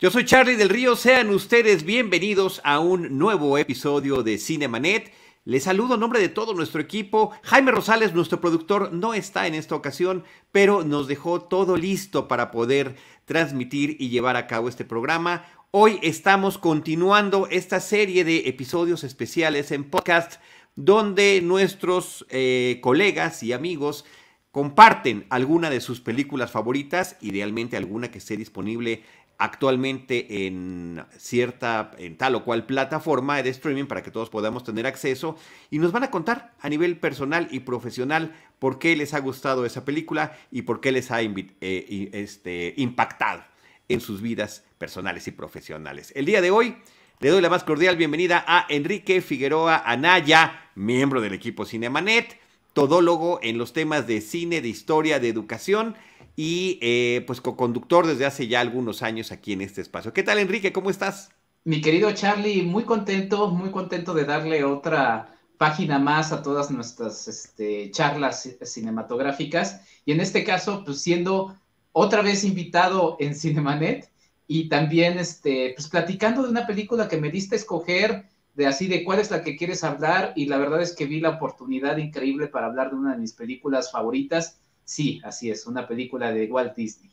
Yo 0.00 0.10
soy 0.10 0.24
Charlie 0.24 0.56
del 0.56 0.70
Río, 0.70 0.96
sean 0.96 1.28
ustedes 1.28 1.84
bienvenidos 1.84 2.62
a 2.64 2.78
un 2.80 3.18
nuevo 3.18 3.58
episodio 3.58 4.22
de 4.22 4.38
Cinemanet. 4.38 5.12
Les 5.44 5.64
saludo 5.64 5.92
en 5.92 6.00
nombre 6.00 6.20
de 6.20 6.30
todo 6.30 6.54
nuestro 6.54 6.80
equipo. 6.80 7.32
Jaime 7.42 7.70
Rosales, 7.70 8.14
nuestro 8.14 8.40
productor, 8.40 8.94
no 8.94 9.12
está 9.12 9.46
en 9.46 9.54
esta 9.54 9.74
ocasión, 9.74 10.24
pero 10.52 10.84
nos 10.84 11.06
dejó 11.06 11.42
todo 11.42 11.76
listo 11.76 12.28
para 12.28 12.50
poder 12.50 12.96
transmitir 13.26 13.98
y 14.00 14.08
llevar 14.08 14.36
a 14.36 14.46
cabo 14.46 14.70
este 14.70 14.86
programa. 14.86 15.44
Hoy 15.70 15.98
estamos 16.00 16.56
continuando 16.56 17.46
esta 17.50 17.78
serie 17.78 18.24
de 18.24 18.48
episodios 18.48 19.04
especiales 19.04 19.70
en 19.70 19.84
podcast 19.84 20.40
donde 20.76 21.42
nuestros 21.42 22.24
eh, 22.30 22.78
colegas 22.80 23.42
y 23.42 23.52
amigos 23.52 24.06
comparten 24.50 25.26
alguna 25.30 25.70
de 25.70 25.80
sus 25.80 26.00
películas 26.00 26.50
favoritas, 26.50 27.16
idealmente 27.20 27.76
alguna 27.76 28.10
que 28.10 28.18
esté 28.18 28.36
disponible 28.36 29.04
actualmente 29.40 30.46
en 30.46 31.02
cierta, 31.16 31.92
en 31.96 32.18
tal 32.18 32.34
o 32.34 32.44
cual 32.44 32.66
plataforma 32.66 33.42
de 33.42 33.48
streaming 33.48 33.86
para 33.86 34.02
que 34.02 34.10
todos 34.10 34.28
podamos 34.28 34.64
tener 34.64 34.86
acceso 34.86 35.34
y 35.70 35.78
nos 35.78 35.92
van 35.92 36.04
a 36.04 36.10
contar 36.10 36.52
a 36.60 36.68
nivel 36.68 36.98
personal 36.98 37.48
y 37.50 37.60
profesional 37.60 38.34
por 38.58 38.78
qué 38.78 38.94
les 38.96 39.14
ha 39.14 39.18
gustado 39.20 39.64
esa 39.64 39.86
película 39.86 40.36
y 40.50 40.62
por 40.62 40.82
qué 40.82 40.92
les 40.92 41.10
ha 41.10 41.22
eh, 41.22 42.10
este, 42.12 42.74
impactado 42.76 43.42
en 43.88 44.02
sus 44.02 44.20
vidas 44.20 44.62
personales 44.76 45.26
y 45.26 45.30
profesionales. 45.30 46.12
El 46.14 46.26
día 46.26 46.42
de 46.42 46.50
hoy 46.50 46.76
le 47.20 47.30
doy 47.30 47.40
la 47.40 47.48
más 47.48 47.64
cordial 47.64 47.96
bienvenida 47.96 48.44
a 48.46 48.66
Enrique 48.68 49.22
Figueroa 49.22 49.82
Anaya, 49.86 50.68
miembro 50.74 51.22
del 51.22 51.32
equipo 51.32 51.64
Cinemanet, 51.64 52.38
todólogo 52.74 53.40
en 53.42 53.56
los 53.56 53.72
temas 53.72 54.06
de 54.06 54.20
cine, 54.20 54.60
de 54.60 54.68
historia, 54.68 55.18
de 55.18 55.30
educación 55.30 55.96
y 56.42 56.78
eh, 56.80 57.22
pues 57.26 57.42
co-conductor 57.42 58.06
desde 58.06 58.24
hace 58.24 58.48
ya 58.48 58.62
algunos 58.62 59.02
años 59.02 59.30
aquí 59.30 59.52
en 59.52 59.60
este 59.60 59.82
espacio. 59.82 60.14
¿Qué 60.14 60.22
tal, 60.22 60.38
Enrique? 60.38 60.72
¿Cómo 60.72 60.88
estás? 60.88 61.28
Mi 61.64 61.82
querido 61.82 62.10
Charlie, 62.12 62.62
muy 62.62 62.84
contento, 62.84 63.50
muy 63.50 63.70
contento 63.70 64.14
de 64.14 64.24
darle 64.24 64.64
otra 64.64 65.36
página 65.58 65.98
más 65.98 66.32
a 66.32 66.42
todas 66.42 66.70
nuestras 66.70 67.28
este, 67.28 67.90
charlas 67.90 68.56
cinematográficas 68.62 69.82
y 70.06 70.12
en 70.12 70.20
este 70.20 70.42
caso, 70.42 70.82
pues 70.82 71.02
siendo 71.02 71.58
otra 71.92 72.22
vez 72.22 72.42
invitado 72.42 73.18
en 73.20 73.34
Cinemanet 73.34 74.10
y 74.46 74.70
también 74.70 75.18
este, 75.18 75.74
pues 75.76 75.88
platicando 75.88 76.42
de 76.42 76.48
una 76.48 76.66
película 76.66 77.06
que 77.06 77.20
me 77.20 77.30
diste 77.30 77.56
a 77.56 77.58
escoger 77.58 78.24
de 78.54 78.66
así 78.66 78.86
de 78.86 79.04
cuál 79.04 79.18
es 79.18 79.30
la 79.30 79.42
que 79.42 79.58
quieres 79.58 79.84
hablar 79.84 80.32
y 80.36 80.46
la 80.46 80.56
verdad 80.56 80.80
es 80.80 80.96
que 80.96 81.04
vi 81.04 81.20
la 81.20 81.32
oportunidad 81.36 81.98
increíble 81.98 82.46
para 82.46 82.68
hablar 82.68 82.88
de 82.88 82.96
una 82.96 83.12
de 83.12 83.18
mis 83.18 83.34
películas 83.34 83.92
favoritas 83.92 84.59
Sí, 84.90 85.20
así 85.22 85.48
es, 85.52 85.68
una 85.68 85.86
película 85.86 86.32
de 86.32 86.46
Walt 86.46 86.74
Disney. 86.74 87.12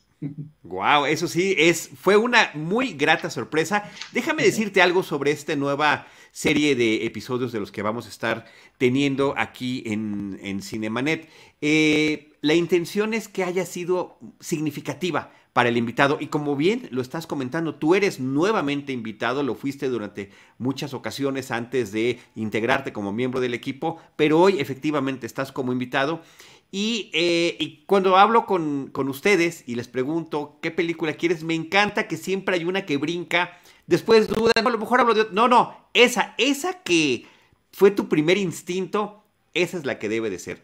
Wow, 0.64 1.06
eso 1.06 1.28
sí, 1.28 1.54
es, 1.56 1.88
fue 1.94 2.16
una 2.16 2.50
muy 2.54 2.94
grata 2.94 3.30
sorpresa. 3.30 3.88
Déjame 4.10 4.42
decirte 4.42 4.82
algo 4.82 5.04
sobre 5.04 5.30
esta 5.30 5.54
nueva 5.54 6.08
serie 6.32 6.74
de 6.74 7.06
episodios 7.06 7.52
de 7.52 7.60
los 7.60 7.70
que 7.70 7.82
vamos 7.82 8.06
a 8.06 8.08
estar 8.08 8.46
teniendo 8.78 9.32
aquí 9.36 9.84
en, 9.86 10.40
en 10.42 10.60
Cinemanet. 10.60 11.28
Eh, 11.60 12.32
la 12.40 12.54
intención 12.54 13.14
es 13.14 13.28
que 13.28 13.44
haya 13.44 13.64
sido 13.64 14.18
significativa 14.40 15.30
para 15.52 15.68
el 15.68 15.76
invitado. 15.76 16.18
Y 16.20 16.28
como 16.28 16.56
bien 16.56 16.88
lo 16.90 17.02
estás 17.02 17.26
comentando, 17.26 17.74
tú 17.74 17.94
eres 17.94 18.20
nuevamente 18.20 18.92
invitado, 18.92 19.42
lo 19.42 19.54
fuiste 19.54 19.88
durante 19.88 20.30
muchas 20.58 20.94
ocasiones 20.94 21.50
antes 21.50 21.90
de 21.90 22.20
integrarte 22.36 22.92
como 22.92 23.12
miembro 23.12 23.40
del 23.40 23.54
equipo, 23.54 23.98
pero 24.14 24.40
hoy 24.40 24.60
efectivamente 24.60 25.26
estás 25.26 25.50
como 25.50 25.72
invitado. 25.72 26.22
Eh, 26.70 27.56
y, 27.58 27.84
cuando 27.86 28.16
hablo 28.16 28.44
con, 28.44 28.90
ustedes 29.08 29.64
y 29.66 29.74
les 29.74 29.88
pregunto 29.88 30.58
qué 30.60 30.70
película 30.70 31.14
quieres, 31.14 31.42
me 31.42 31.54
encanta 31.54 32.08
que 32.08 32.16
siempre 32.16 32.56
hay 32.56 32.64
una 32.64 32.84
que 32.84 32.98
brinca, 32.98 33.58
después 33.86 34.28
dudan, 34.28 34.66
a 34.66 34.70
lo 34.70 34.78
mejor 34.78 35.00
hablo 35.00 35.14
de... 35.14 35.26
No, 35.32 35.48
no, 35.48 35.88
esa, 35.94 36.34
esa 36.36 36.82
que 36.82 37.26
fue 37.72 37.90
tu 37.90 38.08
primer 38.08 38.36
instinto, 38.36 39.24
esa 39.54 39.78
es 39.78 39.86
la 39.86 39.98
que 39.98 40.08
debe 40.08 40.30
de 40.30 40.38
ser. 40.38 40.62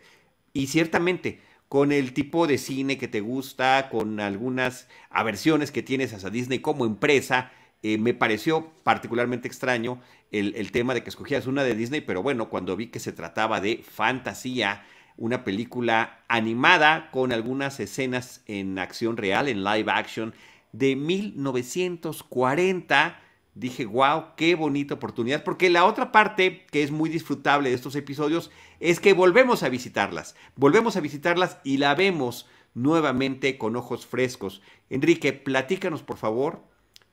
Y 0.52 0.66
ciertamente, 0.66 1.40
con 1.68 1.90
el 1.90 2.12
tipo 2.12 2.46
de 2.46 2.58
cine 2.58 2.98
que 2.98 3.08
te 3.08 3.20
gusta, 3.20 3.88
con 3.90 4.20
algunas 4.20 4.88
aversiones 5.10 5.72
que 5.72 5.82
tienes 5.82 6.12
hacia 6.12 6.30
Disney 6.30 6.58
como 6.58 6.84
empresa, 6.84 7.50
eh, 7.82 7.98
me 7.98 8.14
pareció 8.14 8.70
particularmente 8.82 9.48
extraño 9.48 10.00
el, 10.30 10.54
el 10.56 10.70
tema 10.70 10.94
de 10.94 11.02
que 11.02 11.10
escogías 11.10 11.46
una 11.46 11.64
de 11.64 11.74
Disney, 11.74 12.02
pero 12.02 12.22
bueno, 12.22 12.50
cuando 12.50 12.76
vi 12.76 12.88
que 12.88 13.00
se 13.00 13.12
trataba 13.12 13.60
de 13.60 13.82
fantasía, 13.82 14.84
una 15.16 15.44
película 15.44 16.22
animada 16.28 17.10
con 17.10 17.32
algunas 17.32 17.80
escenas 17.80 18.42
en 18.46 18.78
acción 18.78 19.16
real, 19.16 19.48
en 19.48 19.64
live 19.64 19.90
action, 19.90 20.34
de 20.72 20.96
1940. 20.96 23.18
Dije, 23.54 23.86
wow, 23.86 24.34
qué 24.36 24.56
bonita 24.56 24.94
oportunidad, 24.94 25.44
porque 25.44 25.70
la 25.70 25.84
otra 25.84 26.10
parte 26.10 26.66
que 26.72 26.82
es 26.82 26.90
muy 26.90 27.08
disfrutable 27.08 27.68
de 27.68 27.76
estos 27.76 27.94
episodios 27.94 28.50
es 28.80 28.98
que 28.98 29.12
volvemos 29.12 29.62
a 29.62 29.68
visitarlas, 29.68 30.34
volvemos 30.56 30.96
a 30.96 31.00
visitarlas 31.00 31.58
y 31.62 31.76
la 31.76 31.94
vemos 31.94 32.48
nuevamente 32.74 33.56
con 33.56 33.76
ojos 33.76 34.06
frescos. 34.06 34.60
Enrique, 34.90 35.32
platícanos 35.32 36.02
por 36.02 36.16
favor, 36.16 36.64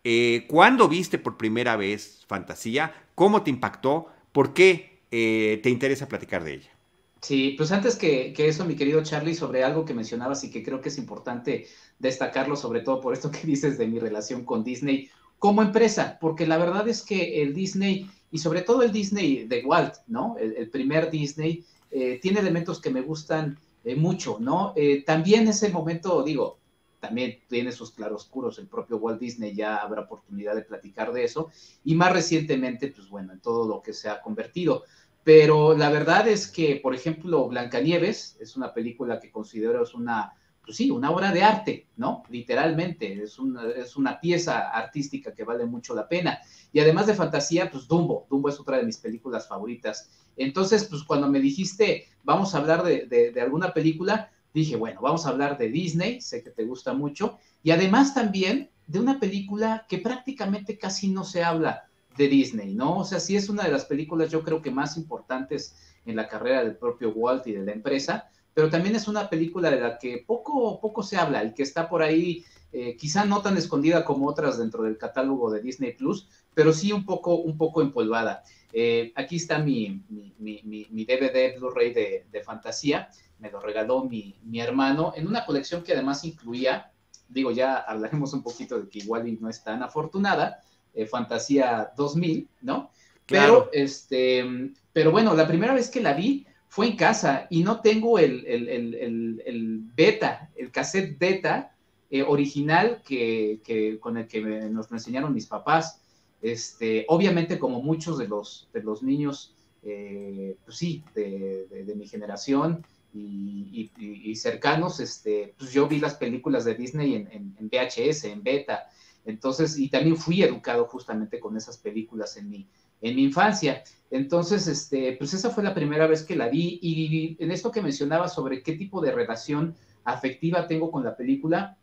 eh, 0.03 0.47
¿cuándo 0.49 0.87
viste 0.87 1.19
por 1.19 1.37
primera 1.37 1.75
vez 1.75 2.25
Fantasía? 2.27 3.05
¿Cómo 3.13 3.43
te 3.43 3.51
impactó? 3.51 4.07
¿Por 4.31 4.53
qué 4.53 5.03
eh, 5.11 5.59
te 5.61 5.69
interesa 5.69 6.07
platicar 6.07 6.43
de 6.43 6.55
ella? 6.55 6.71
Sí, 7.21 7.53
pues 7.55 7.71
antes 7.71 7.95
que, 7.95 8.33
eso, 8.35 8.65
mi 8.65 8.75
querido 8.75 9.03
Charlie, 9.03 9.35
sobre 9.35 9.63
algo 9.63 9.85
que 9.85 9.93
mencionabas 9.93 10.43
y 10.43 10.49
que 10.49 10.63
creo 10.63 10.81
que 10.81 10.89
es 10.89 10.97
importante 10.97 11.67
destacarlo, 11.99 12.55
sobre 12.55 12.81
todo 12.81 12.99
por 12.99 13.13
esto 13.13 13.29
que 13.29 13.41
dices 13.45 13.77
de 13.77 13.87
mi 13.87 13.99
relación 13.99 14.43
con 14.43 14.63
Disney 14.63 15.09
como 15.37 15.61
empresa, 15.61 16.17
porque 16.19 16.47
la 16.47 16.57
verdad 16.57 16.87
es 16.87 17.03
que 17.03 17.41
el 17.41 17.53
Disney, 17.53 18.09
y 18.31 18.39
sobre 18.39 18.61
todo 18.61 18.81
el 18.83 18.91
Disney 18.91 19.45
de 19.47 19.63
Walt, 19.65 19.95
¿no? 20.07 20.35
El, 20.37 20.69
primer 20.69 21.09
Disney, 21.09 21.63
eh, 21.91 22.19
tiene 22.21 22.39
elementos 22.39 22.79
que 22.79 22.91
me 22.91 23.01
gustan 23.01 23.57
eh, 23.83 23.95
mucho, 23.95 24.37
¿no? 24.39 24.73
Eh, 24.75 25.03
también 25.03 25.47
ese 25.47 25.69
momento, 25.69 26.23
digo, 26.23 26.59
también 26.99 27.39
tiene 27.49 27.71
sus 27.71 27.91
claroscuros, 27.91 28.59
el 28.59 28.67
propio 28.67 28.97
Walt 28.97 29.19
Disney 29.19 29.55
ya 29.55 29.77
habrá 29.77 30.01
oportunidad 30.01 30.55
de 30.55 30.61
platicar 30.61 31.11
de 31.11 31.23
eso, 31.23 31.49
y 31.83 31.95
más 31.95 32.13
recientemente, 32.13 32.89
pues 32.89 33.09
bueno, 33.09 33.33
en 33.33 33.39
todo 33.39 33.67
lo 33.67 33.81
que 33.81 33.93
se 33.93 34.09
ha 34.09 34.21
convertido. 34.21 34.83
Pero 35.23 35.77
la 35.77 35.89
verdad 35.89 36.27
es 36.27 36.47
que, 36.47 36.79
por 36.81 36.95
ejemplo, 36.95 37.47
Blancanieves 37.47 38.37
es 38.39 38.55
una 38.55 38.73
película 38.73 39.19
que 39.19 39.31
considero 39.31 39.83
es 39.83 39.93
una, 39.93 40.33
pues 40.65 40.77
sí, 40.77 40.89
una 40.89 41.11
obra 41.11 41.31
de 41.31 41.43
arte, 41.43 41.87
¿no? 41.97 42.23
Literalmente, 42.29 43.21
es 43.21 43.37
una, 43.37 43.69
es 43.69 43.95
una 43.95 44.19
pieza 44.19 44.69
artística 44.69 45.33
que 45.33 45.43
vale 45.43 45.65
mucho 45.65 45.93
la 45.93 46.07
pena. 46.07 46.39
Y 46.73 46.79
además 46.79 47.05
de 47.05 47.13
fantasía, 47.13 47.69
pues 47.69 47.87
Dumbo, 47.87 48.25
Dumbo 48.29 48.49
es 48.49 48.59
otra 48.59 48.77
de 48.77 48.83
mis 48.83 48.97
películas 48.97 49.47
favoritas. 49.47 50.09
Entonces, 50.37 50.85
pues 50.85 51.03
cuando 51.03 51.29
me 51.29 51.39
dijiste, 51.39 52.07
vamos 52.23 52.55
a 52.55 52.57
hablar 52.57 52.83
de, 52.83 53.05
de 53.05 53.41
alguna 53.41 53.73
película, 53.73 54.31
dije, 54.53 54.75
bueno, 54.75 55.01
vamos 55.01 55.25
a 55.25 55.29
hablar 55.29 55.57
de 55.57 55.69
Disney, 55.69 56.19
sé 56.19 56.43
que 56.43 56.49
te 56.49 56.65
gusta 56.65 56.93
mucho, 56.93 57.37
y 57.63 57.71
además 57.71 58.13
también 58.13 58.71
de 58.87 58.99
una 58.99 59.19
película 59.19 59.85
que 59.87 59.99
prácticamente 59.99 60.77
casi 60.77 61.09
no 61.09 61.23
se 61.23 61.43
habla 61.43 61.90
de 62.17 62.27
Disney, 62.27 62.73
¿no? 62.73 62.99
O 62.99 63.05
sea, 63.05 63.19
sí 63.19 63.35
es 63.35 63.49
una 63.49 63.63
de 63.63 63.71
las 63.71 63.85
películas 63.85 64.29
yo 64.29 64.43
creo 64.43 64.61
que 64.61 64.71
más 64.71 64.97
importantes 64.97 65.75
en 66.05 66.15
la 66.15 66.27
carrera 66.27 66.63
del 66.63 66.75
propio 66.75 67.11
Walt 67.11 67.47
y 67.47 67.53
de 67.53 67.65
la 67.65 67.71
empresa, 67.71 68.29
pero 68.53 68.69
también 68.69 68.95
es 68.95 69.07
una 69.07 69.29
película 69.29 69.69
de 69.69 69.79
la 69.79 69.97
que 69.97 70.23
poco, 70.25 70.79
poco 70.79 71.03
se 71.03 71.17
habla 71.17 71.43
y 71.43 71.53
que 71.53 71.63
está 71.63 71.87
por 71.87 72.01
ahí, 72.01 72.43
eh, 72.73 72.95
quizá 72.97 73.25
no 73.25 73.41
tan 73.41 73.57
escondida 73.57 74.03
como 74.03 74.27
otras 74.27 74.57
dentro 74.57 74.83
del 74.83 74.97
catálogo 74.97 75.51
de 75.51 75.61
Disney 75.61 75.93
Plus, 75.93 76.27
pero 76.53 76.73
sí 76.73 76.91
un 76.91 77.05
poco, 77.05 77.35
un 77.35 77.57
poco 77.57 77.81
empolvada. 77.81 78.43
Eh, 78.73 79.11
aquí 79.15 79.35
está 79.37 79.59
mi, 79.59 80.01
mi, 80.39 81.05
DVD 81.05 81.57
Blu-ray 81.57 81.93
de, 81.93 82.41
fantasía, 82.43 83.09
me 83.39 83.51
lo 83.51 83.59
regaló 83.59 84.05
mi, 84.05 84.35
hermano 84.55 85.13
en 85.15 85.27
una 85.27 85.45
colección 85.45 85.83
que 85.83 85.93
además 85.93 86.23
incluía, 86.23 86.91
digo, 87.27 87.51
ya 87.51 87.77
hablaremos 87.77 88.33
un 88.33 88.43
poquito 88.43 88.79
de 88.79 88.89
que 88.89 88.99
igual 88.99 89.37
no 89.41 89.49
es 89.49 89.63
tan 89.63 89.83
afortunada, 89.83 90.61
eh, 90.93 91.05
Fantasía 91.05 91.91
2000, 91.95 92.47
¿no? 92.61 92.91
Pero, 93.25 93.69
este, 93.71 94.45
pero 94.91 95.11
bueno, 95.11 95.33
la 95.33 95.47
primera 95.47 95.73
vez 95.73 95.89
que 95.89 96.01
la 96.01 96.13
vi 96.13 96.45
fue 96.67 96.87
en 96.87 96.95
casa 96.95 97.47
y 97.49 97.63
no 97.63 97.81
tengo 97.81 98.19
el, 98.19 99.91
beta, 99.95 100.49
el 100.55 100.71
cassette 100.71 101.17
beta 101.17 101.75
eh, 102.09 102.23
original 102.23 103.01
que, 103.05 103.59
con 103.99 104.17
el 104.17 104.27
que 104.27 104.41
nos 104.41 104.91
enseñaron 104.91 105.33
mis 105.33 105.47
papás. 105.47 106.01
Este, 106.41 107.05
obviamente, 107.07 107.59
como 107.59 107.81
muchos 107.81 108.17
de 108.17 108.27
los, 108.27 108.69
de 108.73 108.83
los 108.83 109.03
niños, 109.03 109.55
eh, 109.83 110.55
pues 110.63 110.77
sí, 110.77 111.03
de, 111.15 111.93
mi 111.95 112.07
generación 112.07 112.85
y, 113.13 114.35
cercanos, 114.35 114.99
este, 114.99 115.53
pues 115.57 115.73
yo 115.73 115.87
vi 115.87 115.99
las 115.99 116.15
películas 116.15 116.65
de 116.65 116.75
Disney 116.75 117.15
en, 117.15 117.29
en, 117.31 117.69
VHS, 117.69 118.25
en 118.25 118.43
beta, 118.43 118.89
entonces, 119.25 119.77
y 119.77 119.89
también 119.89 120.17
fui 120.17 120.41
educado 120.43 120.85
justamente 120.85 121.39
con 121.39 121.55
esas 121.55 121.77
películas 121.77 122.37
en 122.37 122.49
mi, 122.49 122.67
en 123.01 123.15
mi 123.15 123.23
infancia. 123.23 123.83
Entonces, 124.09 124.67
este, 124.67 125.13
pues 125.13 125.33
esa 125.33 125.49
fue 125.51 125.63
la 125.63 125.73
primera 125.73 126.07
vez 126.07 126.23
que 126.23 126.35
la 126.35 126.49
vi 126.49 126.79
y 126.81 127.37
en 127.39 127.51
esto 127.51 127.71
que 127.71 127.81
mencionaba 127.81 128.27
sobre 128.27 128.61
qué 128.63 128.73
tipo 128.73 129.01
de 129.01 129.11
relación 129.11 129.75
afectiva 130.03 130.67
tengo 130.67 130.91
con 130.91 131.03
la 131.03 131.15
película, 131.15 131.77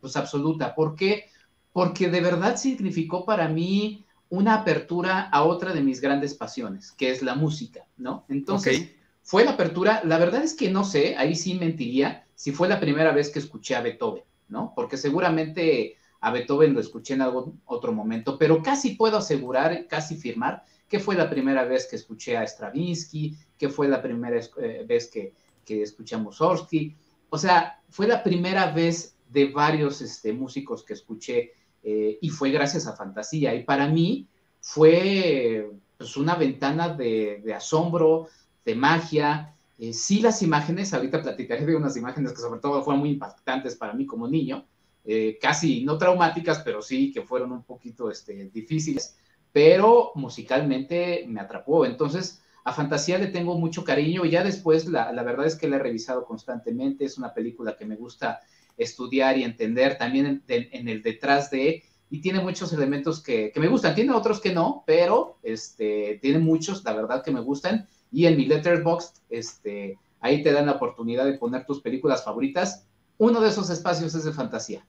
pues 0.00 0.16
absoluta. 0.16 0.74
¿Por 0.74 0.94
qué? 0.94 1.26
Porque 1.72 2.08
de 2.08 2.20
verdad 2.20 2.56
significó 2.56 3.24
para 3.24 3.48
mí 3.48 4.04
una 4.30 4.54
apertura 4.54 5.28
a 5.28 5.44
otra 5.44 5.72
de 5.72 5.80
mis 5.80 6.00
grandes 6.00 6.34
pasiones, 6.34 6.92
que 6.92 7.10
es 7.10 7.22
la 7.22 7.34
música, 7.34 7.86
¿no? 7.96 8.24
Entonces, 8.28 8.92
fue 9.22 9.44
la 9.44 9.52
apertura, 9.52 10.00
la 10.04 10.18
verdad 10.18 10.42
es 10.42 10.54
que 10.54 10.70
no 10.70 10.84
sé, 10.84 11.16
ahí 11.16 11.34
sí 11.34 11.54
mentiría, 11.54 12.26
si 12.34 12.52
fue 12.52 12.68
la 12.68 12.80
primera 12.80 13.12
vez 13.12 13.30
que 13.30 13.38
escuché 13.38 13.74
a 13.74 13.82
Beethoven, 13.82 14.24
¿no? 14.48 14.72
Porque 14.74 14.96
seguramente 14.96 15.97
a 16.20 16.30
Beethoven 16.32 16.74
lo 16.74 16.80
escuché 16.80 17.14
en 17.14 17.22
algún 17.22 17.60
otro 17.66 17.92
momento, 17.92 18.38
pero 18.38 18.62
casi 18.62 18.94
puedo 18.94 19.18
asegurar, 19.18 19.86
casi 19.86 20.16
firmar, 20.16 20.64
que 20.88 20.98
fue 20.98 21.14
la 21.14 21.28
primera 21.28 21.64
vez 21.64 21.86
que 21.88 21.96
escuché 21.96 22.36
a 22.36 22.46
Stravinsky, 22.46 23.36
que 23.56 23.68
fue 23.68 23.88
la 23.88 24.02
primera 24.02 24.38
eh, 24.38 24.84
vez 24.86 25.08
que, 25.08 25.34
que 25.64 25.82
escuché 25.82 26.16
a 26.16 26.18
Mussorgsky. 26.18 26.96
O 27.30 27.38
sea, 27.38 27.80
fue 27.90 28.06
la 28.06 28.22
primera 28.22 28.72
vez 28.72 29.14
de 29.28 29.50
varios 29.52 30.00
este, 30.00 30.32
músicos 30.32 30.82
que 30.82 30.94
escuché 30.94 31.52
eh, 31.82 32.18
y 32.20 32.30
fue 32.30 32.50
gracias 32.50 32.86
a 32.86 32.96
Fantasía. 32.96 33.54
Y 33.54 33.64
para 33.64 33.88
mí 33.88 34.26
fue 34.60 35.70
pues, 35.96 36.16
una 36.16 36.34
ventana 36.34 36.88
de, 36.88 37.42
asombro, 37.54 38.28
de 38.64 38.74
magia. 38.74 39.54
Eh, 39.78 39.92
sí, 39.92 40.20
las 40.20 40.42
imágenes, 40.42 40.94
ahorita 40.94 41.22
platicaré 41.22 41.66
de 41.66 41.76
unas 41.76 41.96
imágenes 41.96 42.32
que 42.32 42.40
sobre 42.40 42.60
todo 42.60 42.82
fueron 42.82 43.00
muy 43.00 43.10
impactantes 43.10 43.76
para 43.76 43.92
mí 43.92 44.06
como 44.06 44.26
niño, 44.26 44.66
eh, 45.04 45.38
casi 45.40 45.84
no 45.84 45.98
traumáticas, 45.98 46.60
pero 46.60 46.82
sí 46.82 47.12
que 47.12 47.22
fueron 47.22 47.52
un 47.52 47.62
poquito 47.62 48.10
este, 48.10 48.50
difíciles, 48.52 49.16
pero 49.52 50.12
musicalmente 50.14 51.24
me 51.26 51.40
atrapó. 51.40 51.86
Entonces, 51.86 52.42
a 52.64 52.72
Fantasía 52.72 53.18
le 53.18 53.28
tengo 53.28 53.58
mucho 53.58 53.84
cariño. 53.84 54.24
Y 54.24 54.30
ya 54.30 54.44
después 54.44 54.86
la, 54.86 55.12
la 55.12 55.22
verdad 55.22 55.46
es 55.46 55.56
que 55.56 55.68
la 55.68 55.76
he 55.76 55.80
revisado 55.80 56.24
constantemente, 56.24 57.04
es 57.04 57.16
una 57.18 57.32
película 57.32 57.76
que 57.76 57.86
me 57.86 57.96
gusta 57.96 58.40
estudiar 58.78 59.36
y 59.36 59.44
entender 59.44 59.98
también 59.98 60.42
en, 60.46 60.88
el 60.88 61.02
detrás 61.02 61.50
de, 61.50 61.82
y 62.10 62.20
tiene 62.20 62.40
muchos 62.40 62.72
elementos 62.72 63.22
que, 63.22 63.52
me 63.56 63.68
gustan, 63.68 63.94
tiene 63.94 64.12
otros 64.12 64.40
que 64.40 64.54
no, 64.54 64.84
pero 64.86 65.38
este, 65.42 66.18
tiene 66.22 66.38
muchos, 66.38 66.84
la 66.84 66.94
verdad, 66.94 67.22
que 67.22 67.32
me 67.32 67.40
gustan, 67.40 67.86
y 68.10 68.26
en 68.26 68.36
mi 68.36 68.46
Letterboxd, 68.46 69.16
este, 69.28 69.98
ahí 70.20 70.42
te 70.42 70.52
dan 70.52 70.66
la 70.66 70.72
oportunidad 70.72 71.26
de 71.26 71.36
poner 71.36 71.66
tus 71.66 71.80
películas 71.82 72.24
favoritas, 72.24 72.86
uno 73.18 73.40
de 73.40 73.48
esos 73.48 73.68
espacios 73.70 74.14
es 74.14 74.24
de 74.24 74.32
fantasía. 74.32 74.84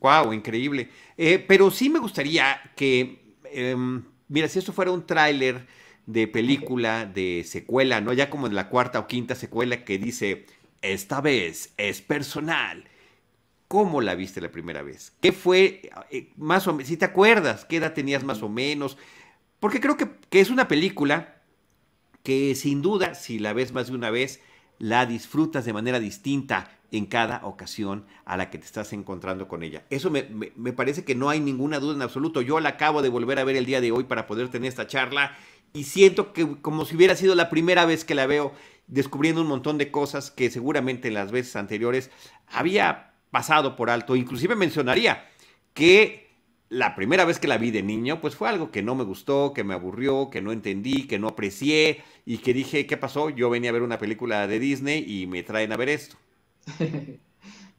Wow, 0.00 0.32
increíble. 0.32 0.90
Eh, 1.16 1.44
pero 1.46 1.70
sí 1.70 1.88
me 1.88 2.00
gustaría 2.00 2.60
que, 2.76 3.36
em, 3.52 4.04
mira, 4.28 4.48
si 4.48 4.58
esto 4.58 4.72
fuera 4.72 4.90
un 4.90 5.06
tráiler 5.06 5.66
de 6.06 6.28
película, 6.28 7.06
de 7.06 7.44
secuela, 7.48 8.00
¿no? 8.00 8.12
Ya 8.12 8.28
como 8.28 8.46
en 8.46 8.54
la 8.54 8.68
cuarta 8.68 8.98
o 8.98 9.06
quinta 9.06 9.34
secuela 9.34 9.84
que 9.84 9.98
dice, 9.98 10.46
esta 10.82 11.20
vez 11.20 11.72
es 11.78 12.02
personal 12.02 12.84
¿Cómo 13.74 14.00
la 14.00 14.14
viste 14.14 14.40
la 14.40 14.52
primera 14.52 14.82
vez? 14.82 15.12
¿Qué 15.20 15.32
fue, 15.32 15.90
eh, 16.10 16.30
más 16.36 16.68
o 16.68 16.72
menos, 16.72 16.86
si 16.86 16.96
te 16.96 17.06
acuerdas, 17.06 17.64
qué 17.64 17.78
edad 17.78 17.92
tenías 17.92 18.22
más 18.22 18.42
o 18.42 18.48
menos? 18.48 18.96
Porque 19.58 19.80
creo 19.80 19.96
que, 19.96 20.08
es 20.30 20.50
una 20.50 20.68
película 20.68 21.42
que 22.22 22.54
sin 22.54 22.82
duda, 22.82 23.14
si 23.14 23.40
la 23.40 23.52
ves 23.52 23.72
más 23.72 23.88
de 23.88 23.94
una 23.94 24.10
vez, 24.10 24.40
la 24.78 25.06
disfrutas 25.06 25.64
de 25.64 25.72
manera 25.72 26.00
distinta 26.00 26.70
en 26.90 27.06
cada 27.06 27.44
ocasión 27.44 28.06
a 28.24 28.36
la 28.36 28.50
que 28.50 28.58
te 28.58 28.66
estás 28.66 28.92
encontrando 28.92 29.48
con 29.48 29.62
ella. 29.62 29.84
Eso 29.90 30.10
me, 30.10 30.28
me, 30.56 30.72
parece 30.72 31.04
que 31.04 31.14
no 31.14 31.28
hay 31.28 31.40
ninguna 31.40 31.80
duda 31.80 31.94
en 31.94 32.02
absoluto. 32.02 32.40
Yo 32.40 32.60
la 32.60 32.70
acabo 32.70 33.02
de 33.02 33.08
volver 33.08 33.38
a 33.38 33.44
ver 33.44 33.56
el 33.56 33.66
día 33.66 33.80
de 33.80 33.92
hoy 33.92 34.04
para 34.04 34.26
poder 34.26 34.48
tener 34.48 34.68
esta 34.68 34.86
charla 34.86 35.36
y 35.72 35.84
siento 35.84 36.32
que 36.32 36.60
como 36.62 36.84
si 36.84 36.94
hubiera 36.94 37.16
sido 37.16 37.34
la 37.34 37.50
primera 37.50 37.84
vez 37.84 38.04
que 38.04 38.14
la 38.14 38.26
veo, 38.26 38.52
descubriendo 38.86 39.40
un 39.40 39.48
montón 39.48 39.76
de 39.76 39.90
cosas 39.90 40.30
que 40.30 40.50
seguramente 40.50 41.08
en 41.08 41.14
las 41.14 41.32
veces 41.32 41.56
anteriores 41.56 42.10
había 42.46 43.14
pasado 43.30 43.74
por 43.74 43.90
alto. 43.90 44.14
Inclusive 44.14 44.54
mencionaría 44.54 45.28
que 45.72 46.23
la 46.74 46.96
primera 46.96 47.24
vez 47.24 47.38
que 47.38 47.46
la 47.46 47.56
vi 47.56 47.70
de 47.70 47.82
niño, 47.82 48.20
pues 48.20 48.34
fue 48.34 48.48
algo 48.48 48.70
que 48.72 48.82
no 48.82 48.96
me 48.96 49.04
gustó, 49.04 49.52
que 49.54 49.62
me 49.62 49.74
aburrió, 49.74 50.28
que 50.30 50.42
no 50.42 50.50
entendí, 50.50 51.06
que 51.06 51.20
no 51.20 51.28
aprecié 51.28 52.02
y 52.26 52.38
que 52.38 52.52
dije, 52.52 52.86
¿qué 52.86 52.96
pasó? 52.96 53.30
Yo 53.30 53.48
venía 53.48 53.70
a 53.70 53.72
ver 53.72 53.82
una 53.82 53.98
película 53.98 54.46
de 54.48 54.58
Disney 54.58 55.04
y 55.06 55.26
me 55.28 55.44
traen 55.44 55.72
a 55.72 55.76
ver 55.76 55.88
esto. 55.88 56.16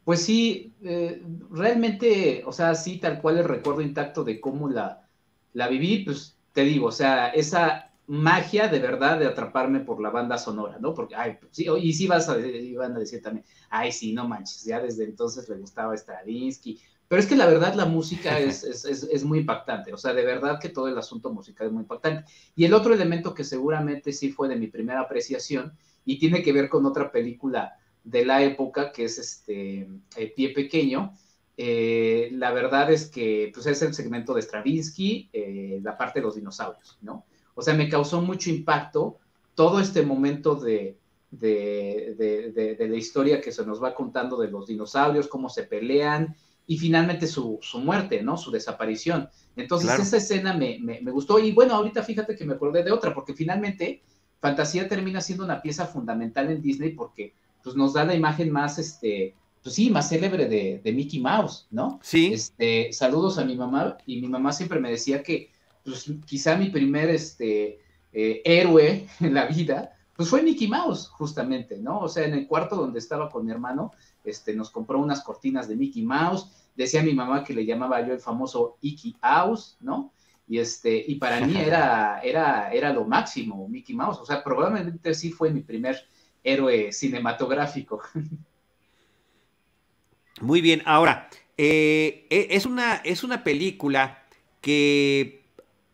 Pues 0.06 0.22
sí, 0.22 0.72
eh, 0.84 1.24
realmente, 1.50 2.44
o 2.46 2.52
sea, 2.52 2.76
sí, 2.76 3.00
tal 3.00 3.20
cual 3.20 3.40
el 3.40 3.44
recuerdo 3.46 3.82
intacto 3.82 4.24
de 4.24 4.40
cómo 4.40 4.70
la, 4.70 5.10
la 5.54 5.68
viví, 5.68 6.06
pues 6.06 6.38
te 6.54 6.62
digo, 6.64 6.88
o 6.90 6.92
sea, 6.92 7.30
esa 7.30 7.92
magia 8.06 8.68
de 8.68 8.78
verdad 8.78 9.18
de 9.18 9.26
atraparme 9.26 9.80
por 9.80 10.00
la 10.00 10.12
banda 10.12 10.38
sonora, 10.38 10.78
¿no? 10.80 10.94
Porque, 10.94 11.16
ay, 11.16 11.38
pues 11.40 11.56
sí, 11.56 11.66
y 11.82 11.94
sí 11.94 12.06
vas 12.06 12.30
a, 12.30 12.38
iban 12.40 12.96
a 12.96 13.00
decir 13.00 13.24
también, 13.24 13.48
ay, 13.72 13.92
sí, 13.92 14.14
no 14.14 14.28
manches, 14.28 14.64
ya 14.64 14.80
desde 14.80 15.06
entonces 15.06 15.50
le 15.50 15.56
gustaba 15.56 15.98
Stravinsky, 15.98 16.80
pero 17.08 17.20
es 17.20 17.28
que 17.28 17.36
la 17.36 17.46
verdad 17.46 17.76
la 17.76 17.86
música 17.86 18.40
es, 18.40 18.64
es, 18.64 18.86
es, 18.86 19.24
muy 19.24 19.40
impactante, 19.40 19.94
o 19.94 19.98
sea, 19.98 20.14
de 20.14 20.26
verdad 20.26 20.60
que 20.60 20.70
todo 20.70 20.88
el 20.88 20.98
asunto 20.98 21.32
musical 21.32 21.68
es 21.68 21.74
muy 21.74 21.82
impactante. 21.82 22.30
Y 22.56 22.66
el 22.66 22.74
otro 22.74 22.94
elemento 22.94 23.34
que 23.34 23.44
seguramente 23.44 24.12
sí 24.12 24.32
fue 24.32 24.48
de 24.48 24.56
mi 24.56 24.68
primera 24.68 25.02
apreciación 25.02 25.74
y 26.06 26.20
tiene 26.20 26.42
que 26.42 26.54
ver 26.54 26.70
con 26.70 26.86
otra 26.86 27.12
película 27.12 27.78
de 28.04 28.26
la 28.26 28.44
época, 28.44 28.92
que 28.92 29.06
es 29.06 29.18
este 29.18 29.90
eh, 30.16 30.34
Pie 30.36 30.54
Pequeño, 30.54 31.14
eh, 31.58 32.30
la 32.34 32.52
verdad 32.52 32.92
es 32.92 33.10
que 33.10 33.50
pues 33.54 33.66
es 33.66 33.82
el 33.82 33.94
segmento 33.94 34.34
de 34.34 34.42
Stravinsky, 34.42 35.30
eh, 35.32 35.80
la 35.82 35.98
parte 35.98 36.20
de 36.20 36.26
los 36.26 36.36
dinosaurios, 36.36 36.98
¿no? 37.02 37.26
O 37.56 37.62
sea, 37.62 37.74
me 37.74 37.90
causó 37.90 38.22
mucho 38.22 38.50
impacto 38.50 39.18
todo 39.56 39.80
este 39.80 40.02
momento 40.02 40.56
de, 40.56 40.98
de, 41.32 42.76
la 42.78 42.96
historia 42.96 43.40
que 43.40 43.54
se 43.54 43.66
nos 43.66 43.82
va 43.82 43.96
contando 43.96 44.38
de 44.38 44.52
los 44.52 44.68
dinosaurios, 44.68 45.28
cómo 45.28 45.48
se 45.48 45.64
pelean 45.64 46.36
y 46.68 46.78
finalmente 46.78 47.28
su, 47.28 47.60
muerte, 47.76 48.24
¿no? 48.24 48.38
Su 48.38 48.52
desaparición. 48.52 49.30
Entonces 49.56 50.00
esa 50.00 50.18
escena 50.18 50.54
me, 50.54 51.00
gustó 51.12 51.40
y 51.40 51.52
bueno, 51.52 51.76
ahorita 51.76 52.04
fíjate 52.04 52.36
que 52.36 52.46
me 52.46 52.54
acordé 52.54 52.84
de 52.84 52.92
otra, 52.92 53.14
porque 53.14 53.34
finalmente 53.34 54.02
Fantasía 54.40 54.88
termina 54.88 55.22
siendo 55.22 55.44
una 55.44 55.62
pieza 55.62 55.86
fundamental 55.86 56.50
en 56.52 56.62
Disney 56.62 56.92
porque 56.92 57.34
pues, 57.64 57.76
nos 57.76 57.94
da 57.94 58.06
la 58.06 58.16
imagen 58.16 58.52
más, 58.52 58.78
este, 58.78 59.36
pues 59.64 59.76
sí, 59.76 59.90
más 59.90 60.10
célebre 60.10 60.48
de, 60.48 60.92
Mickey 60.94 61.20
Mouse, 61.20 61.68
¿no? 61.72 62.00
Sí. 62.02 62.34
Este, 62.34 62.92
saludos 62.94 63.38
a 63.38 63.46
mi 63.46 63.56
mamá 63.56 63.98
y 64.06 64.22
mi 64.22 64.28
mamá 64.28 64.52
siempre 64.52 64.80
me 64.80 64.92
decía 64.92 65.24
que 65.24 65.52
pues 65.84 66.12
quizá 66.26 66.58
mi 66.58 66.70
primer 66.70 67.10
este, 67.10 67.80
eh, 68.12 68.42
héroe 68.44 69.08
en 69.20 69.34
la 69.34 69.46
vida, 69.46 69.92
pues 70.16 70.30
fue 70.30 70.42
Mickey 70.42 70.68
Mouse, 70.68 71.08
justamente, 71.10 71.78
¿no? 71.78 72.00
O 72.00 72.10
sea, 72.10 72.26
en 72.26 72.34
el 72.34 72.48
cuarto 72.48 72.76
donde 72.76 73.00
estaba 73.00 73.30
con 73.30 73.46
mi 73.46 73.52
hermano, 73.52 73.92
este, 74.26 74.56
nos 74.56 74.70
compró 74.70 75.00
unas 75.00 75.24
cortinas 75.24 75.68
de 75.68 75.76
Mickey 75.76 76.04
Mouse, 76.04 76.52
decía 76.76 77.04
mi 77.04 77.14
mamá 77.14 77.44
que 77.44 77.54
le 77.54 77.66
llamaba 77.66 78.06
yo 78.06 78.14
el 78.14 78.20
famoso 78.20 78.78
Icky 78.82 79.16
House, 79.22 79.78
¿no? 79.80 80.12
Y, 80.48 80.60
este, 80.60 81.04
y 81.08 81.16
para 81.16 81.46
mí 81.46 81.58
era, 81.58 82.20
era, 82.24 82.72
era 82.72 82.94
lo 82.94 83.06
máximo, 83.06 83.68
Mickey 83.68 83.96
Mouse, 83.96 84.20
o 84.20 84.26
sea, 84.26 84.44
probablemente 84.44 85.14
sí 85.14 85.32
fue 85.32 85.52
mi 85.52 85.62
primer 85.62 85.98
héroe 86.44 86.92
cinematográfico. 86.92 88.02
Muy 90.42 90.62
bien, 90.62 90.82
ahora, 90.86 91.30
eh, 91.58 92.28
e, 92.30 92.48
es, 92.52 92.66
una, 92.66 92.96
es 92.98 93.24
una 93.24 93.44
película 93.44 94.26
que 94.60 95.46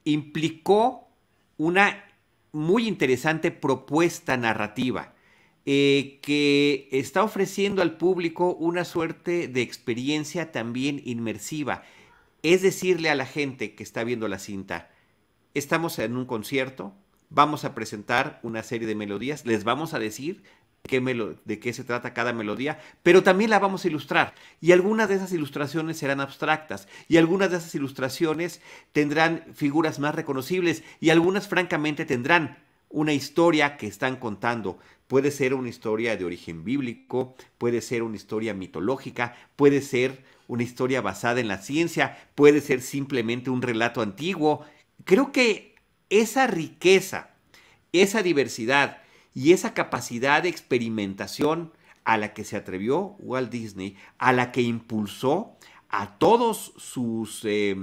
implicó 0.03 1.07
una 1.57 2.03
muy 2.51 2.87
interesante 2.87 3.51
propuesta 3.51 4.35
narrativa 4.35 5.10
eh, 5.65 6.19
que 6.21 6.89
está 6.91 7.23
ofreciendo 7.23 7.81
al 7.81 7.97
público 7.97 8.55
una 8.55 8.85
suerte 8.85 9.47
de 9.47 9.61
experiencia 9.61 10.51
también 10.51 11.01
inmersiva. 11.05 11.83
Es 12.43 12.61
decirle 12.61 13.09
a 13.09 13.15
la 13.15 13.25
gente 13.25 13.75
que 13.75 13.83
está 13.83 14.03
viendo 14.03 14.27
la 14.27 14.39
cinta, 14.39 14.89
estamos 15.53 15.99
en 15.99 16.17
un 16.17 16.25
concierto, 16.25 16.95
vamos 17.29 17.65
a 17.65 17.75
presentar 17.75 18.39
una 18.43 18.63
serie 18.63 18.87
de 18.87 18.95
melodías, 18.95 19.45
les 19.45 19.63
vamos 19.63 19.93
a 19.93 19.99
decir 19.99 20.43
de 20.83 21.59
qué 21.59 21.73
se 21.73 21.83
trata 21.83 22.13
cada 22.13 22.33
melodía, 22.33 22.79
pero 23.03 23.23
también 23.23 23.49
la 23.49 23.59
vamos 23.59 23.85
a 23.85 23.87
ilustrar. 23.87 24.33
Y 24.59 24.71
algunas 24.71 25.07
de 25.09 25.15
esas 25.15 25.31
ilustraciones 25.31 25.97
serán 25.97 26.19
abstractas, 26.19 26.87
y 27.07 27.17
algunas 27.17 27.51
de 27.51 27.57
esas 27.57 27.73
ilustraciones 27.75 28.61
tendrán 28.91 29.45
figuras 29.53 29.99
más 29.99 30.15
reconocibles, 30.15 30.83
y 30.99 31.11
algunas 31.11 31.47
francamente 31.47 32.05
tendrán 32.05 32.57
una 32.91 33.13
historia 33.13 33.77
que 33.77 33.87
están 33.87 34.17
contando. 34.17 34.79
Puede 35.07 35.31
ser 35.31 35.53
una 35.53 35.69
historia 35.69 36.15
de 36.15 36.25
origen 36.25 36.63
bíblico, 36.63 37.35
puede 37.57 37.81
ser 37.81 38.03
una 38.03 38.15
historia 38.15 38.53
mitológica, 38.53 39.35
puede 39.55 39.81
ser 39.81 40.23
una 40.47 40.63
historia 40.63 41.01
basada 41.01 41.39
en 41.39 41.47
la 41.47 41.57
ciencia, 41.57 42.17
puede 42.35 42.61
ser 42.61 42.81
simplemente 42.81 43.49
un 43.49 43.61
relato 43.61 44.01
antiguo. 44.01 44.65
Creo 45.03 45.31
que 45.31 45.75
esa 46.09 46.47
riqueza, 46.47 47.31
esa 47.93 48.21
diversidad 48.21 49.01
y 49.33 49.53
esa 49.53 49.73
capacidad 49.73 50.43
de 50.43 50.49
experimentación 50.49 51.71
a 52.03 52.17
la 52.17 52.33
que 52.33 52.43
se 52.43 52.57
atrevió 52.57 53.15
Walt 53.19 53.51
Disney, 53.51 53.95
a 54.17 54.33
la 54.33 54.51
que 54.51 54.61
impulsó 54.61 55.55
a 55.89 56.17
todos 56.17 56.73
sus 56.77 57.41
eh, 57.45 57.75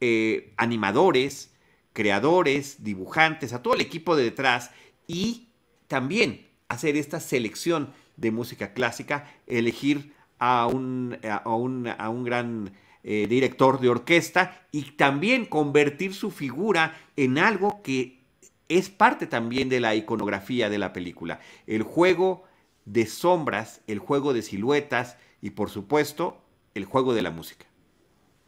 eh, 0.00 0.52
animadores, 0.56 1.53
creadores, 1.94 2.84
dibujantes, 2.84 3.54
a 3.54 3.62
todo 3.62 3.72
el 3.72 3.80
equipo 3.80 4.16
de 4.16 4.24
detrás 4.24 4.70
y 5.06 5.48
también 5.88 6.46
hacer 6.68 6.96
esta 6.96 7.20
selección 7.20 7.94
de 8.16 8.30
música 8.30 8.74
clásica, 8.74 9.32
elegir 9.46 10.12
a 10.38 10.66
un, 10.66 11.16
a 11.22 11.48
un, 11.48 12.24
gran 12.24 12.72
eh, 13.02 13.26
director 13.28 13.80
de 13.80 13.88
orquesta 13.88 14.66
y 14.72 14.82
también 14.92 15.46
convertir 15.46 16.14
su 16.14 16.30
figura 16.30 16.94
en 17.16 17.38
algo 17.38 17.80
que 17.82 18.20
es 18.68 18.90
parte 18.90 19.26
también 19.26 19.68
de 19.68 19.80
la 19.80 19.94
iconografía 19.94 20.68
de 20.68 20.78
la 20.78 20.92
película. 20.92 21.40
El 21.66 21.82
juego 21.82 22.44
de 22.84 23.06
sombras, 23.06 23.82
el 23.86 23.98
juego 23.98 24.32
de 24.32 24.42
siluetas 24.42 25.16
y 25.40 25.50
por 25.50 25.70
supuesto 25.70 26.42
el 26.74 26.84
juego 26.84 27.14
de 27.14 27.22
la 27.22 27.30
música. 27.30 27.66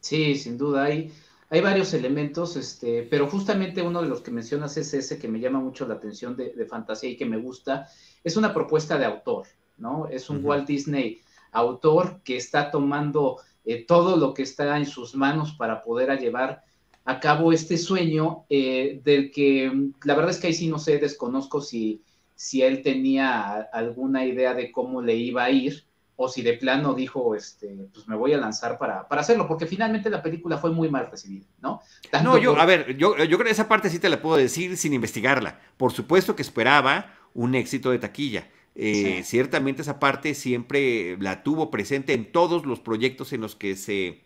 Sí, 0.01 0.37
sin 0.37 0.59
duda 0.59 0.85
hay, 0.85 1.13
hay 1.49 1.61
varios 1.61 1.95
elementos, 1.95 2.57
este, 2.57 3.05
pero 3.05 3.29
justamente 3.29 3.83
uno 3.83 4.03
de 4.03 4.09
los 4.09 4.21
que 4.21 4.33
mencionas 4.33 4.77
es 4.77 4.93
ese 4.95 5.19
que 5.19 5.29
me 5.29 5.39
llama 5.39 5.61
mucho 5.61 5.87
la 5.87 5.95
atención 5.95 6.37
de, 6.37 6.67
fantasía 6.67 7.11
y 7.11 7.17
que 7.17 7.27
me 7.27 7.37
gusta. 7.37 7.89
Es 8.25 8.37
una 8.37 8.53
propuesta 8.53 8.99
de 8.99 9.05
autor, 9.05 9.47
¿no? 9.79 10.09
Es 10.09 10.29
un 10.29 10.45
Walt 10.45 10.67
Disney 10.67 11.21
autor 11.53 12.21
que 12.25 12.37
está 12.37 12.71
tomando 12.71 13.39
eh, 13.65 13.85
todo 13.87 14.17
lo 14.17 14.35
que 14.35 14.43
está 14.43 14.77
en 14.77 14.87
sus 14.87 15.15
manos 15.15 15.53
para 15.53 15.83
poder 15.83 16.19
llevar 16.19 16.65
a 17.05 17.21
cabo 17.21 17.53
este 17.53 17.79
sueño 17.79 18.45
eh, 18.51 19.01
del 19.05 19.31
que 19.31 19.91
la 20.03 20.15
verdad 20.17 20.33
es 20.33 20.39
que 20.39 20.49
ahí 20.49 20.55
sí 20.55 20.67
no 20.67 20.81
sé, 20.81 20.99
desconozco 20.99 21.61
si, 21.61 22.03
si 22.35 22.63
él 22.63 22.83
tenía 22.83 23.61
alguna 23.73 24.27
idea 24.27 24.55
de 24.55 24.73
cómo 24.73 25.01
le 25.01 25.15
iba 25.15 25.45
a 25.45 25.51
ir 25.51 25.86
o 26.17 26.29
si 26.29 26.43
de 26.43 26.55
plano 26.55 26.95
dijo, 26.95 27.35
este, 27.35 27.89
pues 27.93 28.09
me 28.09 28.17
voy 28.17 28.33
a 28.33 28.39
lanzar 28.39 28.79
para, 28.79 29.07
para 29.07 29.21
hacerlo, 29.21 29.47
porque 29.47 29.67
finalmente 29.67 30.09
la 30.11 30.23
película 30.23 30.59
fue 30.59 30.71
muy 30.71 30.89
mal 30.89 31.11
recibida, 31.11 31.47
¿no? 31.61 31.83
no, 32.25 32.39
yo, 32.39 32.59
a 32.59 32.65
ver, 32.65 32.97
yo, 32.97 33.17
yo 33.17 33.37
creo 33.37 33.45
que 33.45 33.51
esa 33.51 33.69
parte 33.69 33.91
sí 33.91 33.99
te 33.99 34.09
la 34.09 34.23
puedo 34.23 34.37
decir 34.37 34.77
sin 34.77 34.95
investigarla. 34.95 35.61
Por 35.77 35.93
supuesto 35.93 36.35
que 36.35 36.43
esperaba 36.43 37.15
un 37.35 37.55
éxito 37.55 37.91
de 37.91 37.99
taquilla. 37.99 38.49
Eh, 38.75 39.23
ciertamente 39.25 39.83
esa 39.83 39.99
parte 39.99 40.35
siempre 40.35 41.17
la 41.19 41.43
tuvo 41.43 41.71
presente 41.71 42.13
en 42.13 42.31
todos 42.31 42.67
los 42.67 42.81
proyectos 42.81 43.33
en 43.33 43.41
los 43.41 43.57
que 43.57 43.75
se 43.75 44.23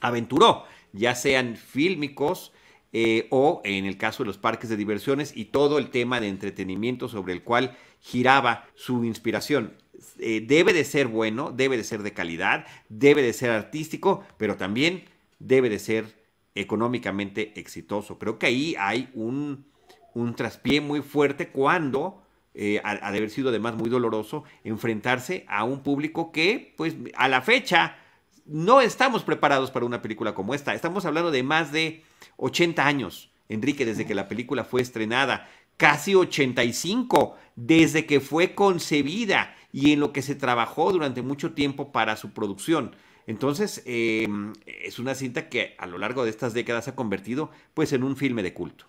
aventuró, 0.00 0.64
ya 0.92 1.14
sean 1.14 1.56
fílmicos, 1.56 2.52
eh, 2.92 3.26
o 3.30 3.60
en 3.64 3.84
el 3.84 3.98
caso 3.98 4.22
de 4.22 4.28
los 4.28 4.38
parques 4.38 4.70
de 4.70 4.76
diversiones 4.78 5.36
y 5.36 5.46
todo 5.46 5.78
el 5.78 5.90
tema 5.90 6.20
de 6.20 6.28
entretenimiento 6.28 7.08
sobre 7.08 7.34
el 7.34 7.42
cual 7.42 7.76
giraba 8.00 8.66
su 8.74 9.04
inspiración. 9.04 9.74
Eh, 10.18 10.44
debe 10.46 10.72
de 10.72 10.84
ser 10.84 11.06
bueno, 11.06 11.52
debe 11.52 11.76
de 11.76 11.84
ser 11.84 12.02
de 12.02 12.12
calidad, 12.12 12.66
debe 12.88 13.22
de 13.22 13.32
ser 13.32 13.50
artístico, 13.50 14.24
pero 14.36 14.56
también 14.56 15.04
debe 15.38 15.68
de 15.68 15.78
ser 15.78 16.26
económicamente 16.54 17.58
exitoso. 17.58 18.18
Creo 18.18 18.38
que 18.38 18.46
ahí 18.46 18.74
hay 18.78 19.10
un, 19.14 19.66
un 20.14 20.34
traspié 20.34 20.80
muy 20.80 21.02
fuerte 21.02 21.48
cuando, 21.48 22.22
eh, 22.54 22.80
ha, 22.84 23.10
de 23.10 23.18
haber 23.18 23.30
sido 23.30 23.50
además 23.50 23.74
muy 23.74 23.90
doloroso, 23.90 24.44
enfrentarse 24.64 25.44
a 25.48 25.64
un 25.64 25.82
público 25.82 26.32
que, 26.32 26.74
pues, 26.76 26.96
a 27.14 27.28
la 27.28 27.42
fecha, 27.42 27.96
no 28.46 28.80
estamos 28.80 29.24
preparados 29.24 29.70
para 29.70 29.86
una 29.86 30.02
película 30.02 30.34
como 30.34 30.54
esta. 30.54 30.74
Estamos 30.74 31.04
hablando 31.04 31.30
de 31.30 31.42
más 31.42 31.72
de 31.72 32.02
80 32.36 32.86
años, 32.86 33.30
Enrique, 33.48 33.84
desde 33.84 34.06
que 34.06 34.14
la 34.14 34.28
película 34.28 34.64
fue 34.64 34.80
estrenada, 34.80 35.48
casi 35.76 36.14
85 36.14 37.36
desde 37.54 38.06
que 38.06 38.20
fue 38.20 38.54
concebida 38.54 39.54
y 39.76 39.92
en 39.92 40.00
lo 40.00 40.10
que 40.10 40.22
se 40.22 40.34
trabajó 40.34 40.90
durante 40.90 41.20
mucho 41.20 41.52
tiempo 41.52 41.92
para 41.92 42.16
su 42.16 42.30
producción. 42.30 42.96
Entonces, 43.26 43.82
em, 43.84 44.54
es 44.64 44.98
una 44.98 45.14
cinta 45.14 45.50
que 45.50 45.74
a 45.76 45.86
lo 45.86 45.98
largo 45.98 46.24
de 46.24 46.30
estas 46.30 46.54
décadas 46.54 46.84
se 46.86 46.92
ha 46.92 46.96
convertido 46.96 47.50
pues 47.74 47.92
en 47.92 48.02
un 48.02 48.16
filme 48.16 48.42
de 48.42 48.54
culto. 48.54 48.86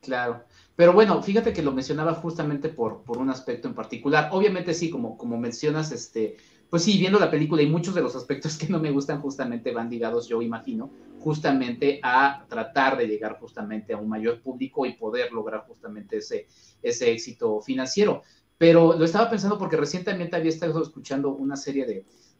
Claro, 0.00 0.44
pero 0.76 0.94
bueno, 0.94 1.22
fíjate 1.22 1.52
que 1.52 1.62
lo 1.62 1.72
mencionaba 1.72 2.14
justamente 2.14 2.70
por, 2.70 3.02
por 3.02 3.18
un 3.18 3.28
aspecto 3.28 3.68
en 3.68 3.74
particular. 3.74 4.30
Obviamente 4.32 4.72
sí, 4.72 4.88
como, 4.88 5.18
como 5.18 5.36
mencionas, 5.36 5.92
este, 5.92 6.38
pues 6.70 6.84
sí, 6.84 6.96
viendo 6.96 7.18
la 7.18 7.30
película 7.30 7.60
y 7.60 7.68
muchos 7.68 7.94
de 7.94 8.00
los 8.00 8.16
aspectos 8.16 8.56
que 8.58 8.68
no 8.68 8.80
me 8.80 8.92
gustan 8.92 9.20
justamente 9.20 9.72
van 9.72 9.90
ligados, 9.90 10.26
yo 10.26 10.40
imagino, 10.40 10.90
justamente 11.18 12.00
a 12.02 12.46
tratar 12.48 12.96
de 12.96 13.06
llegar 13.06 13.38
justamente 13.38 13.92
a 13.92 13.98
un 13.98 14.08
mayor 14.08 14.40
público 14.40 14.86
y 14.86 14.94
poder 14.94 15.32
lograr 15.32 15.66
justamente 15.66 16.16
ese, 16.16 16.46
ese 16.82 17.12
éxito 17.12 17.60
financiero. 17.60 18.22
Pero 18.60 18.94
lo 18.94 19.06
estaba 19.06 19.30
pensando 19.30 19.56
porque 19.56 19.78
recientemente 19.78 20.36
había 20.36 20.50
estado 20.50 20.82
escuchando 20.82 21.30
una 21.30 21.56
serie 21.56 21.86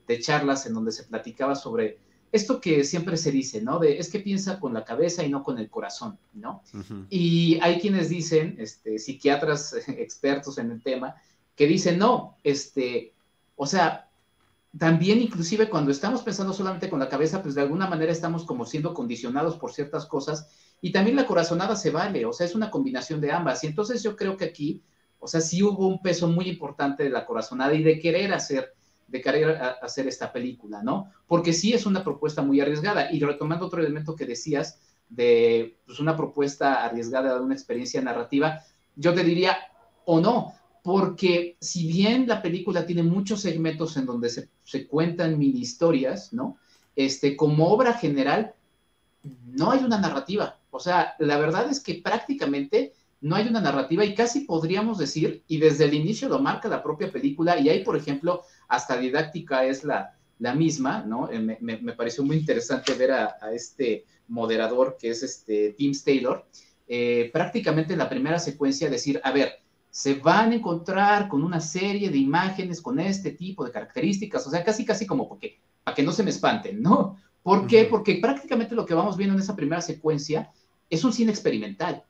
de, 0.07 0.21
charlas 0.21 0.67
en 0.67 0.75
donde 0.75 0.93
se 0.93 1.05
platicaba 1.05 1.55
sobre 1.55 1.99
esto 2.31 2.61
que 2.61 2.85
siempre 2.85 3.17
se 3.17 3.31
dice, 3.31 3.63
¿no? 3.63 3.79
De 3.79 3.97
es 3.97 4.11
que 4.11 4.19
piensa 4.19 4.61
con 4.61 4.75
la 4.75 4.85
cabeza 4.85 5.25
y 5.25 5.31
no 5.31 5.43
con 5.43 5.59
el 5.59 5.71
corazón, 5.71 6.19
¿no? 6.35 6.63
Y 7.09 7.59
hay 7.63 7.81
quienes 7.81 8.11
dicen, 8.11 8.57
este, 8.59 8.99
psiquiatras 8.99 9.73
expertos 9.89 10.59
en 10.59 10.73
el 10.73 10.83
tema, 10.83 11.15
que 11.57 11.67
dicen, 11.67 11.99
no, 11.99 12.37
este, 12.45 13.15
o 13.57 13.65
sea, 13.65 14.11
también 14.77 15.23
inclusive 15.23 15.71
cuando 15.71 15.91
estamos 15.91 16.21
pensando 16.21 16.53
solamente 16.53 16.91
con 16.91 17.01
la 17.01 17.09
cabeza, 17.09 17.43
pues 17.43 17.55
de 17.55 17.63
alguna 17.63 17.87
manera 17.87 18.13
estamos 18.13 18.45
como 18.45 18.67
siendo 18.67 18.93
condicionados 18.93 19.57
por 19.57 19.73
ciertas 19.73 20.05
cosas 20.05 20.51
y 20.83 20.93
también 20.93 21.17
la 21.17 21.27
corazonada 21.27 21.77
se 21.77 21.91
vale, 21.91 22.27
o 22.27 22.33
sea, 22.35 22.45
es 22.45 22.55
una 22.55 22.71
combinación 22.71 23.23
de 23.23 23.33
ambas. 23.33 23.65
Y 23.65 23.69
entonces 23.69 24.03
yo 24.03 24.17
creo 24.17 24.37
que 24.37 24.45
aquí 24.45 24.83
o 25.21 25.29
sea, 25.29 25.41
sí 25.41 25.63
hubo 25.63 25.87
un 25.87 26.01
peso 26.01 26.27
muy 26.29 26.49
importante 26.49 27.05
de 27.05 27.11
la 27.11 27.27
corazonada 27.27 27.75
y 27.75 27.83
de 27.83 28.01
querer 28.01 28.33
hacer, 28.33 28.75
de 29.07 29.21
querer 29.21 29.61
hacer 29.83 30.09
esta 30.09 30.33
película, 30.33 30.83
¿no? 30.83 31.11
Porque 31.27 31.53
sí 31.53 31.75
es 31.75 31.85
una 31.85 32.03
propuesta 32.03 32.43
muy 32.43 32.61
arriesgada. 32.61 33.13
Y 33.13 33.21
retomando 33.21 33.67
otro 33.67 33.81
elemento 33.81 34.17
que 34.17 34.25
decías 34.25 34.81
de 35.11 35.79
pues, 35.85 36.01
una 36.01 36.17
propuesta 36.17 36.85
arriesgada 36.85 37.35
de 37.35 37.41
una 37.41 37.55
experiencia 37.55 38.01
narrativa, 38.01 38.61
yo 38.97 39.13
te 39.13 39.23
diría, 39.23 39.57
o 40.07 40.21
no, 40.21 40.55
porque 40.83 41.57
si 41.61 41.87
bien 41.87 42.27
la 42.27 42.41
película 42.41 42.87
tiene 42.87 43.03
muchos 43.03 43.43
segmentos 43.43 43.97
en 43.99 44.07
donde 44.07 44.31
se, 44.31 44.49
se 44.65 44.87
cuentan 44.87 45.39
mini 45.39 45.61
historias, 45.61 46.33
¿no? 46.33 46.57
Este, 46.97 47.37
como 47.37 47.69
obra 47.69 47.93
general, 47.93 48.55
no 49.23 49.71
hay 49.71 49.85
una 49.85 50.01
narrativa. 50.01 50.59
O 50.71 50.81
sea, 50.81 51.15
la 51.19 51.37
verdad 51.37 51.69
es 51.69 51.81
que 51.81 52.01
prácticamente 52.03 52.95
no 53.21 53.37
hay 53.37 53.49
una 53.49 53.61
narrativa 53.61 54.05
y 54.05 54.15
casi 54.15 54.41
podríamos 54.41 54.99
decir, 54.99 55.45
y 55.47 55.59
desde 55.59 55.85
el 55.85 55.95
inicio 55.95 56.29
lo 56.29 56.39
marca 56.39 56.69
la 56.69 56.83
propia 56.83 57.13
película, 57.13 57.59
y 57.59 57.69
ahí, 57.69 57.85
por 57.85 57.97
ejemplo, 57.97 58.43
hasta 58.69 58.97
didáctica 58.97 59.65
es 59.65 59.85
la, 59.85 60.17
la 60.39 60.55
misma, 60.55 61.05
¿no? 61.07 61.31
Eh, 61.31 61.39
me, 61.39 61.59
me, 61.61 61.93
pareció 61.93 62.25
muy 62.25 62.37
interesante 62.37 62.95
ver 62.95 63.13
a, 63.13 63.37
este 63.53 64.07
moderador 64.29 64.97
que 64.99 65.11
es 65.11 65.23
este 65.23 65.75
Tim 65.75 65.93
Taylor, 66.05 66.47
eh, 66.89 67.31
prácticamente 67.33 67.93
en 67.93 67.99
la 67.99 68.09
primera 68.09 68.39
secuencia 68.39 68.89
decir, 68.89 69.21
a 69.23 69.33
ver, 69.33 69.61
se 69.91 70.15
van 70.15 70.53
a 70.53 70.55
encontrar 70.55 71.29
con 71.29 71.43
una 71.43 71.61
serie 71.61 72.11
de 72.11 72.17
imágenes 72.17 72.81
con 72.81 72.99
este 73.01 73.33
tipo 73.33 73.65
de 73.65 73.71
características, 73.71 74.47
o 74.47 74.51
sea, 74.51 74.65
casi, 74.65 74.85
casi 74.85 75.07
como 75.07 75.29
porque, 75.29 75.61
para 75.85 75.95
que 75.95 76.03
no 76.03 76.13
se 76.13 76.23
me 76.23 76.31
espanten, 76.31 76.81
¿no? 76.81 77.17
¿Por 77.43 77.67
qué? 77.67 77.85
Porque 77.85 78.17
prácticamente 78.17 78.75
lo 78.75 78.87
que 78.87 78.95
vamos 78.95 79.17
viendo 79.17 79.35
en 79.35 79.43
esa 79.43 79.57
primera 79.57 79.83
secuencia 79.83 80.51
es 80.89 81.05
un 81.05 81.13
cine 81.13 81.33
experimental. 81.33 82.05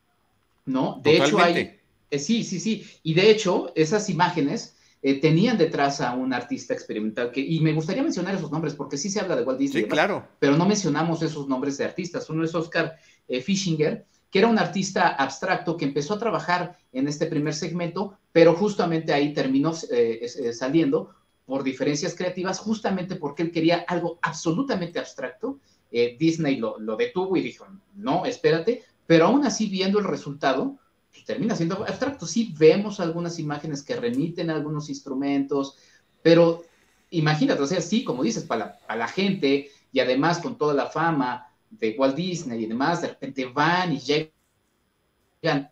¿No? 0.71 1.01
De 1.03 1.17
hecho, 1.17 1.39
hay. 1.39 1.81
Eh, 2.11 2.19
sí, 2.19 2.45
sí, 2.45 2.59
sí. 2.61 2.85
Y 3.03 3.15
de 3.15 3.31
hecho, 3.31 3.73
esas 3.75 4.11
imágenes 4.11 4.77
eh, 5.03 5.21
tenían 5.21 5.57
detrás 5.57 6.01
a 6.01 6.15
un 6.15 6.33
artista 6.35 6.75
experimental 6.75 7.31
que, 7.31 7.41
y 7.41 7.61
me 7.61 7.73
gustaría 7.73 8.03
mencionar 8.03 8.35
esos 8.35 8.51
nombres 8.51 8.75
porque 8.75 8.97
sí 8.97 9.09
se 9.09 9.21
habla 9.21 9.37
de 9.37 9.43
Walt 9.43 9.59
Disney, 9.59 9.85
sí, 9.85 9.89
claro. 9.89 10.27
pero 10.39 10.57
no 10.57 10.67
mencionamos 10.67 11.23
esos 11.23 11.49
nombres 11.49 11.79
de 11.79 11.85
artistas. 11.85 12.29
Uno 12.29 12.45
es 12.45 12.55
Oscar 12.55 12.97
eh, 13.29 13.41
Fischinger, 13.41 14.05
que 14.31 14.39
era 14.41 14.49
un 14.49 14.59
artista 14.59 15.09
abstracto 15.09 15.77
que 15.77 15.85
empezó 15.85 16.15
a 16.15 16.19
trabajar 16.19 16.79
en 16.93 17.09
este 17.09 17.27
primer 17.27 17.55
segmento, 17.55 18.19
pero 18.33 18.55
justamente 18.55 19.13
ahí 19.13 19.33
terminó 19.33 19.73
saliendo 19.73 21.11
por 21.47 21.65
diferencias 21.65 22.15
creativas, 22.15 22.61
justamente 22.61 23.17
porque 23.17 23.43
él 23.43 23.51
quería 23.51 23.85
algo 23.89 24.21
absolutamente 24.23 25.01
abstracto. 25.01 25.59
Disney 25.91 26.59
lo, 26.59 26.79
lo 26.79 26.95
detuvo 26.95 27.37
y 27.37 27.41
dijo, 27.41 27.67
no, 27.97 28.25
espérate, 28.25 28.85
pero 29.11 29.27
aún 29.27 29.45
así 29.45 29.67
viendo 29.67 29.99
el 29.99 30.05
resultado, 30.05 30.79
pues, 31.11 31.25
termina 31.25 31.57
siendo 31.57 31.85
abstracto. 31.85 32.27
Sí 32.27 32.55
vemos 32.57 33.01
algunas 33.01 33.41
imágenes 33.41 33.83
que 33.83 33.97
remiten 33.97 34.51
a 34.51 34.55
algunos 34.55 34.89
instrumentos, 34.89 35.79
pero 36.23 36.63
imagínate, 37.11 37.61
o 37.61 37.67
sea, 37.67 37.81
sí, 37.81 38.05
como 38.05 38.23
dices, 38.23 38.45
para 38.45 38.79
la, 38.89 39.09
gente 39.09 39.69
y 39.91 39.99
además 39.99 40.39
con 40.39 40.57
toda 40.57 40.75
la 40.75 40.87
fama 40.87 41.49
de 41.71 41.97
Walt 41.99 42.15
Disney 42.15 42.63
y 42.63 42.67
demás, 42.67 43.03
de 43.03 43.09
repente 43.09 43.47
van 43.47 43.95
y 43.95 43.99
llegan 43.99 44.31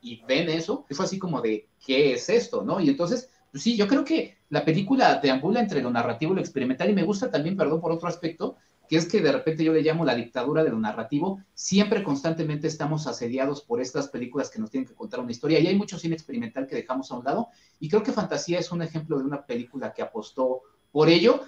y 0.02 0.20
ven 0.26 0.48
eso, 0.48 0.84
y 0.90 0.94
fue 0.94 1.04
así 1.04 1.20
como 1.20 1.40
de, 1.40 1.68
¿qué 1.86 2.14
es 2.14 2.28
esto? 2.28 2.64
¿No? 2.64 2.80
Y 2.80 2.88
entonces, 2.88 3.30
pues 3.52 3.62
sí, 3.62 3.76
yo 3.76 3.86
creo 3.86 4.04
que 4.04 4.38
la 4.48 4.64
película 4.64 5.20
deambula 5.22 5.60
entre 5.60 5.80
lo 5.80 5.92
narrativo 5.92 6.32
y 6.32 6.34
lo 6.34 6.40
experimental, 6.40 6.90
y 6.90 6.94
me 6.94 7.04
gusta 7.04 7.30
también, 7.30 7.56
perdón 7.56 7.80
por 7.80 7.92
otro 7.92 8.08
aspecto, 8.08 8.56
que 8.88 8.96
es 8.96 9.06
que 9.06 9.20
de 9.20 9.32
repente 9.32 9.62
yo 9.62 9.72
le 9.72 9.82
llamo 9.82 10.04
la 10.04 10.14
dictadura 10.14 10.64
de 10.64 10.70
lo 10.70 10.78
narrativo. 10.78 11.42
Siempre 11.54 12.02
constantemente 12.02 12.66
estamos 12.66 13.06
asediados 13.06 13.62
por 13.62 13.80
estas 13.80 14.08
películas 14.08 14.50
que 14.50 14.58
nos 14.58 14.70
tienen 14.70 14.88
que 14.88 14.94
contar 14.94 15.20
una 15.20 15.30
historia 15.30 15.60
y 15.60 15.66
hay 15.66 15.76
mucho 15.76 15.98
cine 15.98 16.14
experimental 16.14 16.66
que 16.66 16.76
dejamos 16.76 17.10
a 17.12 17.16
un 17.16 17.24
lado 17.24 17.48
y 17.80 17.88
creo 17.88 18.02
que 18.02 18.12
Fantasía 18.12 18.58
es 18.58 18.72
un 18.72 18.82
ejemplo 18.82 19.18
de 19.18 19.24
una 19.24 19.44
película 19.44 19.92
que 19.92 20.02
apostó 20.02 20.62
por 20.90 21.08
ello 21.08 21.42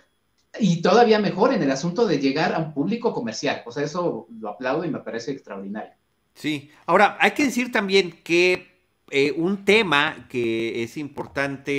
y 0.58 0.82
todavía 0.82 1.18
mejor 1.18 1.52
en 1.54 1.62
el 1.62 1.70
asunto 1.70 2.06
de 2.06 2.18
llegar 2.18 2.54
a 2.54 2.58
un 2.58 2.74
público 2.74 3.12
comercial. 3.12 3.62
O 3.66 3.72
sea, 3.72 3.84
eso 3.84 4.26
lo 4.38 4.48
aplaudo 4.48 4.84
y 4.84 4.90
me 4.90 4.98
parece 5.00 5.32
extraordinario. 5.32 5.92
Sí, 6.34 6.70
ahora 6.86 7.16
hay 7.20 7.32
que 7.32 7.44
decir 7.44 7.70
también 7.72 8.20
que 8.22 8.70
eh, 9.10 9.32
un 9.36 9.64
tema 9.64 10.26
que 10.28 10.82
es 10.82 10.96
importante 10.96 11.72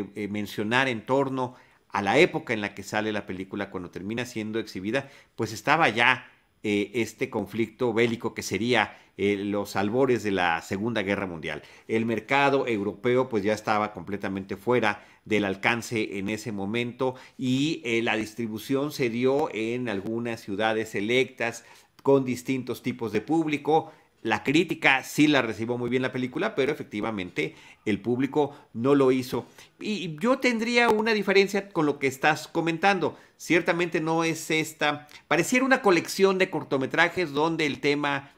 eh, 0.00 0.10
eh, 0.14 0.28
mencionar 0.28 0.88
en 0.88 1.06
torno 1.06 1.54
a 1.54 1.71
la 2.00 2.18
época 2.18 2.54
en 2.54 2.62
la 2.62 2.74
que 2.74 2.82
sale 2.82 3.12
la 3.12 3.26
película, 3.26 3.68
cuando 3.68 3.90
termina 3.90 4.24
siendo 4.24 4.58
exhibida, 4.58 5.10
pues 5.36 5.52
estaba 5.52 5.90
ya 5.90 6.30
este 6.62 7.28
conflicto 7.28 7.92
bélico 7.92 8.32
que 8.32 8.42
sería 8.42 8.96
los 9.18 9.76
albores 9.76 10.22
de 10.22 10.30
la 10.30 10.62
Segunda 10.62 11.02
Guerra 11.02 11.26
Mundial. 11.26 11.62
El 11.88 12.06
mercado 12.06 12.66
europeo 12.66 13.28
pues 13.28 13.42
ya 13.42 13.52
estaba 13.52 13.92
completamente 13.92 14.56
fuera 14.56 15.04
del 15.24 15.44
alcance 15.44 16.18
en 16.18 16.28
ese 16.28 16.52
momento 16.52 17.16
y 17.36 17.82
la 18.02 18.16
distribución 18.16 18.92
se 18.92 19.10
dio 19.10 19.50
en 19.52 19.88
algunas 19.88 20.40
ciudades 20.40 20.90
selectas 20.90 21.64
con 22.02 22.24
distintos 22.24 22.82
tipos 22.82 23.12
de 23.12 23.20
público 23.20 23.92
la 24.22 24.44
crítica 24.44 25.02
sí 25.02 25.26
la 25.26 25.42
recibió 25.42 25.76
muy 25.76 25.90
bien 25.90 26.02
la 26.02 26.12
película, 26.12 26.54
pero 26.54 26.70
efectivamente 26.72 27.56
el 27.84 28.00
público 28.00 28.56
no 28.72 28.94
lo 28.94 29.10
hizo. 29.10 29.46
Y 29.80 30.16
yo 30.20 30.38
tendría 30.38 30.90
una 30.90 31.12
diferencia 31.12 31.68
con 31.70 31.86
lo 31.86 31.98
que 31.98 32.06
estás 32.06 32.46
comentando. 32.46 33.18
Ciertamente 33.36 34.00
no 34.00 34.22
es 34.22 34.50
esta. 34.52 35.08
Pareciera 35.26 35.64
una 35.64 35.82
colección 35.82 36.38
de 36.38 36.50
cortometrajes 36.50 37.32
donde 37.32 37.66
el 37.66 37.80
tema 37.80 38.30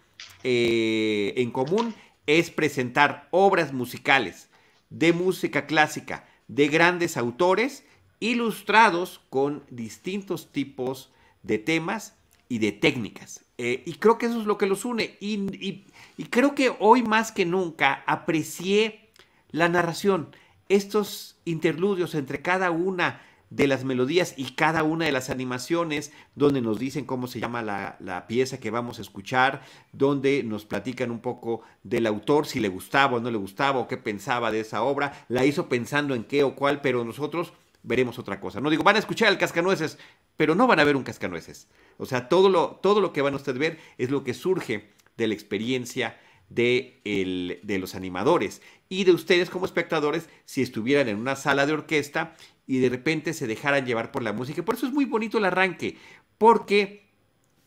eh, 0.43 1.35
en 1.37 1.51
común 1.51 1.95
es 2.27 2.51
presentar 2.51 3.29
obras 3.31 3.75
musicales 3.75 4.49
de 4.89 5.13
música 5.13 5.67
clásica 5.67 6.27
de 6.49 6.69
grandes 6.69 7.19
autores 7.19 7.85
ilustrados 8.21 9.21
con 9.29 9.65
distintos 9.69 10.51
tipos 10.51 11.13
de 11.43 11.59
temas 11.59 12.17
y 12.49 12.59
de 12.59 12.73
técnicas. 12.73 13.44
Eh, 13.59 13.83
y 13.87 13.95
creo 13.95 14.19
que 14.19 14.27
eso 14.27 14.41
es 14.41 14.47
lo 14.47 14.59
que 14.59 14.67
los 14.67 14.85
une. 14.85 15.17
Y, 15.21 15.85
creo 16.31 16.55
que 16.55 16.75
hoy 16.79 17.03
más 17.03 17.33
que 17.33 17.45
nunca 17.47 18.03
aprecié 18.07 19.11
la 19.51 19.69
narración, 19.69 20.35
estos 20.69 21.37
interludios 21.45 22.15
entre 22.15 22.43
cada 22.43 22.71
una 22.71 23.21
de 23.51 23.69
las 23.69 23.85
melodías 23.85 24.35
y 24.37 24.53
cada 24.55 24.83
una 24.83 25.05
de 25.05 25.13
las 25.13 25.31
animaciones, 25.31 26.13
donde 26.35 26.61
nos 26.61 26.81
dicen 26.81 27.05
cómo 27.05 27.29
se 27.29 27.39
llama 27.39 27.63
la, 27.63 27.97
la, 28.01 28.27
pieza 28.27 28.59
que 28.59 28.73
vamos 28.73 28.99
a 28.99 29.03
escuchar, 29.03 29.63
donde 29.93 30.43
nos 30.43 30.65
platican 30.65 31.13
un 31.13 31.21
poco 31.21 31.63
del 31.85 32.07
autor, 32.09 32.47
si 32.47 32.59
le 32.59 32.69
gustaba 32.69 33.19
o 33.19 33.21
no 33.21 33.31
le 33.31 33.39
gustaba, 33.39 33.79
o 33.79 33.87
qué 33.87 33.97
pensaba 33.97 34.51
de 34.51 34.61
esa 34.61 34.83
obra, 34.83 35.25
la 35.29 35.45
hizo 35.45 35.69
pensando 35.69 36.17
en 36.17 36.25
qué 36.25 36.43
o 36.43 36.57
cuál, 36.57 36.81
pero 36.81 37.05
nosotros 37.05 37.53
veremos 37.85 38.19
otra 38.19 38.41
cosa. 38.41 38.61
No 38.61 38.71
digo, 38.71 38.83
van 38.83 38.97
a 38.97 38.99
escuchar 38.99 39.29
el 39.29 39.39
cascanueces, 39.39 39.99
pero 40.37 40.57
no 40.57 40.67
van 40.67 40.81
a 40.81 40.85
ver 40.85 40.97
un 40.97 41.05
cascanueces. 41.05 41.69
O 41.99 42.07
sea, 42.07 42.29
todo 42.29 42.49
lo, 42.49 42.81
todo 42.83 43.01
lo 43.01 43.13
que 43.13 43.23
van 43.23 43.35
a 43.35 43.37
ustedes 43.37 43.59
ver 43.59 43.79
es 43.99 44.11
lo 44.11 44.25
que 44.25 44.35
surge 44.35 44.91
de 45.17 45.29
la 45.29 45.35
experiencia 45.35 46.19
de, 46.49 47.01
el, 47.05 47.61
de 47.63 47.79
los 47.79 47.95
animadores 47.95 48.63
y 48.89 49.05
de 49.05 49.13
ustedes 49.13 49.51
como 49.51 49.67
espectadores 49.67 50.29
si 50.45 50.63
estuvieran 50.63 51.09
en 51.09 51.19
una 51.19 51.37
sala 51.37 51.67
de 51.67 51.73
orquesta 51.73 52.35
y 52.67 52.79
de 52.79 52.89
repente 52.89 53.33
se 53.35 53.47
dejaran 53.47 53.87
llevar 53.87 54.11
por 54.11 54.23
la 54.23 54.33
música. 54.33 54.65
Por 54.65 54.75
eso 54.75 54.87
es 54.87 54.93
muy 54.93 55.05
bonito 55.05 55.39
el 55.39 55.45
arranque, 55.45 55.99
porque 56.39 57.04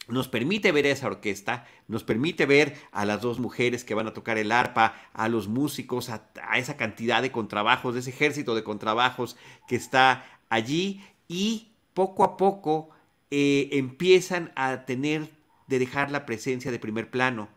nos 0.07 0.27
permite 0.27 0.71
ver 0.71 0.85
a 0.85 0.91
esa 0.91 1.07
orquesta, 1.07 1.65
nos 1.87 2.03
permite 2.03 2.45
ver 2.45 2.75
a 2.91 3.05
las 3.05 3.21
dos 3.21 3.39
mujeres 3.39 3.83
que 3.83 3.93
van 3.93 4.07
a 4.07 4.13
tocar 4.13 4.37
el 4.37 4.51
arpa, 4.51 4.95
a 5.13 5.29
los 5.29 5.47
músicos, 5.47 6.09
a, 6.09 6.29
esa 6.55 6.77
cantidad 6.77 7.21
de 7.21 7.31
contrabajos, 7.31 7.93
de 7.93 7.99
ese 8.01 8.11
ejército 8.11 8.55
de 8.55 8.63
contrabajos 8.63 9.37
que 9.67 9.75
está 9.75 10.25
allí 10.49 11.03
y 11.27 11.71
poco 11.93 12.23
a 12.23 12.37
poco 12.37 12.89
eh, 13.31 13.69
empiezan 13.73 14.51
a 14.55 14.85
tener 14.85 15.29
de 15.67 15.79
dejar 15.79 16.11
la 16.11 16.25
presencia 16.25 16.71
de 16.71 16.79
primer 16.79 17.09
plano. 17.09 17.49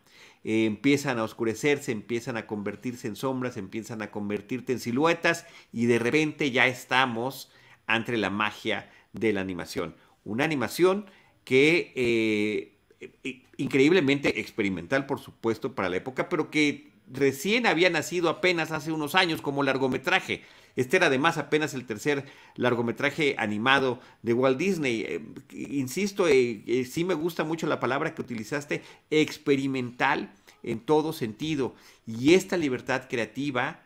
Eh, 0.43 0.65
empiezan 0.65 1.19
a 1.19 1.25
oscurecerse, 1.25 1.93
empiezan 1.93 2.37
a 2.37 2.47
convertirse 2.47 3.07
en 3.07 3.15
sombras, 3.15 3.57
empiezan 3.57 4.03
a 4.03 4.11
convertirse 4.11 4.73
en 4.73 4.81
siluetas 4.81 5.47
y 5.73 5.87
de 5.87 5.99
repente 5.99 6.51
ya 6.51 6.67
estamos 6.67 7.53
ante 7.87 8.17
la 8.17 8.31
magia 8.31 8.91
de 9.13 9.33
la 9.33 9.41
animación. 9.41 9.95
Una 10.25 10.45
animación 10.45 11.07
que 11.51 11.93
eh, 11.97 13.41
increíblemente 13.57 14.39
experimental, 14.39 15.07
por 15.07 15.19
supuesto, 15.19 15.75
para 15.75 15.89
la 15.89 15.97
época, 15.97 16.29
pero 16.29 16.49
que 16.49 16.93
recién 17.13 17.67
había 17.67 17.91
nacido 17.91 18.29
apenas 18.29 18.71
hace 18.71 18.93
unos 18.93 19.17
años 19.17 19.43
como 19.43 19.65
largometraje. 19.65 20.43
Este 20.77 20.99
era 20.99 21.09
además 21.09 21.39
apenas 21.39 21.75
el 21.75 21.87
tercer 21.87 22.25
largometraje 22.55 23.35
animado 23.37 23.99
de 24.23 24.33
Walt 24.33 24.59
Disney. 24.59 25.01
Eh, 25.01 25.25
insisto, 25.53 26.29
eh, 26.29 26.87
sí 26.89 27.03
me 27.03 27.15
gusta 27.15 27.43
mucho 27.43 27.67
la 27.67 27.81
palabra 27.81 28.15
que 28.15 28.23
utilizaste, 28.23 28.85
experimental 29.11 30.33
en 30.63 30.79
todo 30.79 31.13
sentido. 31.13 31.75
Y 32.07 32.35
esta 32.35 32.57
libertad 32.59 33.09
creativa, 33.11 33.83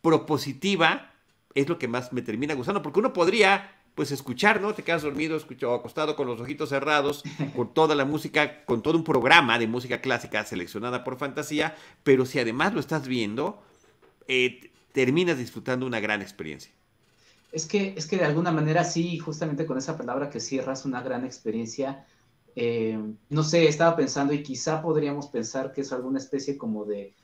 propositiva, 0.00 1.12
es 1.56 1.68
lo 1.68 1.76
que 1.76 1.88
más 1.88 2.12
me 2.12 2.22
termina 2.22 2.54
gustando, 2.54 2.82
porque 2.82 3.00
uno 3.00 3.12
podría 3.12 3.79
pues 3.94 4.12
escuchar, 4.12 4.60
¿no? 4.60 4.74
Te 4.74 4.82
quedas 4.82 5.02
dormido, 5.02 5.36
escuchado, 5.36 5.74
acostado 5.74 6.16
con 6.16 6.26
los 6.26 6.40
ojitos 6.40 6.68
cerrados, 6.68 7.22
con 7.56 7.74
toda 7.74 7.94
la 7.94 8.04
música, 8.04 8.64
con 8.64 8.82
todo 8.82 8.96
un 8.96 9.04
programa 9.04 9.58
de 9.58 9.66
música 9.66 10.00
clásica 10.00 10.44
seleccionada 10.44 11.04
por 11.04 11.18
fantasía, 11.18 11.74
pero 12.02 12.26
si 12.26 12.38
además 12.38 12.74
lo 12.74 12.80
estás 12.80 13.06
viendo, 13.06 13.62
eh, 14.28 14.70
terminas 14.92 15.38
disfrutando 15.38 15.86
una 15.86 16.00
gran 16.00 16.22
experiencia. 16.22 16.72
Es 17.52 17.66
que, 17.66 17.94
es 17.96 18.06
que 18.06 18.16
de 18.16 18.24
alguna 18.24 18.52
manera 18.52 18.84
sí, 18.84 19.18
justamente 19.18 19.66
con 19.66 19.76
esa 19.76 19.96
palabra 19.96 20.30
que 20.30 20.40
cierras, 20.40 20.84
una 20.84 21.02
gran 21.02 21.24
experiencia. 21.24 22.06
Eh, 22.54 22.98
no 23.28 23.42
sé, 23.42 23.66
estaba 23.66 23.96
pensando 23.96 24.32
y 24.32 24.42
quizá 24.42 24.82
podríamos 24.82 25.26
pensar 25.28 25.72
que 25.72 25.80
es 25.80 25.92
alguna 25.92 26.18
especie 26.18 26.56
como 26.56 26.84
de 26.84 27.14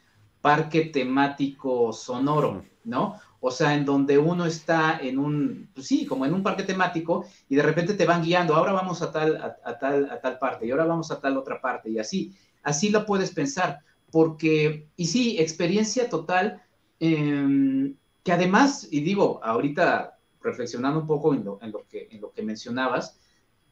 parque 0.40 0.82
temático 0.86 1.92
sonoro, 1.92 2.64
¿no? 2.84 3.20
O 3.46 3.50
sea, 3.50 3.74
en 3.74 3.84
donde 3.84 4.18
uno 4.18 4.44
está 4.44 4.98
en 4.98 5.18
un, 5.18 5.70
pues 5.74 5.86
sí, 5.86 6.04
como 6.06 6.26
en 6.26 6.34
un 6.34 6.42
parque 6.42 6.64
temático 6.64 7.26
y 7.48 7.56
de 7.56 7.62
repente 7.62 7.94
te 7.94 8.06
van 8.06 8.22
guiando, 8.22 8.54
ahora 8.54 8.72
vamos 8.72 9.02
a 9.02 9.12
tal, 9.12 9.36
a, 9.36 9.78
tal, 9.78 10.10
a 10.10 10.20
tal 10.20 10.38
parte 10.38 10.66
y 10.66 10.70
ahora 10.70 10.84
vamos 10.84 11.10
a 11.10 11.20
tal 11.20 11.36
otra 11.36 11.60
parte 11.60 11.90
y 11.90 11.98
así, 11.98 12.34
así 12.62 12.90
lo 12.90 13.06
puedes 13.06 13.30
pensar, 13.32 13.80
porque, 14.10 14.88
y 14.96 15.06
sí, 15.06 15.36
experiencia 15.38 16.08
total, 16.08 16.62
Em, 16.98 17.94
que 18.22 18.32
además, 18.32 18.88
y 18.90 19.00
digo, 19.00 19.40
ahorita 19.42 20.18
reflexionando 20.40 21.00
un 21.00 21.06
poco 21.06 21.34
en 21.34 21.44
lo, 21.44 21.58
que, 21.88 22.08
en 22.10 22.20
lo 22.20 22.32
que 22.32 22.42
mencionabas, 22.42 23.18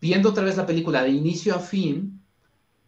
viendo 0.00 0.30
otra 0.30 0.44
vez 0.44 0.56
la 0.56 0.66
película 0.66 1.02
de 1.02 1.10
inicio 1.10 1.54
a 1.54 1.60
fin, 1.60 2.20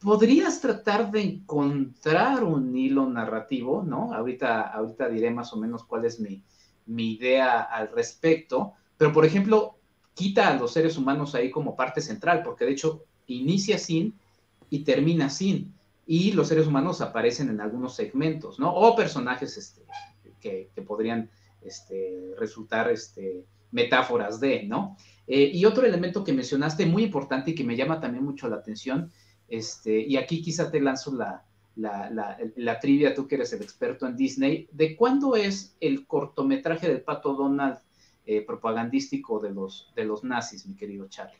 podrías 0.01 0.61
tratar 0.61 1.11
de 1.11 1.23
encontrar 1.23 2.45
un 2.45 2.77
hilo 2.77 3.09
narrativo, 3.09 3.83
¿no? 3.83 4.13
Ahorita, 4.13 4.63
ahorita 4.63 5.09
diré 5.09 5.31
más 5.31 5.53
o 5.53 5.57
menos 5.57 5.85
cuál 5.85 6.05
es 6.05 6.21
mi, 6.21 6.45
mi 6.87 7.13
idea 7.13 7.61
al 7.61 7.91
respecto, 7.93 8.75
pero 8.97 9.13
por 9.13 9.25
ejemplo, 9.25 9.77
quita 10.15 10.49
a 10.49 10.57
los 10.57 10.73
seres 10.73 10.97
humanos 10.97 11.35
ahí 11.35 11.51
como 11.51 11.77
parte 11.77 12.01
central, 12.01 12.43
porque 12.43 12.65
de 12.65 12.73
hecho 12.73 13.05
inicia 13.27 13.79
sin 13.79 14.15
y 14.71 14.81
termina 14.81 15.29
sin, 15.29 15.75
y 16.07 16.33
los 16.33 16.49
seres 16.49 16.67
humanos 16.67 17.01
aparecen 17.01 17.51
en 17.51 17.61
algunos 17.61 17.95
segmentos, 17.95 18.59
¿no? 18.59 18.73
O 18.73 18.95
personajes 18.95 19.57
este, 19.57 19.83
que, 20.41 20.71
podrían 20.83 21.31
este, 21.61 22.35
resultar 22.39 22.91
este, 22.91 23.45
metáforas 23.73 24.39
de, 24.39 24.63
¿no? 24.65 24.97
Eh, 25.27 25.51
y 25.53 25.65
otro 25.65 25.85
elemento 25.85 26.23
que 26.23 26.33
mencionaste 26.33 26.87
muy 26.87 27.05
importante 27.05 27.51
y 27.51 27.55
que 27.55 27.65
me 27.65 27.77
llama 27.77 28.01
también 28.01 28.25
mucho 28.25 28.49
la 28.49 28.57
atención, 28.57 29.11
este, 29.49 30.01
y 30.01 30.17
aquí 30.17 30.41
quizá 30.41 30.71
te 30.71 30.81
lanzo 30.81 31.15
la, 31.15 31.45
la, 31.77 32.79
trivia, 32.81 33.15
tú 33.15 33.29
que 33.29 33.37
eres 33.37 33.53
el 33.53 33.63
experto 33.63 34.07
en 34.07 34.17
Disney, 34.17 34.69
¿de 34.73 34.97
cuándo 34.97 35.37
es 35.37 35.77
el 35.81 36.07
cortometraje 36.07 36.89
del 36.89 37.03
Pato 37.03 37.35
Donald 37.35 37.79
eh, 38.25 38.43
propagandístico 38.43 39.39
de 39.39 39.51
los, 39.51 39.93
de 39.95 40.05
los 40.05 40.25
nazis, 40.25 40.67
mi 40.67 40.75
querido 40.75 41.07
Charlie? 41.09 41.39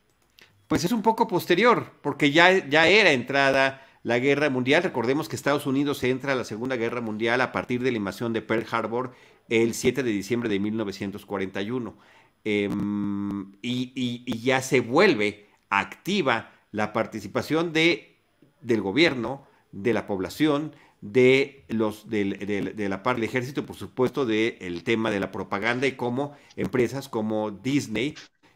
Pues 0.69 0.85
es 0.85 0.93
un 0.93 1.03
poco 1.03 1.27
posterior, 1.27 1.93
porque 2.03 2.33
ya, 2.33 2.69
ya 2.69 2.89
era 2.89 3.13
entrada 3.13 3.83
la 4.03 4.19
guerra 4.19 4.51
mundial. 4.51 4.83
Recordemos 4.83 5.29
que 5.29 5.37
Estados 5.37 5.67
Unidos 5.67 6.03
entra 6.05 6.33
a 6.33 6.37
la 6.37 6.45
Segunda 6.45 6.77
Guerra 6.77 7.01
Mundial 7.01 7.41
a 7.41 7.53
partir 7.53 7.83
de 7.83 7.91
la 7.91 7.97
invasión 7.97 8.33
de 8.33 8.43
Pearl 8.43 8.67
Harbor 8.71 9.13
el 9.49 9.75
7 9.75 10.03
de 10.03 10.11
diciembre 10.11 10.49
de 10.49 10.59
1941. 10.59 11.97
Em, 12.45 13.53
y, 13.63 14.41
ya 14.41 14.61
se 14.61 14.81
vuelve 14.81 15.47
activa 15.69 16.53
la 16.71 16.93
participación 16.93 17.73
de, 17.73 18.17
del 18.61 18.83
gobierno, 18.83 19.46
de 19.73 19.93
la 19.93 20.07
población, 20.07 20.75
de, 21.01 21.65
los, 21.69 22.09
de, 22.09 22.87
la 22.89 23.03
parte 23.03 23.21
del 23.21 23.29
ejército, 23.29 23.67
por 23.67 23.77
supuesto, 23.77 24.27
del 24.27 24.83
tema 24.85 25.11
de 25.11 25.21
la 25.21 25.31
propaganda 25.31 25.87
y 25.87 25.93
cómo 25.93 26.33
empresas 26.57 27.09
como 27.09 27.51
Disney 27.51 28.15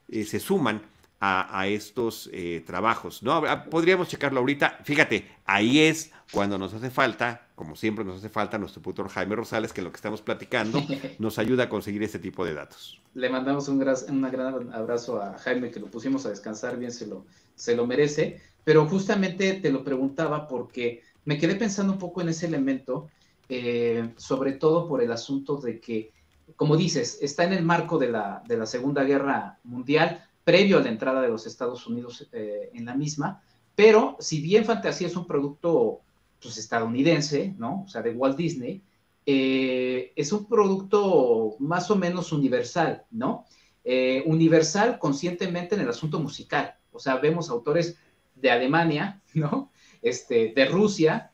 eh, 0.08 0.24
se 0.24 0.40
suman 0.40 0.82
a, 1.22 1.66
estos 1.66 2.30
eh, 2.32 2.62
trabajos. 2.66 3.22
¿no? 3.22 3.42
Podríamos 3.68 4.08
checarlo 4.08 4.40
ahorita. 4.40 4.78
Fíjate, 4.84 5.28
ahí 5.44 5.80
es 5.80 6.12
cuando 6.32 6.56
nos 6.56 6.72
hace 6.72 6.90
falta, 6.90 7.48
como 7.54 7.76
siempre 7.76 8.04
nos 8.06 8.16
hace 8.16 8.30
falta, 8.30 8.56
nuestro 8.56 8.80
tutor 8.80 9.08
Jaime 9.10 9.36
Rosales, 9.36 9.74
que 9.74 9.82
en 9.82 9.84
lo 9.84 9.92
que 9.92 9.96
estamos 9.96 10.22
platicando 10.22 10.82
nos 11.18 11.38
ayuda 11.38 11.64
a 11.64 11.68
conseguir 11.68 12.02
este 12.02 12.18
tipo 12.18 12.44
de 12.44 12.54
datos. 12.54 13.02
Le 13.14 13.28
mandamos 13.28 13.68
un 13.68 13.78
gran, 13.78 13.96
gran 14.30 14.72
abrazo 14.72 15.20
a 15.20 15.36
Jaime, 15.38 15.70
que 15.70 15.78
lo 15.78 15.86
pusimos 15.86 16.24
a 16.24 16.30
descansar 16.30 16.78
bien, 16.78 16.90
se 16.90 17.06
lo, 17.06 17.26
se 17.54 17.76
lo 17.76 17.86
merece. 17.86 18.40
Pero 18.64 18.86
justamente 18.86 19.54
te 19.54 19.70
lo 19.70 19.84
preguntaba 19.84 20.48
porque 20.48 21.02
me 21.26 21.36
quedé 21.36 21.54
pensando 21.54 21.92
un 21.92 21.98
poco 21.98 22.22
en 22.22 22.30
ese 22.30 22.46
elemento, 22.46 23.08
eh, 23.50 24.10
sobre 24.16 24.52
todo 24.52 24.88
por 24.88 25.02
el 25.02 25.12
asunto 25.12 25.56
de 25.56 25.80
que, 25.80 26.12
como 26.56 26.78
dices, 26.78 27.18
está 27.20 27.44
en 27.44 27.52
el 27.52 27.64
marco 27.64 27.98
de 27.98 28.08
la, 28.10 28.42
de 28.46 28.56
la 28.56 28.64
Segunda 28.64 29.04
Guerra 29.04 29.58
Mundial, 29.64 30.24
previo 30.44 30.78
a 30.78 30.82
la 30.82 30.88
entrada 30.88 31.20
de 31.20 31.28
los 31.28 31.46
Estados 31.46 31.86
Unidos 31.86 32.28
eh, 32.32 32.70
en 32.74 32.84
la 32.84 32.94
misma, 32.94 33.42
pero 33.74 34.16
si 34.20 34.40
bien 34.40 34.64
Fantasía 34.64 35.06
es 35.06 35.16
un 35.16 35.26
producto 35.26 36.00
pues, 36.40 36.58
estadounidense, 36.58 37.54
¿no? 37.58 37.84
O 37.86 37.88
sea, 37.88 38.02
de 38.02 38.10
Walt 38.10 38.36
Disney, 38.36 38.82
eh, 39.26 40.12
es 40.16 40.32
un 40.32 40.46
producto 40.46 41.56
más 41.58 41.90
o 41.90 41.96
menos 41.96 42.32
universal, 42.32 43.04
¿no? 43.10 43.44
Eh, 43.84 44.22
universal 44.26 44.98
conscientemente 44.98 45.74
en 45.74 45.82
el 45.82 45.88
asunto 45.88 46.20
musical. 46.20 46.74
O 46.92 46.98
sea, 46.98 47.16
vemos 47.16 47.48
autores 47.48 47.96
de 48.34 48.50
Alemania, 48.50 49.22
¿no? 49.34 49.70
Este, 50.02 50.52
de 50.54 50.64
Rusia, 50.66 51.32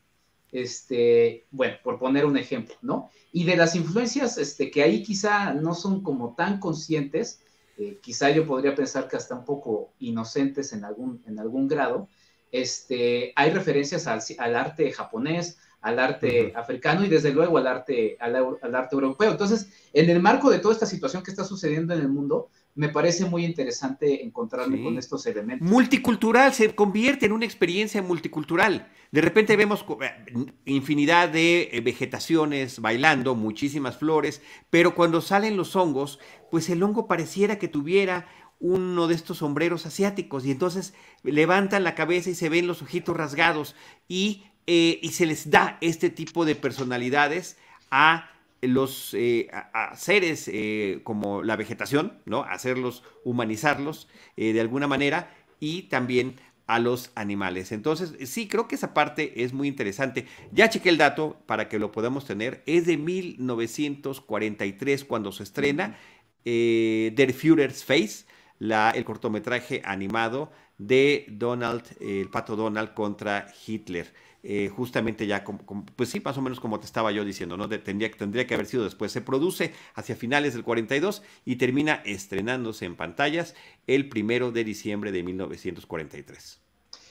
este, 0.51 1.45
bueno, 1.51 1.75
por 1.83 1.99
poner 1.99 2.25
un 2.25 2.37
ejemplo, 2.37 2.75
¿no? 2.81 3.09
Y 3.31 3.43
de 3.43 3.57
las 3.57 3.75
influencias 3.75 4.37
este, 4.37 4.71
que 4.71 4.83
ahí 4.83 5.03
quizá 5.03 5.53
no 5.53 5.73
son 5.73 6.01
como 6.01 6.35
tan 6.35 6.59
conscientes, 6.59 7.41
eh, 7.77 7.99
quizá 8.01 8.31
yo 8.31 8.45
podría 8.45 8.73
pensar 8.73 9.07
que 9.07 9.17
hasta 9.17 9.35
un 9.35 9.45
poco 9.45 9.93
inocentes 9.99 10.73
en 10.73 10.83
algún, 10.83 11.21
en 11.27 11.39
algún 11.39 11.67
grado, 11.67 12.09
este, 12.51 13.33
hay 13.35 13.51
referencias 13.51 14.07
al, 14.07 14.55
arte 14.55 14.91
japonés, 14.91 15.59
al 15.81 15.99
arte 15.99 16.53
africano 16.55 17.05
y 17.05 17.09
desde 17.09 17.31
luego 17.31 17.57
al 17.57 17.67
arte, 17.67 18.17
al, 18.19 18.75
arte 18.75 18.95
europeo. 18.95 19.31
Entonces, 19.31 19.69
en 19.93 20.09
el 20.09 20.21
marco 20.21 20.49
de 20.49 20.59
toda 20.59 20.73
esta 20.73 20.85
situación 20.87 21.21
que 21.21 21.31
está 21.31 21.43
sucediendo 21.43 21.93
en 21.93 22.01
el 22.01 22.09
mundo, 22.09 22.49
me 22.77 22.89
parece 22.89 23.25
muy 23.25 23.43
interesante 23.43 24.23
encontrarme 24.23 24.83
con 24.83 24.99
estos 24.99 25.25
elementos. 25.25 25.67
Multicultural, 25.67 26.53
se 26.53 26.75
convierte 26.75 27.25
en 27.25 27.31
una 27.31 27.45
experiencia 27.45 28.03
multicultural. 28.03 28.91
De 29.11 29.21
repente 29.21 29.55
vemos 29.55 29.83
eh, 29.99 30.45
infinidad 30.65 31.29
de 31.29 31.69
eh, 31.71 31.81
vegetaciones 31.81 32.79
bailando, 32.79 33.33
muchísimas 33.33 33.97
flores, 33.97 34.43
pero 34.69 34.93
cuando 34.93 35.21
salen 35.21 35.57
los 35.57 35.75
hongos, 35.75 36.19
pues 36.51 36.69
el 36.69 36.83
hongo 36.83 37.07
pareciera 37.07 37.57
que 37.57 37.67
tuviera 37.67 38.27
uno 38.59 39.07
de 39.07 39.15
estos 39.15 39.39
sombreros 39.39 39.87
asiáticos 39.87 40.45
y 40.45 40.51
entonces 40.51 40.93
levantan 41.23 41.83
la 41.83 41.95
cabeza 41.95 42.29
y 42.29 42.35
se 42.35 42.49
ven 42.49 42.67
los 42.67 42.83
ojitos 42.83 43.17
rasgados 43.17 43.75
y, 44.07 44.43
eh, 44.67 44.99
y 45.01 45.09
se 45.13 45.25
les 45.25 45.49
da 45.49 45.79
este 45.81 46.11
tipo 46.11 46.45
de 46.45 46.53
personalidades 46.53 47.57
a 47.89 48.29
los 48.61 49.13
eh, 49.13 49.49
a, 49.51 49.95
seres 49.95 50.49
eh, 50.51 51.01
como 51.03 51.43
la 51.43 51.55
vegetación, 51.55 52.19
¿no? 52.25 52.43
Hacerlos, 52.43 53.03
humanizarlos 53.23 54.07
de 54.35 54.59
alguna 54.59 54.87
manera 54.87 55.31
y 55.59 55.83
también 55.83 56.35
a 56.67 56.79
los 56.79 57.11
animales. 57.15 57.71
Entonces, 57.71 58.13
sí, 58.29 58.47
creo 58.47 58.67
que 58.67 58.75
esa 58.75 58.93
parte 58.93 59.43
es 59.43 59.53
muy 59.53 59.67
interesante. 59.67 60.25
Ya 60.51 60.69
chequé 60.69 60.89
el 60.89 60.97
dato 60.97 61.41
para 61.45 61.69
que 61.69 61.79
lo 61.79 61.91
podamos 61.91 62.25
tener. 62.25 62.61
Es 62.65 62.85
de 62.85 62.97
1943 62.97 65.05
cuando 65.05 65.31
se 65.31 65.43
estrena 65.43 65.97
Der 66.43 67.33
Führer's 67.33 67.83
Face 67.83 68.25
el 68.59 69.05
cortometraje 69.05 69.81
animado 69.85 70.51
de 70.77 71.25
Donald, 71.29 71.83
el 71.99 72.29
pato 72.29 72.55
Donald 72.55 72.93
contra 72.93 73.47
Hitler. 73.65 74.13
Eh, 74.49 74.69
justamente 74.69 75.27
ya, 75.27 75.43
pues 75.97 76.07
sí, 76.07 76.21
más 76.21 76.37
o 76.37 76.41
menos 76.41 76.61
como 76.61 76.79
te 76.79 76.85
estaba 76.85 77.11
yo 77.11 77.25
diciendo, 77.25 77.57
¿no? 77.57 77.67
tendría, 77.67 78.09
tendría 78.09 78.47
que 78.47 78.53
haber 78.53 78.65
sido 78.65 78.85
después. 78.85 79.11
Se 79.11 79.19
produce 79.19 79.73
hacia 79.93 80.15
finales 80.15 80.53
del 80.53 80.63
42 80.63 81.21
y 81.43 81.57
termina 81.57 81.95
estrenándose 82.05 82.85
en 82.85 82.95
pantallas 82.95 83.55
el 83.87 84.07
primero 84.07 84.53
de 84.53 84.63
diciembre 84.63 85.11
de 85.11 85.21
1943. 85.21 86.61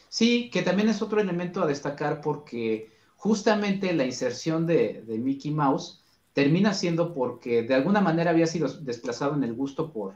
Sí, 0.09 0.49
que 0.51 0.63
también 0.63 0.89
es 0.89 1.03
otro 1.03 1.21
elemento 1.21 1.63
a 1.63 1.67
destacar 1.67 2.23
porque 2.23 2.89
justamente 3.17 3.93
la 3.93 4.07
inserción 4.07 4.67
de, 4.67 5.03
de 5.07 5.19
Mickey 5.19 5.51
Mouse 5.51 6.03
termina 6.33 6.73
siendo 6.73 7.13
porque 7.13 7.65
de 7.65 7.75
alguna 7.75 8.01
manera 8.01 8.31
había 8.31 8.47
sido 8.47 8.67
desplazado 8.81 9.35
en 9.35 9.45
el 9.45 9.53
gusto 9.53 9.93
por, 9.93 10.15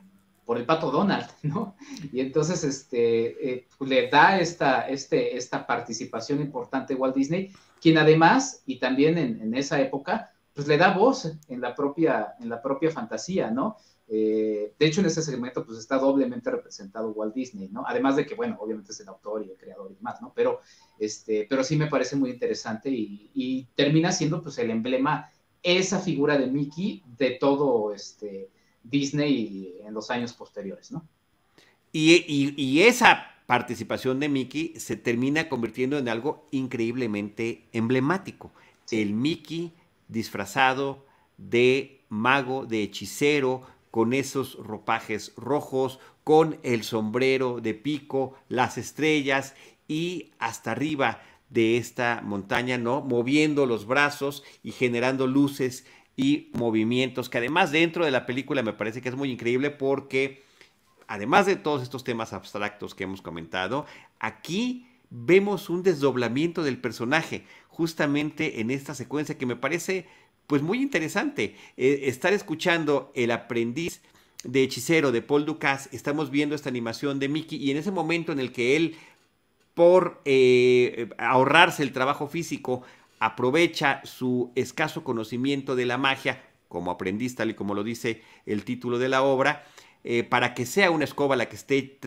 por 0.51 0.59
el 0.59 0.67
pato 0.67 0.91
Donald, 0.91 1.29
¿no? 1.45 1.77
Y 2.13 2.19
entonces 2.19 2.65
este, 2.65 3.53
eh, 3.53 3.69
le 3.87 4.09
da 4.09 4.41
esta, 4.41 4.89
este, 4.89 5.37
esta 5.37 5.65
participación 5.65 6.41
importante 6.41 6.97
Walt 6.97 7.15
Disney, 7.15 7.53
quien 7.81 7.99
además, 7.99 8.61
y 8.67 8.81
también 8.81 9.17
en, 9.17 9.55
esa 9.55 9.81
época, 9.81 10.33
pues 10.53 10.67
le 10.67 10.77
da 10.77 10.93
voz 10.93 11.33
en 11.47 11.61
la 11.61 11.73
propia, 11.73 12.35
en 12.41 12.49
la 12.49 12.61
propia 12.61 12.91
fantasía, 12.91 13.49
¿no? 13.53 13.77
Eh, 14.09 14.75
de 14.77 14.87
hecho, 14.87 15.03
en 15.03 15.07
ese 15.07 15.23
segmento, 15.23 15.65
pues 15.65 15.79
está 15.79 15.99
doblemente 15.99 16.51
representado 16.51 17.13
Walt 17.13 17.33
Disney, 17.33 17.69
¿no? 17.69 17.85
Además 17.87 18.17
de 18.17 18.27
que, 18.27 18.35
bueno, 18.35 18.57
obviamente 18.59 18.91
es 18.91 18.99
el 18.99 19.07
autor 19.07 19.47
y 19.47 19.53
el 19.53 19.57
creador 19.57 19.93
y 19.93 19.95
demás, 19.95 20.21
¿no? 20.21 20.33
Pero, 20.35 20.59
este, 20.99 21.47
pero 21.49 21.63
sí 21.63 21.77
me 21.77 21.87
parece 21.87 22.17
muy 22.17 22.31
interesante 22.31 22.91
y, 22.91 23.31
y 23.35 23.69
termina 23.77 24.11
siendo, 24.11 24.43
pues, 24.43 24.59
el 24.59 24.73
emblema, 24.73 25.31
esa 25.63 26.01
figura 26.01 26.37
de 26.37 26.49
Mickey 26.49 27.05
de 27.17 27.37
todo, 27.39 27.95
este, 27.95 28.51
Disney 28.83 29.77
en 29.85 29.95
los 29.95 30.11
años 30.11 30.33
posteriores, 30.33 30.91
¿no? 30.93 31.07
Y, 31.93 32.81
esa 32.83 33.27
participación 33.47 34.21
de 34.21 34.29
Mickey 34.29 34.75
se 34.77 34.97
termina 34.97 35.49
convirtiendo 35.49 35.99
en 35.99 36.09
algo 36.09 36.47
increíblemente 36.53 37.65
emblemático. 37.73 38.53
El 38.91 39.13
Mickey 39.15 39.73
disfrazado 40.09 41.05
de 41.37 42.01
mago, 42.09 42.67
de 42.67 42.83
hechicero, 42.83 43.63
con 43.91 44.13
esos 44.13 44.55
ropajes 44.55 45.33
rojos, 45.37 45.99
con 46.23 46.61
el 46.63 46.85
sombrero 46.85 47.61
de 47.61 47.75
pico, 47.75 48.35
las 48.49 48.79
estrellas 48.79 49.55
y 49.89 50.31
hasta 50.39 50.73
arriba 50.73 51.23
de 51.49 51.77
esta 51.77 52.21
montaña, 52.23 52.79
¿no? 52.79 53.01
Moviendo 53.01 53.67
los 53.67 53.87
brazos 53.87 54.45
y 54.63 54.71
generando 54.71 55.27
luces 55.27 55.85
y 56.17 56.51
movimientos, 56.53 57.29
que 57.29 57.39
además 57.39 57.73
dentro 57.73 58.05
de 58.05 58.11
la 58.11 58.27
película 58.27 58.63
me 58.63 58.73
parece 58.73 59.01
que 59.01 59.09
es 59.09 59.17
muy 59.17 59.31
increíble 59.31 59.71
porque, 59.71 60.43
además 61.07 61.47
de 61.47 61.57
todos 61.57 61.83
estos 61.83 62.05
temas 62.05 62.33
abstractos 62.33 62.95
que 62.95 63.05
hemos 63.05 63.23
comentado, 63.23 63.87
aquí 64.19 64.87
vemos 65.11 65.71
un 65.71 65.83
desdoblamiento 65.83 66.63
del 66.63 66.79
personaje, 66.79 67.45
justamente 67.69 68.61
en 68.61 68.71
esta 68.71 68.95
secuencia 68.95 69.39
que 69.39 69.47
me 69.47 69.57
parece 69.57 70.07
pues 70.47 70.63
muy 70.63 70.83
interesante. 70.83 71.55
Eh, 71.77 72.01
estar 72.05 72.33
escuchando 72.33 73.13
El 73.15 73.31
aprendiz 73.31 74.03
de 74.43 74.63
hechicero 74.63 75.13
de 75.13 75.23
Paul 75.23 75.45
Dukas, 75.45 75.89
estamos 75.93 76.31
viendo 76.31 76.55
esta 76.55 76.69
animación 76.69 77.19
de 77.19 77.29
Mickey 77.29 77.63
y 77.63 77.71
en 77.71 77.77
ese 77.77 77.91
momento 77.91 78.33
en 78.33 78.41
el 78.41 78.53
que 78.53 78.77
él, 78.77 78.97
por 79.75 80.21
eh, 80.25 81.09
ahorrarse 81.19 81.83
el 81.83 81.93
trabajo 81.93 82.27
físico, 82.27 82.83
aprovecha 83.21 84.01
su 84.05 84.51
escaso 84.57 85.05
conocimiento 85.05 85.77
de 85.77 85.87
la 85.87 85.99
magia, 85.99 86.43
como 86.69 86.91
aprendiz, 86.91 87.37
tal 87.37 87.51
y 87.51 87.55
como 87.55 87.75
lo 87.75 87.85
dice 87.85 88.23
el 88.47 88.65
título 88.65 88.99
de 88.99 89.09
la 89.09 89.23
obra, 89.23 89.65
eh, 90.03 90.25
para 90.25 90.55
que 90.55 90.67
sea 90.67 90.91
una 90.91 91.05
escoba 91.05 91.37
la 91.37 91.49
que 91.49 91.57
esté 91.57 91.99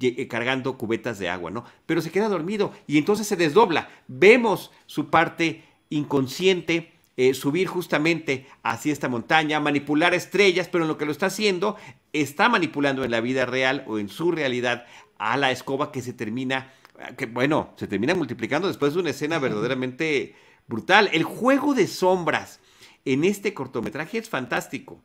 eh, 0.00 0.28
cargando 0.28 0.76
cubetas 0.78 1.18
de 1.18 1.28
agua, 1.28 1.50
¿no? 1.50 1.64
Pero 1.86 2.00
se 2.00 2.10
queda 2.10 2.28
dormido 2.28 2.72
y 2.86 2.98
entonces 2.98 3.26
se 3.26 3.36
desdobla. 3.36 3.88
Vemos 4.08 4.72
su 4.86 5.10
parte 5.10 5.64
inconsciente 5.90 6.92
eh, 7.18 7.34
subir 7.34 7.66
justamente 7.66 8.46
hacia 8.62 8.92
esta 8.92 9.08
montaña, 9.08 9.58
manipular 9.58 10.14
estrellas, 10.14 10.68
pero 10.70 10.84
en 10.84 10.88
lo 10.88 10.96
que 10.96 11.04
lo 11.04 11.10
está 11.10 11.26
haciendo, 11.26 11.76
está 12.12 12.48
manipulando 12.48 13.04
en 13.04 13.10
la 13.10 13.20
vida 13.20 13.44
real 13.44 13.84
o 13.88 13.98
en 13.98 14.08
su 14.08 14.30
realidad 14.30 14.86
a 15.18 15.36
la 15.36 15.50
escoba 15.50 15.90
que 15.90 16.00
se 16.00 16.12
termina 16.12 16.72
que 17.16 17.26
bueno, 17.26 17.72
se 17.76 17.86
termina 17.86 18.14
multiplicando 18.14 18.68
después 18.68 18.94
de 18.94 19.00
una 19.00 19.10
escena 19.10 19.38
verdaderamente 19.38 20.34
brutal. 20.66 21.08
El 21.12 21.24
juego 21.24 21.74
de 21.74 21.86
sombras 21.86 22.60
en 23.04 23.24
este 23.24 23.54
cortometraje 23.54 24.18
es 24.18 24.28
fantástico. 24.28 25.02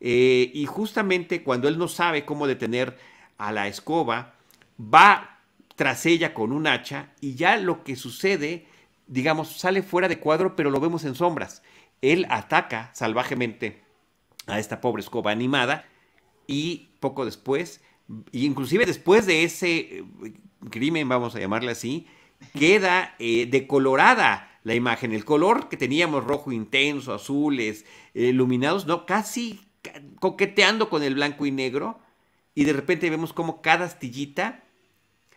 Eh, 0.00 0.50
y 0.54 0.66
justamente 0.66 1.42
cuando 1.42 1.68
él 1.68 1.78
no 1.78 1.88
sabe 1.88 2.24
cómo 2.24 2.46
detener 2.46 2.98
a 3.38 3.52
la 3.52 3.68
escoba, 3.68 4.34
va 4.80 5.40
tras 5.76 6.06
ella 6.06 6.34
con 6.34 6.52
un 6.52 6.66
hacha 6.66 7.12
y 7.20 7.34
ya 7.34 7.56
lo 7.56 7.84
que 7.84 7.96
sucede, 7.96 8.66
digamos, 9.06 9.56
sale 9.58 9.82
fuera 9.82 10.08
de 10.08 10.18
cuadro, 10.18 10.56
pero 10.56 10.70
lo 10.70 10.80
vemos 10.80 11.04
en 11.04 11.14
sombras. 11.14 11.62
Él 12.00 12.26
ataca 12.30 12.90
salvajemente 12.94 13.82
a 14.46 14.58
esta 14.58 14.80
pobre 14.80 15.02
escoba 15.02 15.30
animada 15.30 15.84
y 16.46 16.90
poco 17.00 17.24
después, 17.24 17.80
inclusive 18.32 18.86
después 18.86 19.26
de 19.26 19.44
ese 19.44 20.04
crimen, 20.70 21.08
vamos 21.08 21.34
a 21.34 21.40
llamarle 21.40 21.72
así, 21.72 22.06
queda 22.58 23.14
eh, 23.18 23.46
decolorada 23.46 24.58
la 24.64 24.74
imagen. 24.74 25.12
El 25.12 25.24
color 25.24 25.68
que 25.68 25.76
teníamos 25.76 26.24
rojo 26.24 26.52
intenso, 26.52 27.14
azules, 27.14 27.84
iluminados, 28.14 28.86
no, 28.86 29.06
casi 29.06 29.60
coqueteando 30.20 30.88
con 30.88 31.02
el 31.02 31.14
blanco 31.14 31.46
y 31.46 31.50
negro, 31.50 31.98
y 32.54 32.64
de 32.64 32.72
repente 32.72 33.10
vemos 33.10 33.32
cómo 33.32 33.62
cada 33.62 33.86
astillita 33.86 34.62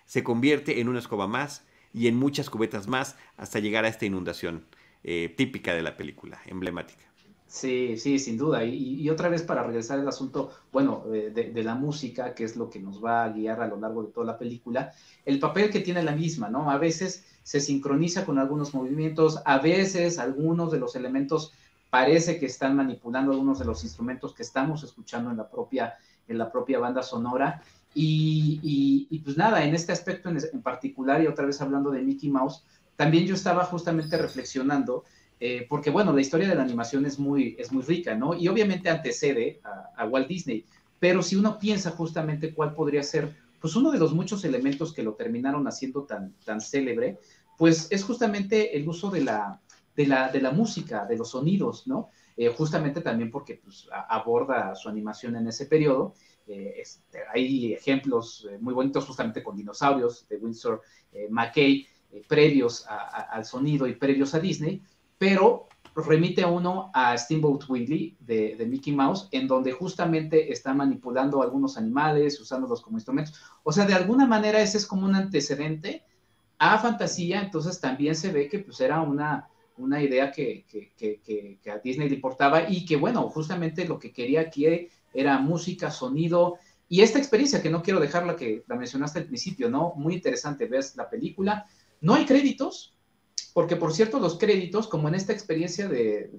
se 0.06 0.24
convierte 0.24 0.80
en 0.80 0.90
una 0.90 1.00
escoba 1.00 1.28
más 1.28 1.66
y 1.94 2.08
en 2.08 2.16
muchas 2.16 2.50
cubetas 2.50 2.88
más 2.88 3.16
hasta 3.38 3.60
llegar 3.60 3.86
a 3.86 3.88
esta 3.88 4.06
inundación 4.06 4.66
eh, 5.04 5.34
típica 5.36 5.74
de 5.74 5.82
la 5.82 5.98
película, 5.98 6.42
emblemática. 6.46 7.06
Sí, 7.48 7.98
sí, 7.98 8.20
sin 8.20 8.38
duda. 8.38 8.64
Y, 8.66 9.10
otra 9.10 9.30
vez 9.30 9.44
para 9.44 9.64
regresar 9.64 10.00
al 10.00 10.08
asunto, 10.08 10.52
bueno, 10.72 11.04
de, 11.08 11.64
la 11.64 11.76
música, 11.76 12.34
que 12.34 12.44
es 12.44 12.56
lo 12.56 12.70
que 12.70 12.80
nos 12.80 13.04
va 13.04 13.24
a 13.24 13.30
guiar 13.30 13.62
a 13.62 13.68
lo 13.68 13.80
largo 13.80 14.04
de 14.04 14.12
toda 14.12 14.26
la 14.26 14.38
película, 14.38 14.92
el 15.26 15.40
papel 15.40 15.70
que 15.70 15.80
tiene 15.80 16.04
la 16.04 16.12
misma, 16.14 16.50
¿no? 16.50 16.70
A 16.70 16.78
veces 16.78 17.24
se 17.44 17.60
sincroniza 17.60 18.26
con 18.26 18.40
algunos 18.40 18.74
movimientos, 18.74 19.42
a 19.46 19.60
veces 19.60 20.18
algunos 20.18 20.72
de 20.72 20.80
los 20.80 20.96
elementos 20.96 21.54
parece 21.90 22.38
que 22.40 22.48
están 22.48 22.76
manipulando 22.76 23.32
algunos 23.32 23.60
de 23.60 23.66
los 23.66 23.84
instrumentos 23.84 24.34
que 24.34 24.44
estamos 24.44 24.84
escuchando 24.84 25.32
en 25.32 25.38
la 25.38 25.48
propia, 25.48 25.96
en 26.28 26.38
la 26.38 26.52
propia 26.52 26.80
banda 26.80 27.04
sonora. 27.04 27.62
Y, 27.94 29.22
pues 29.24 29.38
nada, 29.38 29.64
en 29.64 29.74
este 29.74 29.94
aspecto 29.94 30.30
en, 30.30 30.62
particular, 30.62 31.22
y 31.22 31.28
otra 31.28 31.46
vez 31.46 31.62
hablando 31.62 31.92
de 31.92 32.02
Mickey 32.02 32.30
Mouse, 32.30 32.66
también 32.98 33.26
yo 33.26 33.36
estaba 33.36 33.64
justamente 33.64 34.18
reflexionando, 34.18 35.06
eh, 35.40 35.66
porque 35.70 35.90
bueno, 35.90 36.14
la 36.14 36.22
historia 36.22 36.48
de 36.48 36.56
la 36.56 36.64
animación 36.64 37.06
es 37.06 37.20
muy, 37.20 37.56
es 37.60 37.72
muy 37.72 37.84
rica, 37.84 38.16
¿no? 38.16 38.34
Y 38.34 38.48
obviamente 38.48 38.90
antecede 38.90 39.60
a, 39.98 40.06
Walt 40.06 40.28
Disney, 40.28 40.66
pero 41.00 41.22
si 41.22 41.36
uno 41.36 41.60
piensa 41.60 41.92
justamente 41.92 42.54
cuál 42.54 42.74
podría 42.74 43.04
ser 43.04 43.36
pues 43.60 43.76
uno 43.76 43.92
de 43.92 43.98
los 43.98 44.14
muchos 44.14 44.46
elementos 44.46 44.94
que 44.94 45.04
lo 45.04 45.14
terminaron 45.14 45.68
haciendo 45.68 46.04
tan, 46.04 46.34
tan 46.46 46.62
célebre, 46.62 47.18
pues 47.58 47.88
es 47.90 48.04
justamente 48.04 48.78
el 48.78 48.88
uso 48.88 49.10
de 49.10 49.22
la, 49.22 49.60
de 49.96 50.06
la, 50.06 50.32
de 50.32 50.42
la 50.42 50.52
música, 50.52 51.06
de 51.06 51.18
los 51.18 51.32
sonidos, 51.32 51.88
¿no? 51.88 52.10
Eh, 52.38 52.50
justamente 52.50 53.02
también 53.02 53.32
porque 53.32 53.56
pues, 53.56 53.88
aborda 54.10 54.76
su 54.76 54.90
animación 54.90 55.36
en 55.38 55.48
ese 55.48 55.66
periodo. 55.68 56.14
Eh, 56.48 56.76
este, 56.78 57.20
hay 57.34 57.74
ejemplos 57.74 58.48
eh, 58.50 58.58
muy 58.60 58.74
bonitos 58.74 59.06
justamente 59.06 59.42
con 59.42 59.56
dinosaurios 59.56 60.28
de 60.28 60.38
Winsor 60.38 60.82
McKay, 61.30 61.88
previos 62.28 62.86
al 62.88 63.44
sonido 63.46 63.88
y 63.88 63.96
previos 63.96 64.34
a 64.36 64.40
Disney, 64.40 64.82
pero 65.18 65.68
remite 65.96 66.44
uno 66.44 66.92
a 66.94 67.18
Steamboat 67.18 67.70
Willie 67.70 68.18
de, 68.20 68.66
Mickey 68.68 68.94
Mouse, 68.94 69.30
en 69.32 69.48
donde 69.48 69.72
justamente 69.72 70.52
está 70.52 70.74
manipulando 70.74 71.42
algunos 71.42 71.78
animales, 71.78 72.40
usándolos 72.40 72.82
como 72.82 72.98
instrumentos. 72.98 73.40
O 73.64 73.72
sea, 73.72 73.86
de 73.86 73.94
alguna 73.94 74.26
manera 74.26 74.62
ese 74.62 74.78
es 74.78 74.86
como 74.86 75.06
un 75.06 75.16
antecedente 75.16 76.04
a 76.58 76.78
fantasía, 76.80 77.42
entonces 77.42 77.80
también 77.80 78.16
se 78.16 78.32
ve 78.32 78.50
que 78.50 78.60
pues 78.60 78.80
era 78.82 79.02
una, 79.02 79.48
una 79.78 80.02
idea 80.02 80.32
que, 80.32 80.66
a 81.74 81.78
Disney 81.80 82.10
le 82.10 82.16
importaba 82.16 82.70
y 82.70 82.86
que 82.86 82.98
bueno, 82.98 83.30
justamente 83.30 83.88
lo 83.88 84.00
que 84.00 84.12
quería 84.12 84.42
aquí 84.42 84.90
era 85.14 85.40
música, 85.40 85.92
sonido 85.92 86.58
y 86.88 87.02
esta 87.02 87.20
experiencia 87.20 87.62
que 87.62 87.70
no 87.70 87.82
quiero 87.82 88.00
dejarla 88.00 88.36
que 88.36 88.64
la 88.68 88.76
mencionaste 88.76 89.20
al 89.20 89.26
principio, 89.26 89.70
¿no? 89.70 89.94
Muy 89.96 90.14
interesante, 90.14 90.68
ves 90.68 90.96
la 90.96 91.10
película, 91.10 91.66
no 92.02 92.14
hay 92.14 92.26
créditos, 92.26 92.95
porque 93.56 93.78
por 93.78 93.94
cierto 93.94 94.20
los 94.20 94.38
créditos, 94.38 94.90
como 94.90 95.08
en 95.08 95.16
esta 95.16 95.32
experiencia 95.32 95.88
de, 95.88 96.30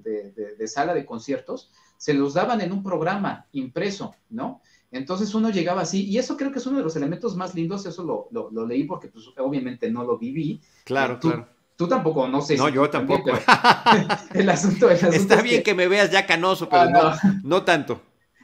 de 0.55 0.67
sala 0.67 0.93
de 0.93 1.03
conciertos, 1.03 1.71
se 1.97 2.13
los 2.13 2.35
daban 2.35 2.61
en 2.61 2.71
un 2.71 2.83
programa 2.83 3.47
impreso, 3.53 4.13
¿no? 4.29 4.61
Entonces 4.91 5.33
uno 5.33 5.49
llegaba 5.49 5.81
así, 5.81 6.05
y 6.05 6.19
eso 6.19 6.37
creo 6.37 6.51
que 6.51 6.59
es 6.59 6.67
uno 6.67 6.77
de 6.77 6.83
los 6.83 6.95
elementos 6.95 7.35
más 7.35 7.55
lindos, 7.55 7.87
eso 7.87 8.29
lo, 8.31 8.67
leí 8.67 8.83
porque 8.83 9.07
pues, 9.07 9.25
obviamente 9.39 9.89
no 9.89 10.03
lo 10.03 10.19
viví. 10.19 10.61
Claro, 10.83 11.19
tú, 11.19 11.29
claro. 11.29 11.49
Tú 11.75 11.87
tampoco, 11.87 12.27
no 12.27 12.39
sé. 12.39 12.55
No, 12.55 12.69
yo 12.69 12.87
tampoco. 12.87 13.31
el, 14.35 14.49
asunto, 14.49 14.89
el 14.91 14.97
Está 14.97 15.41
bien 15.41 15.63
que... 15.63 15.73
me 15.73 15.87
veas 15.87 16.11
ya 16.11 16.27
canoso, 16.27 16.69
pero 16.69 16.83
ah, 16.83 17.19
no. 17.23 17.39
no, 17.43 17.63
tanto. 17.63 17.99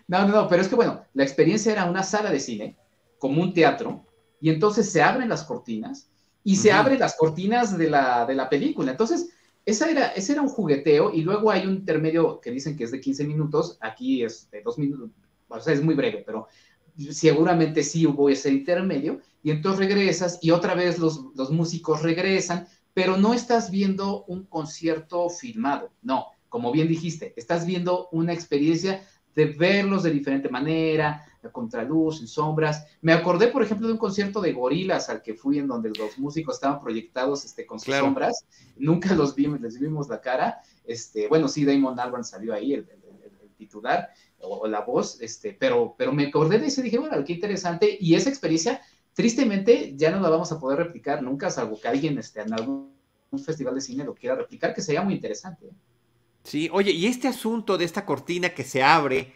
No, 0.08 0.28
no, 0.28 0.34
no, 0.34 0.48
pero 0.48 0.64
es 0.64 0.68
que 0.68 0.76
bueno, 0.76 1.06
la 1.14 1.24
experiencia 1.24 1.72
era 1.72 1.86
una 1.86 2.02
sala 2.02 2.32
de 2.32 2.40
cine, 2.40 2.76
como 3.20 3.40
un 3.40 3.54
teatro, 3.54 4.04
y 4.42 4.50
entonces 4.50 4.92
se 4.92 5.04
abren 5.04 5.30
las 5.30 5.44
cortinas, 5.44 6.10
y 6.44 6.56
se 6.56 6.72
abren 6.72 7.00
las 7.00 7.16
cortinas 7.16 7.78
de 7.78 7.90
la, 7.90 8.26
de 8.26 8.36
la 8.36 8.50
película. 8.50 8.92
Entonces, 8.92 9.30
esa 9.66 9.90
era, 9.90 10.08
ese 10.08 10.34
era 10.34 10.42
un 10.42 10.50
jugueteo, 10.50 11.14
y 11.14 11.22
luego 11.22 11.50
hay 11.50 11.66
un 11.66 11.76
intermedio 11.76 12.42
que 12.42 12.52
dicen 12.52 12.76
que 12.76 12.84
es 12.84 12.92
de 12.92 13.00
15 13.00 13.24
minutos, 13.26 13.78
aquí 13.80 14.24
es 14.24 14.50
de 14.52 14.62
2 14.62 14.78
minutos, 14.78 15.10
o 15.48 15.60
sea, 15.60 15.74
es 15.74 15.82
muy 15.82 15.96
breve, 15.96 16.24
pero 16.26 16.48
seguramente 17.12 17.82
sí 17.84 18.06
hubo 18.06 18.30
ese 18.30 18.52
intermedio, 18.52 19.22
y 19.42 19.52
entonces 19.52 19.88
regresas 19.88 20.40
y 20.42 20.52
otra 20.52 20.76
vez 20.76 21.00
los, 21.00 21.28
los 21.36 21.50
músicos 21.50 22.02
regresan, 22.02 22.68
pero 22.94 23.18
no 23.18 23.34
estás 23.34 23.72
viendo 23.72 24.26
un 24.26 24.46
concierto 24.46 25.30
filmado, 25.30 25.92
no, 26.02 26.28
como 26.50 26.72
bien 26.72 26.90
dijiste, 26.90 27.34
estás 27.38 27.66
viendo 27.66 28.10
una 28.12 28.34
experiencia 28.34 29.08
de 29.34 29.46
verlos 29.46 30.04
de 30.04 30.12
diferente 30.12 30.50
manera, 30.50 31.26
contraluz, 31.52 32.22
en 32.22 32.28
sombras. 32.28 32.86
Me 33.02 33.14
acordé, 33.14 33.48
por 33.48 33.64
ejemplo, 33.64 33.88
de 33.88 33.94
un 33.94 34.00
concierto 34.00 34.42
de 34.42 34.54
gorilas 34.54 35.10
al 35.10 35.22
que 35.22 35.34
fui 35.34 35.60
en 35.60 35.68
donde 35.68 35.90
los 35.90 36.18
músicos 36.18 36.56
estaban 36.56 36.80
proyectados 36.80 37.46
este, 37.46 37.66
con 37.66 37.80
sus 37.80 37.96
sombras. 37.96 38.46
Nunca 38.78 39.14
los 39.14 39.36
vimos, 39.36 39.62
les 39.62 39.80
vimos 39.80 40.08
la 40.08 40.22
cara. 40.22 40.62
Este, 40.86 41.28
bueno, 41.28 41.48
sí, 41.48 41.66
Damon 41.66 42.00
Albarn 42.00 42.24
salió 42.24 42.54
ahí, 42.54 42.74
el 42.74 42.88
titular, 43.58 44.10
o, 44.40 44.68
la 44.68 44.82
voz, 44.82 45.22
este, 45.22 45.56
pero, 45.58 45.96
pero 45.98 46.12
me 46.12 46.28
acordé 46.28 46.60
de 46.60 46.68
eso 46.68 46.82
y 46.82 46.86
dije, 46.86 46.98
bueno, 46.98 47.24
qué 47.24 47.34
interesante. 47.34 47.98
Y 48.00 48.16
esa 48.16 48.30
experiencia, 48.30 48.82
tristemente, 49.14 49.94
ya 49.96 50.12
no 50.12 50.20
la 50.20 50.30
vamos 50.30 50.52
a 50.52 50.60
poder 50.60 50.80
replicar 50.80 51.24
nunca, 51.24 51.50
salvo 51.50 51.80
que 51.80 51.88
alguien 51.88 52.18
este, 52.18 52.42
en 52.42 52.54
algún 52.54 52.92
festival 53.44 53.76
de 53.76 53.82
cine 53.82 54.04
lo 54.04 54.14
quiera 54.14 54.36
replicar, 54.36 54.74
que 54.74 54.82
sería 54.82 55.02
muy 55.02 55.16
interesante. 55.16 55.70
Sí, 56.44 56.70
oye, 56.74 56.92
y 56.92 57.08
este 57.08 57.28
asunto 57.28 57.78
de 57.78 57.86
esta 57.86 58.06
cortina 58.06 58.50
que 58.50 58.64
se 58.64 58.84
abre 58.84 59.34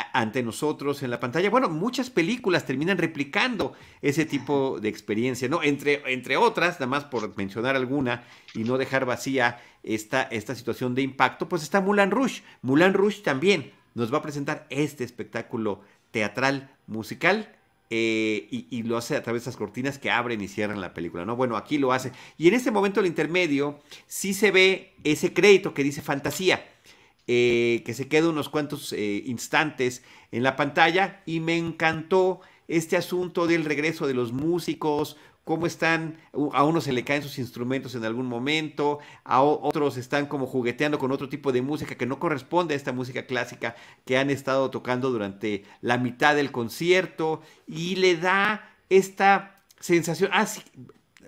ante 0.00 0.42
nosotros 0.42 1.02
en 1.02 1.10
la 1.10 1.20
pantalla, 1.20 1.50
bueno, 1.50 1.68
muchas 1.68 2.10
películas 2.10 2.64
terminan 2.64 2.98
replicando 2.98 3.74
ese 4.02 4.24
tipo 4.24 4.78
de 4.80 4.88
experiencia, 4.88 5.48
¿no? 5.48 5.62
Entre, 5.62 6.02
entre 6.12 6.36
otras, 6.36 6.74
nada 6.74 6.86
más 6.86 7.04
por 7.04 7.36
mencionar 7.36 7.76
alguna 7.76 8.24
y 8.54 8.64
no 8.64 8.78
dejar 8.78 9.04
vacía 9.04 9.60
esta, 9.82 10.22
esta 10.22 10.54
situación 10.54 10.94
de 10.94 11.02
impacto, 11.02 11.48
pues 11.48 11.62
está 11.62 11.80
Mulan 11.80 12.10
Rouge. 12.10 12.42
Mulan 12.62 12.94
Rouge 12.94 13.22
también 13.22 13.72
nos 13.94 14.12
va 14.12 14.18
a 14.18 14.22
presentar 14.22 14.66
este 14.70 15.04
espectáculo 15.04 15.80
teatral 16.10 16.70
musical 16.86 17.56
eh, 17.88 18.48
y, 18.50 18.82
lo 18.82 18.96
hace 18.96 19.14
a 19.16 19.22
través 19.22 19.42
de 19.44 19.50
esas 19.50 19.56
cortinas 19.56 19.98
que 19.98 20.10
abren 20.10 20.40
y 20.40 20.48
cierran 20.48 20.80
la 20.80 20.92
película, 20.92 21.24
¿no? 21.24 21.36
Bueno, 21.36 21.56
aquí 21.56 21.78
lo 21.78 21.92
hace. 21.92 22.10
Y 22.36 22.48
en 22.48 22.54
este 22.54 22.72
momento, 22.72 23.00
el 23.00 23.06
intermedio, 23.06 23.78
sí 24.08 24.34
se 24.34 24.50
ve 24.50 24.94
ese 25.04 25.32
crédito 25.32 25.72
que 25.72 25.84
dice 25.84 26.02
fantasía, 26.02 26.64
eh, 27.26 27.82
que 27.84 27.94
se 27.94 28.08
queda 28.08 28.28
unos 28.28 28.48
cuantos 28.48 28.92
eh, 28.92 29.22
instantes 29.26 30.02
en 30.32 30.42
la 30.42 30.56
pantalla. 30.56 31.22
Y 31.26 31.40
me 31.40 31.56
encantó 31.56 32.40
este 32.68 32.96
asunto 32.96 33.46
del 33.46 33.64
regreso 33.64 34.06
de 34.06 34.14
los 34.14 34.32
músicos, 34.32 35.16
cómo 35.46 35.66
están, 35.66 36.18
a 36.52 36.64
uno 36.64 36.80
se 36.80 36.92
le 36.92 37.04
caen 37.04 37.22
sus 37.22 37.38
instrumentos 37.38 37.94
en 37.94 38.04
algún 38.04 38.26
momento, 38.26 38.98
a 39.22 39.42
otros 39.42 39.96
están 39.96 40.26
como 40.26 40.46
jugueteando 40.46 40.98
con 40.98 41.12
otro 41.12 41.28
tipo 41.28 41.52
de 41.52 41.62
música 41.62 41.94
que 41.94 42.04
no 42.04 42.18
corresponde 42.18 42.74
a 42.74 42.76
esta 42.76 42.92
música 42.92 43.26
clásica 43.26 43.76
que 44.04 44.18
han 44.18 44.30
estado 44.30 44.70
tocando 44.70 45.10
durante 45.10 45.64
la 45.82 45.98
mitad 45.98 46.34
del 46.34 46.50
concierto. 46.50 47.42
Y 47.68 47.94
le 47.94 48.16
da 48.16 48.74
esta 48.88 49.62
sensación, 49.78 50.30
ah, 50.32 50.46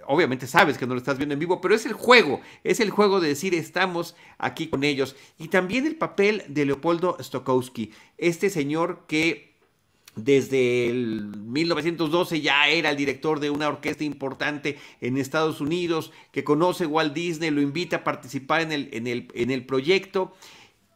obviamente 0.06 0.46
sabes 0.46 0.78
que 0.78 0.86
no 0.86 0.94
lo 0.94 0.98
estás 0.98 1.18
viendo 1.18 1.34
en 1.34 1.38
vivo, 1.38 1.60
pero 1.60 1.74
es 1.74 1.86
el 1.86 1.92
juego, 1.92 2.40
es 2.64 2.80
el 2.80 2.90
juego 2.90 3.20
de 3.20 3.28
decir 3.28 3.54
estamos 3.54 4.16
aquí 4.38 4.68
con 4.68 4.84
ellos. 4.84 5.16
Y 5.38 5.48
también 5.48 5.86
el 5.86 5.96
papel 5.96 6.44
de 6.48 6.64
Leopoldo 6.64 7.16
Stokowski, 7.20 7.92
este 8.16 8.50
señor 8.50 9.04
que 9.06 9.48
desde 10.24 10.88
el 10.88 11.36
1912 11.36 12.40
ya 12.40 12.68
era 12.68 12.90
el 12.90 12.96
director 12.96 13.40
de 13.40 13.50
una 13.50 13.68
orquesta 13.68 14.04
importante 14.04 14.78
en 15.00 15.16
Estados 15.16 15.60
Unidos, 15.60 16.12
que 16.32 16.44
conoce 16.44 16.86
Walt 16.86 17.14
Disney, 17.14 17.50
lo 17.50 17.60
invita 17.60 17.96
a 17.96 18.04
participar 18.04 18.62
en 18.62 18.72
el, 18.72 18.88
en 18.92 19.06
el, 19.06 19.28
en 19.34 19.50
el 19.50 19.64
proyecto 19.64 20.34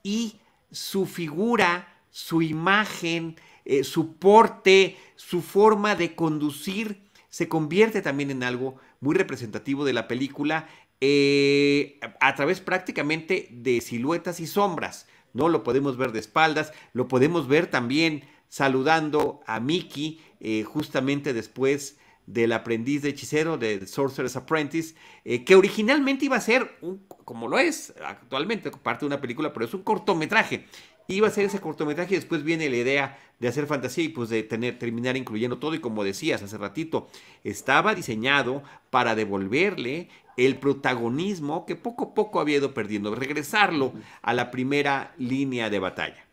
y 0.03 0.37
su 0.71 1.07
figura, 1.07 2.01
su 2.11 2.43
imagen, 2.43 3.37
eh, 3.65 3.85
su 3.85 4.17
porte, 4.17 4.97
su 5.15 5.41
forma 5.41 5.95
de 5.95 6.15
conducir 6.15 7.03
se 7.33 7.49
convierte 7.49 8.03
también 8.03 8.31
en 8.31 8.43
algo 8.43 8.77
muy 9.01 9.15
representativo 9.15 9.87
de 9.87 9.95
la 9.95 10.07
película 10.07 10.69
eh, 11.01 11.99
a 12.21 12.35
través 12.35 12.61
prácticamente 12.61 13.49
de 13.51 13.81
siluetas 13.81 14.39
y 14.39 14.47
sombras. 14.47 15.07
¿no? 15.33 15.49
Lo 15.49 15.65
podemos 15.65 15.97
ver 15.97 16.13
de 16.13 16.21
espaldas, 16.21 16.75
lo 16.93 17.09
podemos 17.09 17.49
ver 17.49 17.69
también 17.69 18.25
saludando 18.49 19.41
a 19.47 19.61
Mickey 19.61 20.21
eh, 20.41 20.63
justamente 20.65 21.33
después 21.33 21.97
del 22.27 22.53
aprendiz 22.53 23.01
de 23.01 23.09
hechicero, 23.09 23.57
de 23.57 23.87
Sorcerer's 23.87 24.37
Apprentice, 24.37 24.95
eh, 25.25 25.43
que 25.43 25.57
originalmente 25.57 26.27
iba 26.27 26.37
a 26.37 26.41
ser, 26.41 26.77
un, 26.83 26.99
como 27.25 27.49
lo 27.49 27.59
es 27.59 27.95
actualmente, 28.05 28.71
parte 28.71 29.01
de 29.01 29.07
una 29.07 29.23
película, 29.23 29.55
pero 29.55 29.65
es 29.65 29.73
un 29.73 29.83
cortometraje. 29.83 30.67
Iba 31.09 31.29
a 31.29 31.31
ser 31.31 31.45
ese 31.45 31.61
cortometraje 31.61 32.15
y 32.15 32.19
después 32.19 32.43
viene 32.45 32.71
la 32.71 32.77
idea 32.77 33.19
de 33.39 33.49
hacer 33.49 33.67
fantasía 33.67 34.05
y 34.05 34.09
pues 34.09 34.29
de 34.29 34.43
tener, 34.43 34.79
terminar 34.79 35.17
incluyendo 35.17 35.59
todo. 35.59 35.75
Y 35.75 35.81
como 35.81 36.05
decías 36.05 36.43
hace 36.43 36.57
ratito, 36.59 37.09
estaba 37.45 37.95
diseñado 37.95 38.63
para 38.91 39.15
devolverle 39.15 40.09
el 40.37 40.57
protagonismo 40.59 41.67
que 41.67 41.77
poco 41.77 42.05
a 42.05 42.15
poco 42.15 42.41
había 42.41 42.59
ido 42.59 42.73
perdiendo, 42.75 43.15
regresarlo 43.15 43.93
a 44.23 44.33
la 44.35 44.51
primera 44.51 45.15
línea 45.19 45.71
de 45.71 45.79
batalla. 45.79 46.25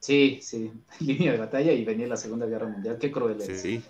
Sí, 0.00 0.38
sí, 0.42 0.70
línea 1.00 1.32
de 1.32 1.38
batalla 1.38 1.72
y 1.72 1.84
venía 1.84 2.06
la 2.06 2.16
Segunda 2.16 2.46
Guerra 2.46 2.66
Mundial, 2.66 2.98
qué 2.98 3.10
cruel 3.10 3.40
es. 3.40 3.60
Sí. 3.60 3.82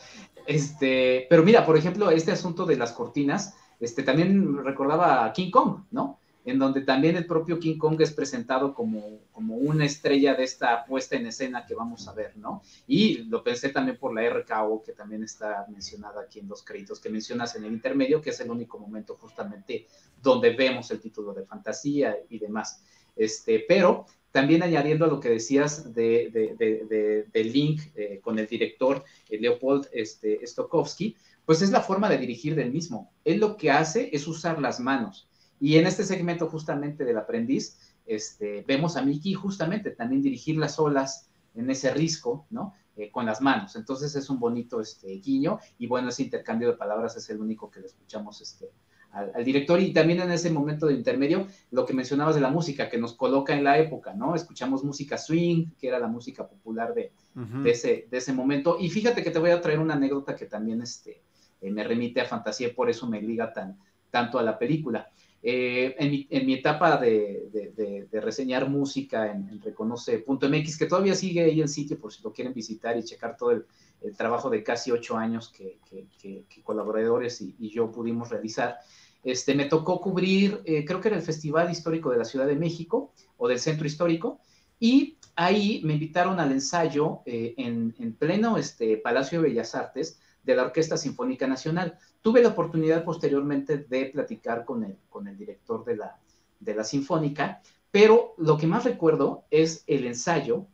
Este, 0.46 1.26
pero 1.28 1.42
mira, 1.42 1.66
por 1.66 1.76
ejemplo, 1.76 2.10
este 2.10 2.32
asunto 2.32 2.64
de 2.64 2.76
las 2.76 2.92
cortinas, 2.92 3.54
este, 3.80 4.02
también 4.02 4.64
recordaba 4.64 5.26
a 5.26 5.32
King 5.32 5.50
Kong, 5.50 5.84
¿no? 5.90 6.17
En 6.48 6.58
donde 6.58 6.80
también 6.80 7.16
el 7.16 7.26
propio 7.26 7.58
King 7.58 7.76
Kong 7.76 8.00
es 8.00 8.10
presentado 8.12 8.72
como, 8.72 9.20
como 9.32 9.56
una 9.56 9.84
estrella 9.84 10.34
de 10.34 10.44
esta 10.44 10.86
puesta 10.86 11.14
en 11.14 11.26
escena 11.26 11.66
que 11.66 11.74
vamos 11.74 12.08
a 12.08 12.14
ver, 12.14 12.38
¿no? 12.38 12.62
Y 12.86 13.24
lo 13.24 13.44
pensé 13.44 13.68
también 13.68 13.98
por 13.98 14.14
la 14.14 14.26
RKO, 14.28 14.82
que 14.82 14.92
también 14.92 15.22
está 15.22 15.66
mencionada 15.68 16.22
aquí 16.22 16.38
en 16.38 16.48
los 16.48 16.62
créditos 16.62 17.00
que 17.00 17.10
mencionas 17.10 17.54
en 17.56 17.64
el 17.64 17.72
intermedio, 17.74 18.22
que 18.22 18.30
es 18.30 18.40
el 18.40 18.50
único 18.50 18.78
momento 18.78 19.16
justamente 19.20 19.86
donde 20.22 20.56
vemos 20.56 20.90
el 20.90 21.00
título 21.00 21.34
de 21.34 21.44
fantasía 21.44 22.16
y 22.30 22.38
demás. 22.38 22.82
Este, 23.14 23.66
pero 23.68 24.06
también 24.30 24.62
añadiendo 24.62 25.04
a 25.04 25.08
lo 25.08 25.20
que 25.20 25.28
decías 25.28 25.92
de, 25.92 27.26
de, 27.30 27.44
Link 27.44 27.82
eh, 27.94 28.20
con 28.22 28.38
el 28.38 28.46
director 28.46 29.04
eh, 29.28 29.38
Leopold 29.38 29.88
este, 29.92 30.46
Stokowski, 30.46 31.14
pues 31.44 31.62
es 31.62 31.70
la 31.70 31.80
forma 31.80 32.08
de 32.08 32.18
dirigir 32.18 32.54
del 32.54 32.70
mismo. 32.70 33.12
Él 33.24 33.40
lo 33.40 33.56
que 33.56 33.70
hace 33.70 34.10
es 34.12 34.26
usar 34.26 34.60
las 34.60 34.80
manos. 34.80 35.27
Y 35.60 35.76
en 35.76 35.86
este 35.86 36.04
segmento 36.04 36.48
justamente 36.48 37.04
del 37.04 37.18
aprendiz, 37.18 37.78
este, 38.06 38.64
vemos 38.66 38.96
a 38.96 39.02
Mickey 39.02 39.34
justamente 39.34 39.90
también 39.90 40.22
dirigir 40.22 40.56
las 40.56 40.78
olas 40.78 41.28
en 41.54 41.70
ese 41.70 41.92
risco, 41.92 42.46
¿no? 42.50 42.74
Eh, 42.96 43.10
con 43.10 43.26
las 43.26 43.40
manos. 43.40 43.76
Entonces 43.76 44.14
es 44.16 44.28
un 44.28 44.40
bonito 44.40 44.80
este, 44.80 45.08
guiño 45.18 45.60
y 45.78 45.86
bueno, 45.86 46.08
ese 46.08 46.24
intercambio 46.24 46.68
de 46.68 46.76
palabras 46.76 47.16
es 47.16 47.30
el 47.30 47.40
único 47.40 47.70
que 47.70 47.80
le 47.80 47.86
escuchamos 47.86 48.40
este, 48.40 48.72
al, 49.12 49.44
director 49.44 49.80
y 49.80 49.92
también 49.92 50.20
en 50.20 50.32
ese 50.32 50.50
momento 50.50 50.86
de 50.86 50.94
intermedio, 50.94 51.46
lo 51.70 51.86
que 51.86 51.94
mencionabas 51.94 52.34
de 52.34 52.40
la 52.40 52.50
música, 52.50 52.88
que 52.88 52.98
nos 52.98 53.14
coloca 53.14 53.54
en 53.54 53.64
la 53.64 53.78
época, 53.78 54.14
¿no? 54.14 54.34
Escuchamos 54.34 54.82
música 54.84 55.16
swing, 55.16 55.70
que 55.78 55.88
era 55.88 55.98
la 55.98 56.08
música 56.08 56.46
popular 56.46 56.92
de, 56.92 57.12
de, 57.34 57.70
ese, 57.70 58.08
de 58.10 58.18
ese 58.18 58.32
momento. 58.32 58.76
Y 58.80 58.90
fíjate 58.90 59.22
que 59.22 59.30
te 59.30 59.38
voy 59.38 59.50
a 59.50 59.60
traer 59.60 59.78
una 59.78 59.94
anécdota 59.94 60.34
que 60.34 60.46
también 60.46 60.82
este, 60.82 61.22
eh, 61.60 61.70
me 61.70 61.84
remite 61.84 62.20
a 62.20 62.26
fantasía 62.26 62.68
y 62.68 62.72
por 62.72 62.90
eso 62.90 63.06
me 63.06 63.22
liga 63.22 63.52
tan, 63.52 63.78
tanto 64.10 64.38
a 64.38 64.42
la 64.42 64.58
película. 64.58 65.08
Eh, 65.40 65.94
en, 65.98 66.10
mi, 66.10 66.26
en, 66.30 66.46
mi, 66.46 66.54
etapa 66.54 66.96
de, 66.96 67.48
de, 67.52 68.08
de 68.10 68.20
reseñar 68.20 68.68
música 68.68 69.30
en, 69.30 69.48
en 69.48 69.60
Reconoce.mx, 69.60 70.76
que 70.76 70.86
todavía 70.86 71.14
sigue 71.14 71.44
ahí 71.44 71.60
el 71.60 71.68
sitio 71.68 71.98
por 71.98 72.12
si 72.12 72.22
lo 72.22 72.32
quieren 72.32 72.52
visitar 72.52 72.96
y 72.96 73.04
checar 73.04 73.36
todo 73.36 73.52
el, 73.52 73.64
el 74.02 74.16
trabajo 74.16 74.50
de 74.50 74.62
casi 74.62 74.90
ocho 74.90 75.16
años 75.16 75.48
que, 75.48 75.78
que, 76.20 76.44
colaboradores 76.62 77.40
y, 77.40 77.54
y, 77.58 77.70
yo 77.70 77.90
pudimos 77.90 78.30
realizar, 78.30 78.78
este, 79.22 79.54
me 79.54 79.66
tocó 79.66 80.00
cubrir, 80.00 80.60
eh, 80.64 80.84
creo 80.84 81.00
que 81.00 81.08
era 81.08 81.16
el 81.16 81.22
Festival 81.22 81.70
Histórico 81.70 82.10
de 82.10 82.18
la 82.18 82.24
Ciudad 82.24 82.46
de 82.46 82.56
México 82.56 83.12
o 83.36 83.48
del 83.48 83.58
Centro 83.58 83.86
Histórico, 83.86 84.40
y 84.80 85.18
ahí 85.34 85.80
me 85.84 85.94
invitaron 85.94 86.38
al 86.40 86.52
ensayo 86.52 87.20
eh, 87.26 87.54
en, 87.56 87.94
en, 87.98 88.12
pleno 88.14 88.58
este, 88.58 88.96
Palacio 88.96 89.40
de 89.40 89.48
Bellas 89.48 89.74
Artes 89.74 90.20
de 90.48 90.56
la 90.56 90.64
Orquesta 90.64 90.96
Sinfónica 90.96 91.46
Nacional. 91.46 91.98
Tuve 92.22 92.42
la 92.42 92.48
oportunidad 92.48 93.04
posteriormente 93.04 93.78
de 93.78 94.06
platicar 94.06 94.64
con 94.64 94.82
el, 94.82 94.96
con 95.10 95.28
el 95.28 95.36
director 95.36 95.84
de 95.84 95.96
la, 95.96 96.18
de 96.58 96.74
la 96.74 96.84
Sinfónica, 96.84 97.60
pero 97.90 98.34
lo 98.38 98.56
que 98.56 98.66
más 98.66 98.84
recuerdo 98.84 99.44
es 99.50 99.84
el 99.86 100.06
ensayo, 100.06 100.66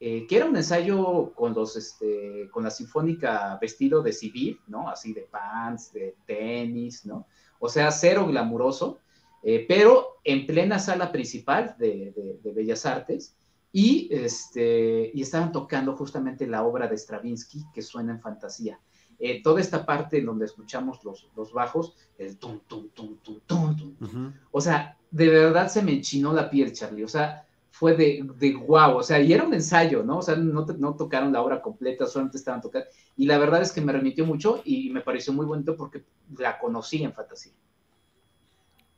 eh, 0.00 0.26
que 0.26 0.36
era 0.36 0.46
un 0.46 0.56
ensayo 0.56 1.32
con, 1.34 1.54
los, 1.54 1.76
este, 1.76 2.48
con 2.50 2.64
la 2.64 2.70
Sinfónica 2.70 3.56
vestido 3.60 4.02
de 4.02 4.12
civil, 4.12 4.58
¿no? 4.66 4.88
Así 4.88 5.12
de 5.12 5.22
pants, 5.22 5.92
de 5.92 6.16
tenis, 6.26 7.06
¿no? 7.06 7.26
o 7.60 7.68
sea, 7.68 7.92
cero 7.92 8.26
glamuroso, 8.26 8.98
eh, 9.42 9.64
pero 9.68 10.18
en 10.24 10.46
plena 10.46 10.78
sala 10.78 11.12
principal 11.12 11.76
de, 11.78 12.40
Bellas 12.42 12.84
Artes, 12.86 13.36
y, 13.72 14.08
este, 14.10 15.12
y 15.14 15.22
estaban 15.22 15.52
tocando 15.52 15.96
justamente 15.96 16.46
la 16.46 16.64
obra 16.64 16.88
de 16.88 16.98
Stravinsky 16.98 17.66
que 17.72 17.82
suena 17.82 18.12
en 18.12 18.20
fantasía. 18.20 18.80
Eh, 19.22 19.42
toda 19.42 19.60
esta 19.60 19.84
parte 19.84 20.18
en 20.18 20.26
donde 20.26 20.46
escuchamos 20.46 21.04
los, 21.04 21.28
los 21.36 21.52
bajos, 21.52 21.94
el 22.16 22.38
tum, 22.38 22.58
tum, 22.66 22.88
tum, 22.88 23.18
tum, 23.18 23.40
tum, 23.46 23.76
tum. 23.76 24.32
O 24.50 24.60
sea, 24.62 24.96
de 25.10 25.28
verdad 25.28 25.68
se 25.68 25.82
me 25.82 25.92
enchinó 25.92 26.32
la 26.32 26.48
piel, 26.48 26.72
Charlie. 26.72 27.04
O 27.04 27.08
sea, 27.08 27.46
fue 27.70 27.94
de, 27.94 28.26
de 28.38 28.54
wow, 28.54 28.96
o 28.96 29.02
sea, 29.02 29.20
y 29.20 29.32
era 29.32 29.44
un 29.44 29.52
ensayo, 29.52 30.02
¿no? 30.02 30.18
O 30.18 30.22
sea, 30.22 30.36
no, 30.36 30.64
no, 30.64 30.96
tocaron 30.96 31.32
la 31.32 31.42
obra 31.42 31.60
completa, 31.60 32.06
solamente 32.06 32.38
estaban 32.38 32.62
tocando. 32.62 32.88
Y 33.16 33.26
la 33.26 33.36
verdad 33.36 33.60
es 33.60 33.72
que 33.72 33.82
me 33.82 33.92
remitió 33.92 34.24
mucho 34.24 34.62
y 34.64 34.90
me 34.90 35.02
pareció 35.02 35.34
muy 35.34 35.44
bonito 35.44 35.76
porque 35.76 36.02
la 36.38 36.58
conocí 36.58 37.02
en 37.02 37.12
fantasía. 37.12 37.52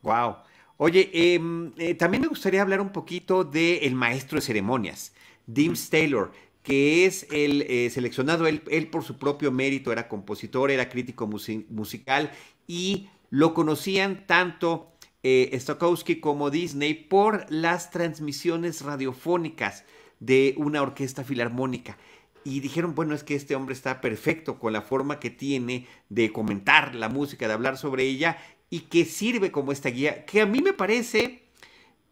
Wow. 0.02 0.36
Oye, 0.76 1.10
em, 1.12 1.72
eh, 1.78 1.94
también 1.94 2.22
me 2.22 2.28
gustaría 2.28 2.62
hablar 2.62 2.80
un 2.80 2.90
poquito 2.90 3.44
del 3.44 3.94
maestro 3.94 4.36
de 4.36 4.42
ceremonias, 4.42 5.14
Dims 5.46 5.90
Taylor, 5.90 6.32
que 6.62 7.06
es 7.06 7.26
el 7.30 7.62
eh, 7.62 7.90
seleccionado, 7.90 8.46
él, 8.46 8.62
él, 8.70 8.88
por 8.88 9.02
su 9.02 9.18
propio 9.18 9.50
mérito 9.50 9.92
era 9.92 10.08
compositor, 10.08 10.70
era 10.70 10.88
crítico 10.88 11.26
musical 11.26 12.30
y 12.66 13.08
lo 13.30 13.54
conocían 13.54 14.26
tanto 14.26 14.92
eh, 15.22 15.56
Stokowski 15.58 16.20
como 16.20 16.50
Disney 16.50 16.94
por 16.94 17.46
las 17.48 17.90
transmisiones 17.90 18.82
radiofónicas 18.82 19.84
de 20.20 20.54
una 20.56 20.82
orquesta 20.82 21.24
filarmónica. 21.24 21.96
Y 22.44 22.58
dijeron, 22.58 22.94
bueno, 22.94 23.14
es 23.14 23.22
que 23.22 23.36
este 23.36 23.54
hombre 23.54 23.72
está 23.72 24.00
perfecto 24.00 24.58
con 24.58 24.72
la 24.72 24.82
forma 24.82 25.20
que 25.20 25.30
tiene 25.30 25.86
de 26.08 26.32
comentar 26.32 26.94
la 26.96 27.08
música, 27.08 27.46
de 27.46 27.54
hablar 27.54 27.78
sobre 27.78 28.02
ella, 28.02 28.36
y 28.68 28.80
que 28.80 29.04
sirve 29.04 29.52
como 29.52 29.70
esta 29.70 29.90
guía, 29.90 30.24
que 30.24 30.40
a 30.40 30.46
mí 30.46 30.60
me 30.60 30.72
parece, 30.72 31.44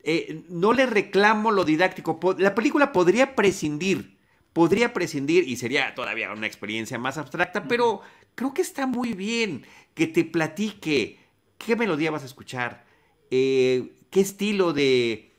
eh, 0.05 0.45
no 0.49 0.73
le 0.73 0.87
reclamo 0.87 1.51
lo 1.51 1.65
didáctico, 1.65 2.21
la 2.39 2.55
película 2.55 2.93
podría 2.93 3.35
prescindir, 3.35 4.19
podría 4.53 4.93
prescindir 4.93 5.49
y 5.49 5.57
sería 5.57 5.95
todavía 5.95 6.33
una 6.33 6.47
experiencia 6.47 6.99
más 6.99 7.19
abstracta, 7.19 7.65
pero 7.69 8.01
creo 8.35 8.55
que 8.55 8.63
está 8.63 8.87
muy 8.87 9.13
bien 9.15 9.65
que 9.95 10.07
te 10.07 10.25
platique 10.25 11.19
qué 11.59 11.77
melodía 11.77 12.11
vas 12.11 12.23
a 12.23 12.27
escuchar, 12.27 12.85
eh, 13.31 13.93
qué 14.11 14.21
estilo 14.21 14.73
de, 14.73 15.33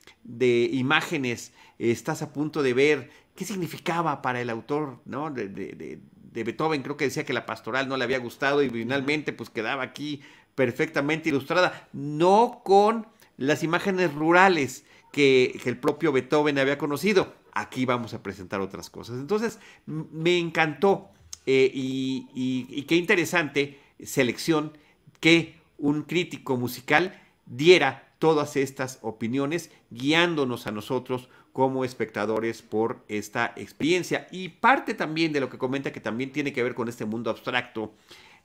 imágenes 0.72 1.54
estás 1.80 2.22
a 2.22 2.32
punto 2.32 2.64
de 2.64 2.74
ver, 2.74 3.10
qué 3.36 3.44
significaba 3.44 4.22
para 4.22 4.40
el 4.42 4.50
autor 4.50 5.00
¿no? 5.06 5.32
de, 5.32 6.00
Beethoven. 6.32 6.84
Creo 6.84 6.96
que 6.96 7.06
decía 7.06 7.26
que 7.26 7.34
la 7.34 7.46
pastoral 7.46 7.90
no 7.90 7.98
le 7.98 8.06
había 8.06 8.20
gustado 8.20 8.64
y 8.64 8.70
finalmente 8.70 9.34
pues 9.34 9.50
quedaba 9.50 9.84
aquí 9.84 10.22
perfectamente 10.56 11.30
ilustrada, 11.30 11.90
no 11.92 12.62
con 12.64 13.08
las 13.38 13.64
imágenes 13.64 14.14
rurales 14.14 14.86
que, 15.12 15.60
el 15.66 15.78
propio 15.78 16.12
Beethoven 16.12 16.60
había 16.60 16.78
conocido. 16.78 17.34
Aquí 17.54 17.86
vamos 17.86 18.14
a 18.14 18.24
presentar 18.24 18.62
otras 18.62 18.90
cosas. 18.90 19.20
Entonces, 19.20 19.60
me 19.86 20.38
encantó 20.38 21.10
eh, 21.46 21.72
y, 21.74 22.84
qué 22.84 22.96
interesante 22.96 23.80
selección 24.04 24.78
que 25.20 25.56
un 25.78 26.04
crítico 26.04 26.58
musical 26.58 27.20
diera 27.46 28.14
todas 28.20 28.56
estas 28.56 29.00
opiniones, 29.02 29.72
guiándonos 29.90 30.68
a 30.68 30.72
nosotros 30.72 31.30
como 31.54 31.84
espectadores 31.84 32.62
por 32.62 33.04
esta 33.08 33.54
experiencia. 33.56 34.28
Y 34.32 34.50
parte 34.50 34.94
también 34.94 35.34
de 35.34 35.40
lo 35.40 35.50
que 35.50 35.58
comenta 35.58 35.92
que 35.92 36.00
también 36.00 36.32
tiene 36.32 36.54
que 36.54 36.64
ver 36.64 36.76
con 36.76 36.88
este 36.88 37.06
mundo 37.06 37.30
abstracto 37.30 37.94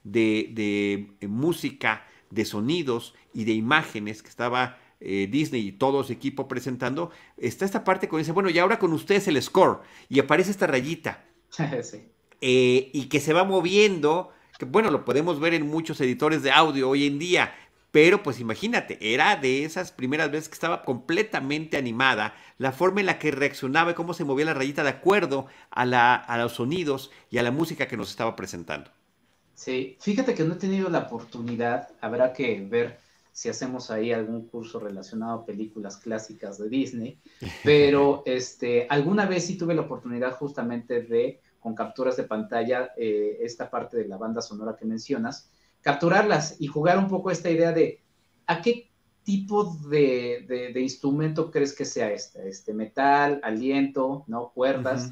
de, 0.03 1.07
música, 1.21 2.05
de 2.29 2.45
sonidos 2.45 3.13
y 3.33 3.45
de 3.45 3.53
imágenes 3.53 4.23
que 4.23 4.29
estaba 4.29 4.77
eh, 4.99 5.27
Disney 5.29 5.67
y 5.67 5.71
todo 5.71 6.03
su 6.03 6.13
equipo 6.13 6.47
presentando, 6.47 7.11
está 7.37 7.65
esta 7.65 7.83
parte 7.83 8.07
con 8.07 8.19
dice, 8.19 8.31
bueno, 8.31 8.49
y 8.49 8.59
ahora 8.59 8.79
con 8.79 8.93
ustedes 8.93 9.27
el 9.27 9.41
score, 9.41 9.81
y 10.09 10.19
aparece 10.19 10.51
esta 10.51 10.67
rayita. 10.67 11.23
Eh, 12.39 12.91
y 12.93 13.05
que 13.09 13.19
se 13.19 13.33
va 13.33 13.43
moviendo, 13.45 14.31
que 14.59 14.65
bueno, 14.65 14.91
lo 14.91 15.05
podemos 15.05 15.39
ver 15.39 15.55
en 15.55 15.65
muchos 15.65 15.99
editores 16.01 16.43
de 16.43 16.51
audio 16.51 16.87
hoy 16.87 17.07
en 17.07 17.17
día, 17.17 17.51
pero 17.91 18.21
pues 18.21 18.39
imagínate, 18.39 18.99
era 19.01 19.35
de 19.37 19.63
esas 19.63 19.91
primeras 19.91 20.29
veces 20.29 20.47
que 20.49 20.53
estaba 20.53 20.83
completamente 20.83 21.77
animada, 21.77 22.35
la 22.59 22.71
forma 22.71 22.99
en 22.99 23.07
la 23.07 23.17
que 23.17 23.31
reaccionaba 23.31 23.89
y 23.91 23.93
cómo 23.95 24.13
se 24.13 24.23
movía 24.23 24.45
la 24.45 24.53
rayita 24.53 24.83
de 24.83 24.89
acuerdo 24.89 25.47
a, 25.71 25.83
la, 25.85 26.13
a 26.13 26.37
los 26.37 26.53
sonidos 26.53 27.09
y 27.31 27.39
a 27.39 27.43
la 27.43 27.49
música 27.51 27.87
que 27.87 27.97
nos 27.97 28.11
estaba 28.11 28.35
presentando. 28.35 28.91
Sí, 29.55 29.97
fíjate 29.99 30.35
que 30.35 30.43
no 30.43 30.53
he 30.53 30.57
tenido 30.57 30.89
la 30.89 30.99
oportunidad, 30.99 31.89
habrá 31.99 32.31
que 32.33 32.61
ver 32.61 32.99
si 33.37 33.49
hacemos 33.49 33.91
ahí 33.91 34.11
algún 34.11 34.47
curso 34.47 34.79
relacionado 34.79 35.33
a 35.33 35.45
películas 35.45 35.97
clásicas 35.97 36.57
de 36.57 36.69
Disney, 36.69 37.21
pero 37.63 38.23
este, 38.25 38.87
alguna 38.89 39.27
vez 39.27 39.45
sí 39.45 39.59
tuve 39.59 39.75
la 39.75 39.83
oportunidad 39.83 40.31
justamente 40.31 41.03
de, 41.03 41.39
con 41.59 41.75
capturas 41.75 42.17
de 42.17 42.23
pantalla, 42.23 42.93
eh, 42.97 43.37
esta 43.41 43.69
parte 43.69 43.95
de 43.95 44.07
la 44.07 44.17
banda 44.17 44.41
sonora 44.41 44.75
que 44.75 44.85
mencionas, 44.85 45.51
capturarlas 45.81 46.59
y 46.59 46.65
jugar 46.65 46.97
un 46.97 47.07
poco 47.07 47.29
esta 47.29 47.51
idea 47.51 47.71
de 47.71 48.01
a 48.47 48.59
qué 48.59 48.89
tipo 49.21 49.65
de, 49.87 50.73
instrumento 50.75 51.51
crees 51.51 51.75
que 51.75 51.85
sea 51.85 52.11
este, 52.11 52.49
este 52.49 52.73
metal, 52.73 53.39
aliento, 53.43 54.23
¿no? 54.25 54.49
Cuerdas, 54.51 55.11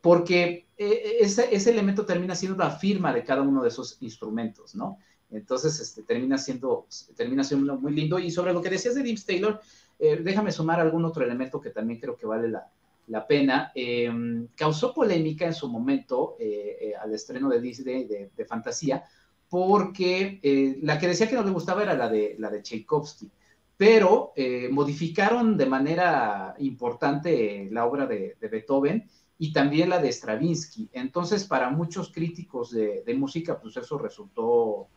porque 0.00 0.66
eh, 0.76 1.18
ese, 1.20 1.54
ese, 1.54 1.70
elemento 1.70 2.04
termina 2.04 2.34
siendo 2.34 2.58
la 2.58 2.72
firma 2.72 3.12
de 3.12 3.22
cada 3.22 3.42
uno 3.42 3.62
de 3.62 3.68
esos 3.68 3.96
instrumentos, 4.00 4.74
¿no? 4.74 4.98
Entonces, 5.32 5.78
este, 5.80 6.02
termina, 6.02 6.38
siendo, 6.38 6.86
termina 7.16 7.44
siendo 7.44 7.76
muy 7.78 7.94
lindo. 7.94 8.18
Y 8.18 8.30
sobre 8.30 8.52
lo 8.52 8.60
que 8.60 8.70
decías 8.70 8.94
de 8.94 9.02
James 9.02 9.24
Taylor, 9.24 9.60
eh, 9.98 10.20
déjame 10.22 10.50
sumar 10.50 10.80
algún 10.80 11.04
otro 11.04 11.24
elemento 11.24 11.60
que 11.60 11.70
también 11.70 12.00
creo 12.00 12.16
que 12.16 12.26
vale 12.26 12.48
la, 12.48 12.68
la 13.06 13.26
pena. 13.26 13.70
Em, 13.74 14.48
causó 14.56 14.92
polémica 14.92 15.46
en 15.46 15.54
su 15.54 15.68
momento 15.68 16.36
eh, 16.40 16.92
al 17.00 17.14
estreno 17.14 17.48
de 17.48 17.60
Disney 17.60 18.04
de, 18.04 18.44
Fantasía, 18.44 19.04
porque 19.48 20.78
la 20.82 20.98
que 20.98 21.08
decía 21.08 21.28
que 21.28 21.34
no 21.34 21.42
le 21.42 21.50
gustaba 21.50 21.82
era 21.82 21.94
la 21.94 22.08
de, 22.08 22.36
la 22.38 22.50
de 22.50 22.62
Tchaikovsky, 22.62 23.28
pero 23.76 24.32
modificaron 24.70 25.56
de 25.56 25.66
manera 25.66 26.54
importante 26.58 27.68
la 27.70 27.84
obra 27.84 28.06
de, 28.06 28.36
Beethoven 28.40 29.08
y 29.38 29.52
también 29.52 29.88
la 29.88 30.00
de 30.00 30.12
Stravinsky. 30.12 30.90
Entonces, 30.92 31.44
para 31.44 31.68
muchos 31.68 32.12
críticos 32.12 32.70
de 32.70 33.14
música, 33.16 33.60
pues 33.60 33.76
eso 33.76 33.98
resultó 33.98 34.88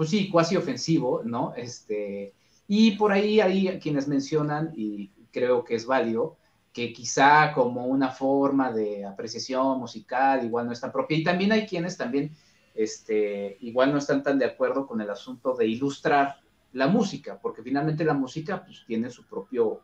pues 0.00 0.08
sí, 0.08 0.30
cuasi 0.30 0.56
ofensivo, 0.56 1.20
¿no? 1.26 1.52
Este, 1.54 2.32
y 2.66 2.92
por 2.92 3.12
ahí 3.12 3.38
hay 3.38 3.78
quienes 3.80 4.08
mencionan, 4.08 4.72
y 4.74 5.10
creo 5.30 5.62
que 5.62 5.74
es 5.74 5.84
válido, 5.84 6.38
que 6.72 6.90
quizá 6.90 7.52
como 7.52 7.84
una 7.84 8.08
forma 8.08 8.72
de 8.72 9.04
apreciación 9.04 9.78
musical 9.78 10.42
igual 10.42 10.64
no 10.64 10.72
está 10.72 10.90
propia. 10.90 11.18
Y 11.18 11.22
también 11.22 11.52
hay 11.52 11.66
quienes 11.66 11.98
también 11.98 12.34
este, 12.74 13.58
igual 13.60 13.92
no 13.92 13.98
están 13.98 14.22
tan 14.22 14.38
de 14.38 14.46
acuerdo 14.46 14.86
con 14.86 15.02
el 15.02 15.10
asunto 15.10 15.54
de 15.54 15.66
ilustrar 15.66 16.36
la 16.72 16.86
música, 16.86 17.38
porque 17.38 17.62
finalmente 17.62 18.02
la 18.02 18.14
música 18.14 18.64
pues, 18.64 18.82
tiene 18.86 19.10
su 19.10 19.26
propio, 19.26 19.82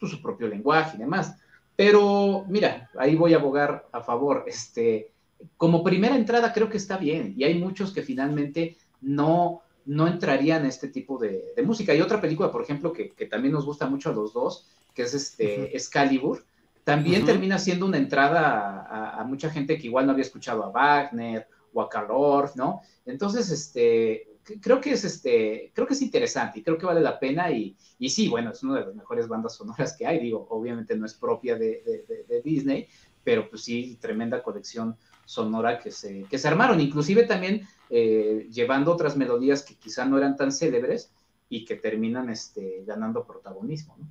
pues, 0.00 0.10
su 0.10 0.22
propio 0.22 0.48
lenguaje 0.48 0.96
y 0.96 1.00
demás. 1.00 1.36
Pero 1.76 2.46
mira, 2.48 2.88
ahí 2.98 3.16
voy 3.16 3.34
a 3.34 3.36
abogar 3.36 3.86
a 3.92 4.00
favor. 4.00 4.44
Este, 4.46 5.12
como 5.58 5.84
primera 5.84 6.16
entrada 6.16 6.54
creo 6.54 6.70
que 6.70 6.78
está 6.78 6.96
bien 6.96 7.34
y 7.36 7.44
hay 7.44 7.58
muchos 7.58 7.92
que 7.92 8.00
finalmente 8.00 8.78
no, 9.00 9.62
no 9.86 10.06
entrarían 10.06 10.62
en 10.62 10.68
este 10.68 10.88
tipo 10.88 11.18
de, 11.18 11.54
música. 11.64 11.92
Hay 11.92 12.00
otra 12.00 12.20
película, 12.20 12.50
por 12.50 12.62
ejemplo, 12.62 12.92
que, 12.92 13.26
también 13.26 13.54
nos 13.54 13.64
gusta 13.64 13.86
mucho 13.86 14.10
a 14.10 14.12
los 14.12 14.32
dos, 14.32 14.68
que 14.94 15.02
es 15.02 15.14
este 15.14 15.76
Excalibur. 15.76 16.44
También 16.84 17.24
termina 17.24 17.58
siendo 17.58 17.86
una 17.86 17.98
entrada 17.98 19.18
a, 19.18 19.24
mucha 19.24 19.50
gente 19.50 19.78
que 19.78 19.86
igual 19.86 20.06
no 20.06 20.12
había 20.12 20.24
escuchado 20.24 20.64
a 20.64 20.70
Wagner 20.70 21.46
o 21.72 21.82
a 21.82 21.88
Karl 21.88 22.10
Orff, 22.10 22.56
¿no? 22.56 22.80
Entonces, 23.04 23.50
este, 23.50 24.36
creo 24.60 24.80
que 24.80 24.92
es 24.92 25.04
este, 25.04 25.70
creo 25.74 25.86
que 25.86 25.92
es 25.92 26.02
interesante 26.02 26.60
y 26.60 26.62
creo 26.62 26.78
que 26.78 26.86
vale 26.86 27.00
la 27.00 27.18
pena 27.18 27.50
y, 27.50 27.76
y 27.98 28.08
sí, 28.08 28.28
bueno, 28.28 28.52
es 28.52 28.62
una 28.62 28.80
de 28.80 28.86
las 28.86 28.94
mejores 28.94 29.28
bandas 29.28 29.56
sonoras 29.56 29.94
que 29.96 30.06
hay, 30.06 30.18
digo, 30.18 30.46
obviamente 30.50 30.96
no 30.96 31.04
es 31.04 31.12
propia 31.12 31.56
de, 31.56 32.24
de 32.26 32.42
Disney, 32.42 32.88
pero 33.22 33.50
pues 33.50 33.64
sí, 33.64 33.98
tremenda 34.00 34.42
colección 34.42 34.96
sonora 35.28 35.78
que 35.78 35.90
se, 35.90 36.24
que 36.24 36.38
se 36.38 36.48
armaron, 36.48 36.80
inclusive 36.80 37.24
también 37.24 37.68
eh, 37.90 38.48
llevando 38.50 38.90
otras 38.90 39.14
melodías 39.14 39.62
que 39.62 39.74
quizá 39.74 40.06
no 40.06 40.16
eran 40.16 40.36
tan 40.36 40.50
célebres 40.52 41.12
y 41.50 41.66
que 41.66 41.76
terminan 41.76 42.30
este, 42.30 42.82
ganando 42.86 43.26
protagonismo. 43.26 43.94
¿no? 43.98 44.06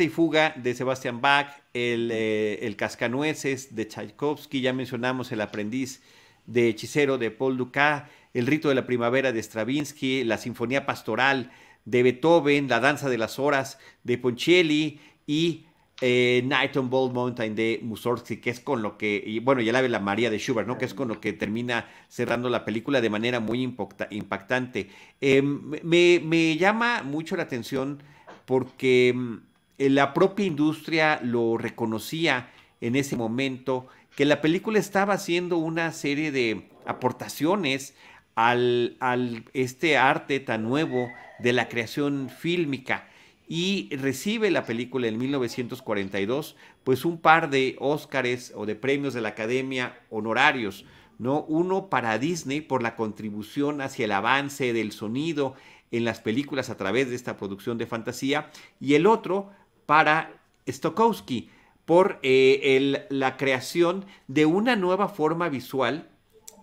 Y 0.00 0.08
Fuga 0.08 0.54
de 0.56 0.74
Sebastian 0.74 1.20
Bach, 1.20 1.62
el, 1.72 2.10
eh, 2.12 2.66
el, 2.66 2.74
Cascanueces 2.74 3.76
de 3.76 3.86
Tchaikovsky, 3.86 4.60
ya 4.60 4.72
mencionamos 4.72 5.30
El 5.30 5.40
Aprendiz 5.40 6.02
de 6.46 6.68
Hechicero 6.68 7.16
de 7.16 7.30
Paul 7.30 7.56
Dukas, 7.56 8.10
El 8.34 8.48
Rito 8.48 8.68
de 8.68 8.74
la 8.74 8.86
Primavera 8.86 9.30
de 9.30 9.40
Stravinsky, 9.40 10.24
La 10.24 10.38
Sinfonía 10.38 10.84
Pastoral 10.84 11.52
de 11.84 12.02
Beethoven, 12.02 12.68
La 12.68 12.80
Danza 12.80 13.08
de 13.08 13.18
las 13.18 13.38
Horas 13.38 13.78
de 14.02 14.18
Ponchielli 14.18 14.98
y 15.28 15.66
eh, 16.02 16.42
Night 16.44 16.76
on 16.76 16.90
Bold 16.90 17.14
Mountain 17.14 17.54
de 17.54 17.80
Mussorgsky, 17.82 18.36
que 18.36 18.50
es 18.50 18.60
con 18.60 18.82
lo 18.82 18.98
que, 18.98 19.40
bueno, 19.42 19.62
ya 19.62 19.72
la 19.72 19.80
ve 19.80 19.88
la 19.88 19.98
María 19.98 20.28
de 20.28 20.38
Schubert, 20.38 20.68
¿no? 20.68 20.76
Que 20.76 20.84
es 20.84 20.92
con 20.92 21.08
lo 21.08 21.20
que 21.20 21.32
termina 21.32 21.88
cerrando 22.08 22.50
la 22.50 22.64
película 22.66 23.00
de 23.00 23.08
manera 23.08 23.40
muy 23.40 23.62
impactante. 23.62 24.90
Eh, 25.20 25.40
me, 25.42 26.56
llama 26.58 27.02
mucho 27.02 27.36
la 27.36 27.44
atención 27.44 28.02
porque 28.44 29.14
mm, 29.14 29.36
la 29.78 30.12
propia 30.12 30.44
industria 30.44 31.18
lo 31.22 31.56
reconocía 31.56 32.50
en 32.82 32.94
ese 32.94 33.16
momento, 33.16 33.86
que 34.14 34.26
la 34.26 34.42
película 34.42 34.78
estaba 34.78 35.14
haciendo 35.14 35.56
una 35.56 35.92
serie 35.92 36.30
de 36.30 36.68
aportaciones 36.84 37.94
al, 38.34 38.98
al 39.00 39.44
este 39.54 39.96
arte 39.96 40.40
tan 40.40 40.62
nuevo 40.62 41.08
de 41.38 41.54
la 41.54 41.68
creación 41.68 42.28
fílmica 42.28 43.08
y 43.48 43.94
recibe 43.96 44.50
la 44.50 44.64
película 44.64 45.06
en 45.06 45.18
1942 45.18 46.56
pues 46.84 47.04
un 47.04 47.18
par 47.18 47.50
de 47.50 47.76
Óscares 47.78 48.52
o 48.54 48.66
de 48.66 48.74
premios 48.74 49.14
de 49.14 49.20
la 49.20 49.30
Academia 49.30 50.00
honorarios, 50.10 50.84
¿no? 51.18 51.42
Uno 51.44 51.88
para 51.88 52.18
Disney 52.18 52.60
por 52.60 52.82
la 52.82 52.96
contribución 52.96 53.80
hacia 53.80 54.04
el 54.04 54.12
avance 54.12 54.72
del 54.72 54.92
sonido 54.92 55.54
en 55.90 56.04
las 56.04 56.20
películas 56.20 56.70
a 56.70 56.76
través 56.76 57.08
de 57.08 57.16
esta 57.16 57.36
producción 57.36 57.78
de 57.78 57.86
fantasía 57.86 58.50
y 58.80 58.94
el 58.94 59.06
otro 59.06 59.50
para 59.86 60.40
Stokowski 60.68 61.50
por 61.84 62.18
eh, 62.22 63.06
la 63.10 63.36
creación 63.36 64.04
de 64.26 64.44
una 64.44 64.74
nueva 64.74 65.08
forma 65.08 65.48
visual 65.48 66.08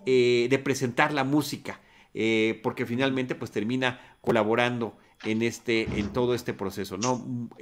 eh, 0.06 0.48
de 0.50 0.60
presentar 0.60 1.14
la 1.14 1.24
música, 1.24 1.80
eh, 2.14 2.60
porque 2.62 2.86
finalmente 2.86 3.36
pues 3.36 3.52
termina 3.52 4.18
colaborando 4.20 4.98
en, 5.26 5.42
este, 5.42 5.88
en 6.00 6.12
todo 6.14 6.34
este 6.34 6.54
proceso, 6.54 6.98
¿no? 6.98 7.18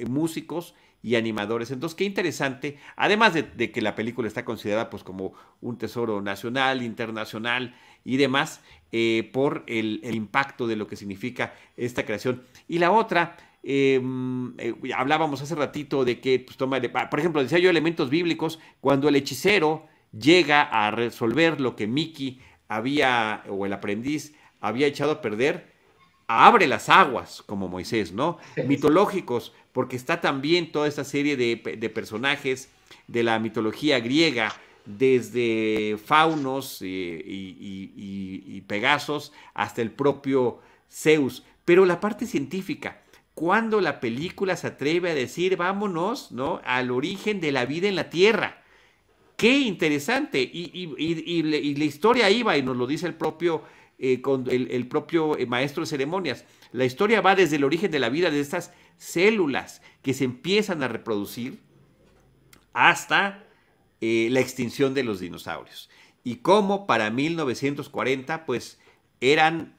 Músicos 0.08 0.76
y 1.04 1.16
animadores. 1.16 1.72
Entonces, 1.72 1.96
qué 1.96 2.04
interesante, 2.04 2.78
además 2.96 3.34
de, 3.34 3.72
que 3.72 3.82
la 3.82 3.96
película 3.96 4.28
está 4.28 4.46
considerada 4.46 4.90
pues 4.90 5.04
como 5.04 5.34
un 5.62 5.78
tesoro 5.78 6.22
nacional, 6.22 6.84
internacional 6.84 7.76
y 8.06 8.18
demás, 8.18 8.62
eh, 8.92 9.30
por 9.34 9.64
el, 9.68 10.02
impacto 10.04 10.68
de 10.68 10.76
lo 10.76 10.88
que 10.88 10.96
significa 10.96 11.54
esta 11.78 12.06
creación. 12.06 12.44
Y 12.68 12.80
la 12.80 12.92
otra, 12.92 13.38
em, 13.64 14.54
eh, 14.60 14.74
hablábamos 14.96 15.42
hace 15.42 15.56
ratito 15.56 16.06
de 16.06 16.20
que, 16.20 16.40
pues, 16.40 16.58
toma, 16.58 16.80
por 17.10 17.20
ejemplo, 17.20 17.42
decía 17.42 17.60
yo 17.60 17.70
elementos 17.70 18.10
bíblicos, 18.10 18.60
cuando 18.80 19.10
el 19.10 19.16
hechicero 19.16 19.88
llega 20.12 20.62
a 20.62 20.92
resolver 20.92 21.62
lo 21.62 21.76
que 21.76 21.88
Mickey 21.88 22.40
había, 22.68 23.44
o 23.50 23.66
el 23.66 23.74
aprendiz, 23.74 24.36
había 24.60 24.88
echado 24.88 25.12
a 25.12 25.22
perder, 25.22 25.71
abre 26.40 26.68
las 26.68 26.90
aguas, 26.90 27.44
como 27.46 27.68
Moisés, 27.68 28.12
¿no? 28.12 28.38
Mitológicos, 28.66 29.54
porque 29.72 29.96
está 29.96 30.22
también 30.22 30.72
toda 30.72 30.88
esta 30.88 31.04
serie 31.04 31.36
de, 31.38 31.58
personajes 31.90 32.70
de 33.08 33.24
la 33.24 33.40
mitología 33.40 34.00
griega, 34.00 34.54
desde 34.86 35.98
faunos 36.04 36.80
y, 36.82 38.64
Pegasos 38.68 39.34
hasta 39.54 39.82
el 39.82 39.92
propio 39.92 40.60
Zeus. 40.90 41.44
Pero 41.66 41.86
la 41.86 42.00
parte 42.00 42.26
científica, 42.26 43.02
cuando 43.34 43.82
la 43.82 44.00
película 44.00 44.56
se 44.56 44.68
atreve 44.68 45.12
a 45.12 45.16
decir, 45.16 45.58
vámonos, 45.58 46.32
¿no? 46.32 46.62
Al 46.64 46.92
origen 46.92 47.42
de 47.42 47.52
la 47.52 47.66
vida 47.66 47.90
en 47.90 47.96
la 47.96 48.10
Tierra. 48.10 48.64
Qué 49.36 49.60
interesante. 49.60 50.40
Y, 50.42 51.74
la 51.74 51.86
historia 51.86 52.30
iba, 52.30 52.58
y 52.58 52.64
nos 52.64 52.78
lo 52.78 52.88
dice 52.88 53.08
el 53.08 53.16
propio 53.16 53.64
eh, 54.04 54.20
con 54.20 54.50
el, 54.50 54.88
propio 54.88 55.38
eh, 55.38 55.46
maestro 55.46 55.82
de 55.84 55.88
ceremonias. 55.88 56.44
La 56.72 56.86
historia 56.86 57.22
va 57.22 57.36
desde 57.36 57.58
el 57.58 57.64
origen 57.64 57.92
de 57.92 58.00
la 58.00 58.10
vida 58.10 58.32
de 58.32 58.40
estas 58.40 58.74
células 58.98 59.84
que 60.02 60.16
se 60.16 60.24
empiezan 60.24 60.82
a 60.82 60.88
reproducir 60.88 61.60
hasta 62.74 63.44
eh, 64.00 64.30
la 64.32 64.40
extinción 64.40 64.96
de 64.96 65.04
los 65.04 65.20
dinosaurios. 65.20 65.88
Y 66.24 66.38
cómo 66.38 66.88
para 66.88 67.12
1940 67.12 68.48
pues 68.48 68.80
eran 69.20 69.76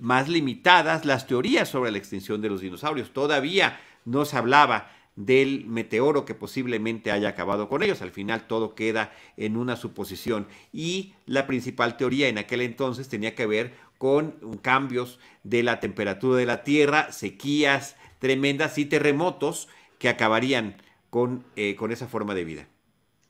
más 0.00 0.30
limitadas 0.30 1.04
las 1.04 1.26
teorías 1.26 1.68
sobre 1.68 1.90
la 1.90 1.98
extinción 1.98 2.40
de 2.40 2.48
los 2.48 2.62
dinosaurios. 2.62 3.12
Todavía 3.12 3.78
no 4.06 4.24
se 4.24 4.38
hablaba 4.38 4.90
del 5.16 5.66
meteoro 5.66 6.24
que 6.24 6.34
posiblemente 6.34 7.12
haya 7.12 7.28
acabado 7.28 7.68
con 7.68 7.82
ellos. 7.82 8.02
Al 8.02 8.10
final 8.10 8.46
todo 8.46 8.74
queda 8.74 9.12
en 9.36 9.56
una 9.56 9.76
suposición. 9.76 10.46
Y 10.72 11.14
la 11.26 11.46
principal 11.46 11.96
teoría 11.96 12.28
en 12.28 12.38
aquel 12.38 12.60
entonces 12.62 13.08
tenía 13.08 13.34
que 13.34 13.46
ver 13.46 13.72
con 13.98 14.32
cambios 14.60 15.18
de 15.44 15.62
la 15.62 15.80
temperatura 15.80 16.38
de 16.38 16.46
la 16.46 16.62
Tierra, 16.64 17.12
sequías 17.12 17.96
tremendas 18.18 18.76
y 18.78 18.86
terremotos 18.86 19.68
que 19.98 20.08
acabarían 20.08 20.76
con, 21.10 21.44
eh, 21.56 21.76
con 21.76 21.92
esa 21.92 22.08
forma 22.08 22.34
de 22.34 22.44
vida. 22.44 22.68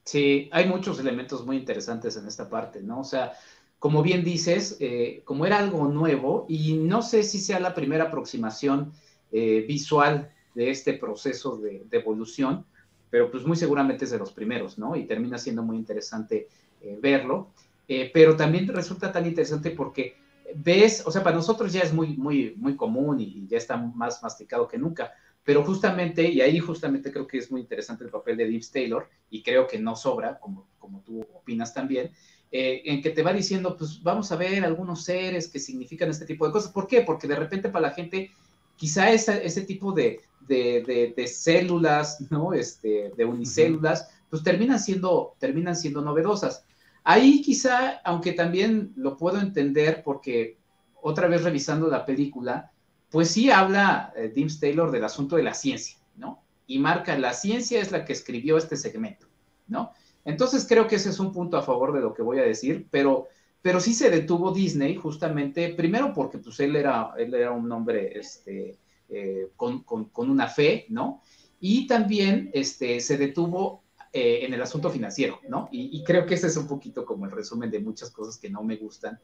Sí, 0.05 0.49
hay 0.53 0.66
muchos 0.66 0.99
elementos 0.99 1.47
muy 1.47 1.57
interesantes 1.57 2.16
en 2.16 2.26
esta 2.26 2.49
parte, 2.49 2.82
¿no? 2.82 3.01
O 3.01 3.05
sea, 3.05 3.32
como 3.78 4.03
bien 4.03 4.24
dices, 4.24 4.76
eh, 4.80 5.22
como 5.24 5.47
era 5.47 5.59
algo 5.59 5.87
nuevo, 5.89 6.47
y 6.49 6.74
no 6.74 7.03
sé 7.03 7.22
si 7.22 7.39
sea 7.39 7.61
la 7.61 7.74
primera 7.74 8.05
aproximación 8.05 8.93
eh, 9.32 9.64
visual 9.68 10.30
de 10.55 10.70
este 10.70 10.94
proceso 10.94 11.57
de, 11.57 11.86
evolución, 11.90 12.64
pero 13.11 13.30
pues 13.30 13.44
muy 13.44 13.57
seguramente 13.57 14.05
es 14.05 14.11
de 14.11 14.18
los 14.18 14.32
primeros, 14.32 14.78
¿no? 14.78 14.96
Y 14.96 15.05
termina 15.05 15.38
siendo 15.38 15.62
muy 15.62 15.76
interesante 15.76 16.48
eh, 16.80 16.98
verlo, 17.00 17.50
eh, 17.88 18.11
pero 18.12 18.36
también 18.36 18.66
resulta 18.68 19.12
tan 19.12 19.26
interesante 19.26 19.70
porque 19.70 20.16
ves, 20.55 21.02
o 21.07 21.11
sea, 21.11 21.22
para 21.22 21.36
nosotros 21.36 21.72
ya 21.72 21.82
es 21.82 21.92
muy, 21.92 22.16
muy, 22.16 22.55
muy 22.57 22.76
común 22.76 23.20
y, 23.20 23.46
ya 23.46 23.59
está 23.59 23.76
más 23.76 24.22
masticado 24.22 24.68
que 24.68 24.78
nunca, 24.78 25.12
pero 25.42 25.62
justamente, 25.64 26.28
y 26.28 26.40
ahí 26.40 26.59
justamente 26.59 27.12
creo 27.12 27.26
que 27.26 27.38
es 27.38 27.50
muy 27.50 27.61
interesante 27.61 28.05
el 28.05 28.11
papel 28.11 28.36
de 28.36 28.46
Deep 28.46 28.64
Taylor, 28.72 29.09
y 29.30 29.42
creo 29.42 29.66
que 29.66 29.78
no 29.78 29.94
sobra, 29.94 30.38
como, 30.38 30.66
como 30.78 31.00
tú 31.00 31.20
opinas 31.34 31.74
también, 31.74 32.11
eh, 32.57 32.82
en 32.84 33.02
que 33.02 33.11
te 33.11 33.24
va 33.24 33.32
diciendo, 33.32 33.76
pues 33.76 34.00
vamos 34.00 34.30
a 34.30 34.36
ver 34.36 34.64
algunos 34.64 35.02
seres 35.02 35.48
que 35.48 35.59
significan 35.59 36.09
este 36.11 36.24
tipo 36.24 36.46
de 36.46 36.52
cosas. 36.52 36.70
¿Por 36.70 36.86
qué? 36.86 37.00
Porque 37.00 37.26
de 37.26 37.34
repente 37.34 37.68
para 37.68 37.88
la 37.88 37.94
gente 37.94 38.30
quizá 38.76 39.10
ese, 39.10 39.44
ese 39.44 39.62
tipo 39.62 39.92
de, 39.92 40.20
de, 40.46 41.26
células, 41.26 42.20
¿no? 42.30 42.52
Este, 42.52 43.12
de 43.16 43.24
unicélulas, 43.24 44.08
pues 44.30 44.42
terminan 44.42 44.80
siendo, 44.80 45.34
terminan 45.38 45.76
siendo 45.76 46.02
novedosas. 46.02 46.64
Ahí 47.02 47.42
quizá, 47.42 48.00
aunque 48.04 48.32
también 48.32 48.92
lo 48.96 49.16
puedo 49.16 49.38
entender 49.38 50.02
porque 50.04 50.58
otra 51.02 51.28
vez 51.28 51.42
revisando 51.42 51.88
la 51.88 52.06
película, 52.06 52.72
pues 53.10 53.30
sí 53.30 53.50
habla 53.50 54.12
eh, 54.16 54.32
Taylor 54.58 54.90
del 54.90 55.04
asunto 55.04 55.36
de 55.36 55.42
la 55.42 55.54
ciencia, 55.54 55.98
¿no? 56.16 56.42
Y 56.66 56.78
marca, 56.78 57.16
la 57.18 57.34
ciencia 57.34 57.80
es 57.80 57.92
la 57.92 58.04
que 58.04 58.14
escribió 58.14 58.56
este 58.56 58.76
segmento, 58.76 59.26
¿no? 59.68 59.92
Entonces 60.24 60.66
creo 60.66 60.88
que 60.88 60.96
ese 60.96 61.10
es 61.10 61.20
un 61.20 61.30
punto 61.30 61.58
a 61.58 61.62
favor 61.62 61.92
de 61.92 62.00
lo 62.00 62.14
que 62.14 62.22
voy 62.22 62.38
a 62.38 62.42
decir, 62.42 62.88
pero, 62.90 63.28
pero 63.64 63.80
sí 63.80 63.94
se 63.94 64.10
detuvo 64.10 64.52
Disney 64.52 64.94
justamente, 64.94 65.72
primero 65.72 66.12
porque 66.12 66.36
pues 66.36 66.60
él 66.60 66.76
era, 66.76 67.12
él 67.16 67.32
era 67.32 67.50
un 67.50 67.72
hombre 67.72 68.12
este, 68.14 68.76
eh, 69.08 69.48
con, 69.56 69.82
una 70.16 70.48
fe, 70.48 70.84
¿no? 70.90 71.22
Y 71.60 71.86
también 71.86 72.50
este, 72.52 73.00
se 73.00 73.16
detuvo 73.16 73.84
eh, 74.12 74.40
en 74.42 74.52
el 74.52 74.60
asunto 74.60 74.90
financiero, 74.90 75.40
¿no? 75.48 75.70
Y, 75.72 75.98
y, 75.98 76.04
creo 76.04 76.26
que 76.26 76.34
ese 76.34 76.48
es 76.48 76.58
un 76.58 76.68
poquito 76.68 77.06
como 77.06 77.24
el 77.24 77.30
resumen 77.30 77.70
de 77.70 77.78
muchas 77.78 78.10
cosas 78.10 78.36
que 78.36 78.50
no 78.50 78.62
me 78.62 78.76
gustan 78.76 79.18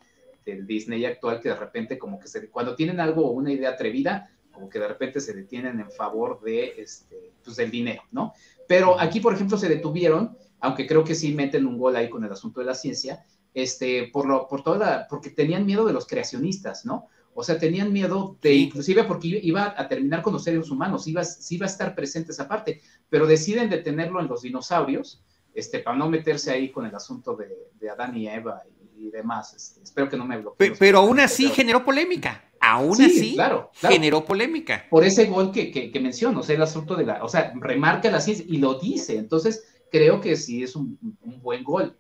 del 0.47 0.67
Disney 0.67 1.05
actual, 1.05 1.39
que 1.39 1.51
de 1.51 1.57
repente 1.57 1.99
como 1.99 2.19
que 2.19 2.27
se, 2.27 2.49
cuando 2.49 2.75
tienen 2.75 2.99
algo 2.99 3.27
o 3.27 3.33
una 3.33 3.53
idea 3.53 3.69
atrevida, 3.69 4.31
como 4.51 4.71
que 4.71 4.79
de 4.79 4.89
repente 4.89 5.21
se 5.21 5.35
detienen 5.35 5.81
en 5.81 5.91
favor 5.91 6.41
de, 6.41 6.77
este, 6.79 7.35
pues 7.45 7.57
del 7.57 7.71
dinero, 7.71 8.05
¿no? 8.11 8.33
Pero 8.67 8.99
aquí, 8.99 9.21
por 9.21 9.35
ejemplo, 9.35 9.59
se 9.59 9.69
detuvieron, 9.69 10.35
aunque 10.61 10.87
creo 10.87 11.05
que 11.05 11.15
sí 11.15 11.35
meten 11.35 11.67
un 11.67 11.77
gol 11.77 11.95
ahí 11.95 12.09
con 12.09 12.25
el 12.25 12.33
asunto 12.33 12.61
de 12.61 12.67
la 12.67 12.75
ciencia, 12.75 13.23
este, 13.55 14.09
por, 14.13 14.27
lo, 14.27 14.47
por 14.49 14.63
toda 14.63 15.07
porque 15.09 15.31
tenían 15.31 15.67
miedo 15.67 15.85
de 15.85 15.93
los 15.93 16.07
creacionistas, 16.07 16.85
¿no? 16.85 17.09
O 17.35 17.45
sea, 17.45 17.59
tenían 17.59 17.93
miedo 17.93 18.37
de, 18.43 18.55
inclusive 18.55 19.05
porque 19.05 19.41
iba 19.43 19.75
a 19.77 19.89
terminar 19.89 20.21
con 20.21 20.33
los 20.33 20.45
seres 20.45 20.71
humanos, 20.71 21.07
iba, 21.07 21.25
sí 21.25 21.55
iba 21.55 21.67
a 21.67 21.71
estar 21.71 21.95
presente 21.95 22.33
esa 22.33 22.49
parte, 22.49 22.81
pero 23.09 23.27
deciden 23.27 23.71
detenerlo 23.71 24.21
en 24.21 24.29
los 24.29 24.43
dinosaurios, 24.43 25.23
este, 25.55 25.81
para 25.81 25.97
no 25.97 26.09
meterse 26.09 26.51
ahí 26.51 26.71
con 26.71 26.87
el 26.87 26.95
asunto 26.95 27.37
de, 27.37 27.71
de 27.79 27.91
Adán 27.91 28.17
y 28.17 28.29
Eva 28.29 28.63
y 29.01 29.11
demás. 29.11 29.55
Este, 29.55 29.83
espero 29.83 30.09
que 30.09 30.17
no 30.17 30.25
me 30.25 30.39
bloqueen. 30.39 30.75
Pero, 30.79 30.99
aún 30.99 31.21
así 31.21 31.49
generó 31.49 31.85
polémica. 31.85 32.45
Aún 32.61 33.01
así 33.01 33.35
claro, 33.35 33.71
generó 33.75 34.23
polémica. 34.25 34.85
Por 34.91 35.03
ese 35.03 35.25
gol 35.27 35.51
que, 35.51 35.71
que, 35.71 36.01
menciono, 36.01 36.41
o 36.41 36.43
sea, 36.43 36.57
el 36.57 36.63
asunto 36.63 36.95
de 36.95 37.07
la, 37.07 37.25
o 37.25 37.29
sea, 37.29 37.55
remarca 37.57 38.11
la 38.11 38.21
ciencia 38.21 38.45
y 38.47 38.59
lo 38.59 38.79
dice. 38.79 39.17
Entonces, 39.17 39.65
creo 39.91 40.21
que 40.21 40.37
sí 40.37 40.63
es 40.63 40.77
un, 40.77 40.99
buen 41.43 41.65
gol. 41.65 41.97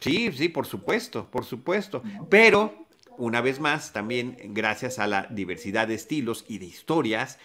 Sí, 0.00 0.32
sí, 0.32 0.48
por 0.48 0.66
supuesto, 0.66 1.30
por 1.30 1.44
supuesto. 1.44 2.02
Pero, 2.28 2.86
una 3.18 3.40
vez 3.40 3.60
más, 3.60 3.92
también 3.92 4.36
gracias 4.46 4.98
a 4.98 5.06
la 5.06 5.26
diversidad 5.30 5.88
de 5.88 5.94
estilos 5.94 6.44
y 6.48 6.58
de 6.58 6.66
historias, 6.66 7.38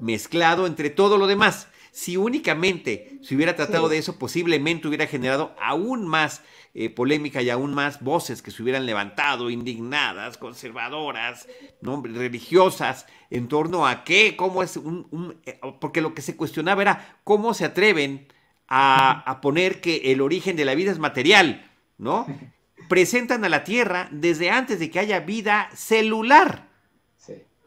mezclado 0.00 0.66
entre 0.66 0.90
todo 0.90 1.16
lo 1.16 1.26
demás. 1.26 1.68
Si 1.92 2.16
únicamente 2.16 3.18
se 3.22 3.36
hubiera 3.36 3.54
tratado 3.54 3.88
de 3.88 3.98
eso, 3.98 4.18
posiblemente 4.18 4.88
hubiera 4.88 5.06
generado 5.06 5.54
aún 5.60 6.06
más 6.06 6.42
eh, 6.74 6.88
polémica 6.88 7.42
y 7.42 7.50
aún 7.50 7.74
más 7.74 8.00
voces 8.00 8.40
que 8.40 8.50
se 8.50 8.62
hubieran 8.62 8.86
levantado, 8.86 9.50
indignadas, 9.50 10.38
conservadoras, 10.38 11.46
religiosas, 11.82 13.06
en 13.28 13.46
torno 13.46 13.86
a 13.86 14.04
qué, 14.04 14.36
cómo 14.36 14.62
es 14.62 14.78
un, 14.78 15.38
eh, 15.44 15.60
Porque 15.80 16.00
lo 16.00 16.14
que 16.14 16.22
se 16.22 16.34
cuestionaba 16.34 16.80
era 16.80 17.18
cómo 17.24 17.52
se 17.52 17.66
atreven 17.66 18.26
a, 18.68 19.40
poner 19.42 19.82
que 19.82 20.12
el 20.12 20.22
origen 20.22 20.56
de 20.56 20.64
la 20.64 20.74
vida 20.74 20.90
es 20.90 20.98
material, 20.98 21.70
¿no? 21.98 22.26
Presentan 22.88 23.44
a 23.44 23.48
la 23.48 23.64
Tierra 23.64 24.08
desde 24.10 24.50
antes 24.50 24.78
de 24.78 24.90
que 24.90 24.98
haya 24.98 25.20
vida 25.20 25.70
celular. 25.74 26.70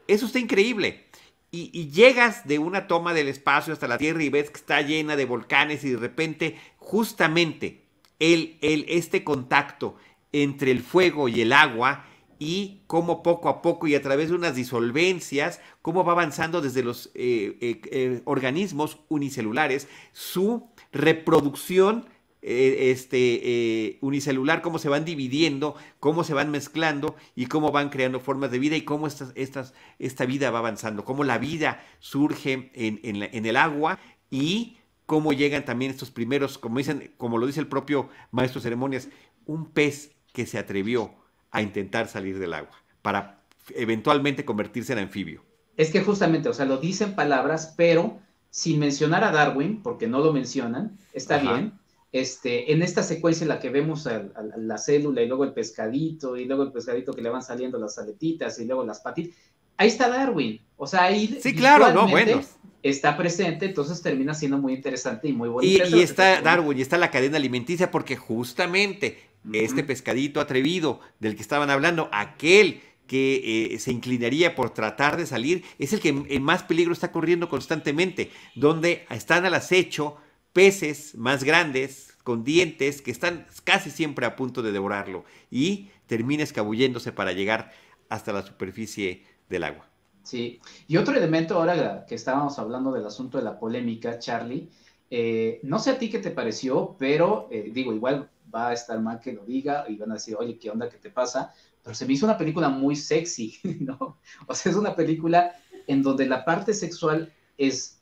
Eso 0.08 0.28
está 0.28 0.38
increíble. 0.38 1.06
Y, 1.50 1.72
y, 1.74 1.90
llegas 1.90 2.46
de 2.46 2.60
una 2.60 2.86
toma 2.86 3.14
del 3.14 3.28
espacio 3.28 3.74
hasta 3.74 3.88
la 3.88 3.98
Tierra 3.98 4.22
y 4.22 4.30
ves 4.30 4.52
que 4.52 4.58
está 4.58 4.82
llena 4.82 5.16
de 5.16 5.26
volcanes 5.26 5.84
y 5.84 5.92
de 5.92 5.98
repente, 5.98 6.60
justamente 6.78 7.86
el, 8.20 8.58
este 8.62 9.24
contacto 9.24 9.96
entre 10.32 10.72
el 10.72 10.82
fuego 10.82 11.28
y 11.28 11.42
el 11.42 11.54
agua 11.54 12.06
y 12.38 12.82
cómo 12.88 13.24
poco 13.24 13.48
a 13.48 13.62
poco 13.62 13.88
y 13.88 13.96
a 13.96 14.02
través 14.02 14.30
de 14.30 14.36
unas 14.36 14.56
disolvencias, 14.56 15.62
cómo 15.82 16.04
va 16.04 16.12
avanzando 16.12 16.62
desde 16.62 16.84
los 16.84 17.08
eh, 17.16 17.58
eh, 17.62 17.82
eh, 17.92 18.22
organismos 18.26 19.00
unicelulares 19.08 19.88
su 20.12 20.68
reproducción 20.92 22.10
este, 22.46 23.98
unicelular, 24.02 24.62
cómo 24.62 24.78
se 24.78 24.89
van 24.89 25.04
dividiendo, 25.06 25.76
cómo 26.00 26.24
se 26.24 26.34
van 26.34 26.52
mezclando 26.52 27.16
y 27.36 27.48
cómo 27.48 27.72
van 27.72 27.89
creando 27.89 28.20
formas 28.20 28.52
de 28.52 28.60
vida 28.60 28.76
y 28.76 28.82
cómo 28.82 29.08
estas, 29.08 29.32
estas, 29.36 29.74
esta 30.00 30.26
vida 30.26 30.52
va 30.52 30.60
avanzando, 30.60 31.06
cómo 31.06 31.24
la 31.24 31.38
vida 31.38 31.84
surge 32.00 32.70
en, 32.74 33.00
en 33.04 33.46
el 33.46 33.58
agua 33.58 34.00
y 34.30 34.78
cómo 35.06 35.34
llegan 35.34 35.66
también 35.66 35.91
estos 35.91 36.12
primeros, 36.12 36.58
como 36.58 36.78
dicen, 36.78 37.12
como 37.18 37.38
lo 37.38 37.48
dice 37.48 37.60
el 37.60 37.68
propio 37.68 38.10
maestro 38.32 38.60
de 38.60 38.64
ceremonias, 38.64 39.10
un 39.46 39.72
pez 39.72 40.12
que 40.34 40.46
se 40.46 40.58
atrevió 40.58 41.14
a 41.52 41.62
intentar 41.62 42.08
salir 42.08 42.39
del 42.39 42.54
agua 42.54 42.76
para 43.02 43.43
eventualmente 43.76 44.46
convertirse 44.46 44.93
en 44.93 45.00
anfibio. 45.00 45.43
Es 45.78 45.91
que 45.91 46.02
justamente, 46.02 46.50
o 46.50 46.54
sea, 46.54 46.66
lo 46.66 46.78
dicen 46.78 47.16
palabras, 47.16 47.74
pero 47.78 48.20
sin 48.50 48.80
mencionar 48.80 49.24
a 49.24 49.32
Darwin, 49.32 49.82
porque 49.82 50.08
no 50.08 50.20
lo 50.20 50.32
mencionan, 50.32 50.98
está 51.14 51.38
bien. 51.38 51.74
Este, 52.16 52.72
en 52.72 52.82
esta 52.82 53.03
secuencia 53.03 53.43
en 53.43 53.49
la 53.49 53.59
que 53.59 53.70
vemos 53.70 54.07
a, 54.07 54.24
la 54.55 54.78
célula 54.78 55.22
y 55.22 55.28
luego 55.28 55.43
el 55.43 55.51
pescadito 55.51 56.38
y 56.38 56.45
luego 56.45 56.63
el 56.63 56.72
pescadito 56.72 57.11
que 57.11 57.22
le 57.22 57.28
van 57.28 57.43
saliendo 57.43 57.78
las 57.78 57.97
aletitas 57.97 58.57
y 58.57 58.63
luego 58.63 58.86
las 58.86 59.01
patitas, 59.01 59.36
ahí 59.76 59.89
está 59.89 60.07
Darwin. 60.07 60.61
O 60.78 60.88
sea, 60.88 61.03
ahí 61.03 61.38
sí, 61.41 61.53
claro, 61.53 61.91
no, 61.91 62.07
bueno 62.07 62.41
está 62.82 63.18
presente, 63.18 63.66
entonces 63.66 64.01
termina 64.01 64.34
siendo 64.34 64.59
muy 64.59 64.76
interesante 64.76 65.28
y 65.28 65.34
muy 65.34 65.49
bonito. 65.49 65.97
Y, 65.97 66.01
está 66.03 66.39
Darwin, 66.41 66.78
y 66.78 66.84
está 66.84 66.97
la 66.97 67.11
cadena 67.11 67.36
alimenticia, 67.36 67.91
porque 67.91 68.16
justamente 68.16 69.18
este 69.51 69.84
pescadito 69.84 70.39
atrevido 70.39 71.01
del 71.20 71.36
que 71.36 71.41
estaban 71.41 71.70
hablando, 71.70 72.07
aquel 72.13 72.80
que 73.07 73.74
eh, 73.74 73.80
se 73.80 73.91
inclinaría 73.91 74.55
por 74.55 74.70
tratar 74.70 75.18
de 75.18 75.26
salir, 75.26 75.66
es 75.80 75.91
el 75.91 75.99
que 75.99 76.09
en 76.09 76.43
más 76.43 76.63
peligro 76.63 76.93
está 76.93 77.11
corriendo 77.11 77.49
constantemente, 77.49 78.32
donde 78.55 79.05
están 79.09 79.45
al 79.45 79.55
acecho 79.55 80.18
peces 80.56 81.16
más 81.16 81.43
grandes, 81.43 82.18
con 82.24 82.45
dientes, 82.45 83.01
que 83.01 83.12
están 83.12 83.45
casi 83.66 83.91
siempre 83.91 84.26
a 84.26 84.38
punto 84.38 84.62
de 84.62 84.72
devorarlo, 84.72 85.26
y 85.51 85.89
termina 86.08 86.43
escabulléndose 86.43 87.12
para 87.12 87.34
llegar 87.34 87.74
hasta 88.08 88.32
la 88.32 88.41
superficie 88.41 89.26
del 89.49 89.66
agua. 89.66 89.86
Sí, 90.24 90.62
y 90.88 90.95
otro 90.95 91.14
elemento 91.14 91.56
ahora 91.56 92.06
que 92.08 92.16
estábamos 92.16 92.58
hablando 92.58 92.93
del 92.93 93.06
asunto 93.06 93.38
de 93.38 93.43
la 93.43 93.60
polémica, 93.60 94.18
Charlie, 94.18 94.70
eh, 95.12 95.60
no 95.64 95.78
sé 95.78 95.91
a 95.91 95.99
ti 95.99 96.10
qué 96.10 96.20
te 96.20 96.32
pareció, 96.32 96.95
pero 96.97 97.49
eh, 97.51 97.70
digo, 97.74 97.93
igual 97.93 98.30
va 98.53 98.70
a 98.70 98.74
estar 98.74 98.97
mal 99.01 99.20
que 99.20 99.34
lo 99.34 99.43
diga 99.43 99.84
y 99.89 99.97
van 99.97 100.12
a 100.12 100.14
decir, 100.14 100.38
oye, 100.39 100.58
¿qué 100.58 100.70
onda? 100.70 100.89
¿Qué 100.89 100.97
te 100.97 101.10
pasa? 101.10 101.53
Pero 101.84 101.93
se 101.93 102.06
me 102.06 102.14
hizo 102.14 102.26
una 102.26 102.38
película 102.38 102.70
muy 102.70 102.95
sexy, 102.95 103.60
¿no? 103.82 104.20
O 104.47 104.56
sea, 104.56 104.72
es 104.72 104.78
una 104.78 104.95
película 104.95 105.53
en 105.86 106.01
donde 106.01 106.26
la 106.26 106.45
parte 106.45 106.74
sexual 106.74 107.34
es, 107.58 107.95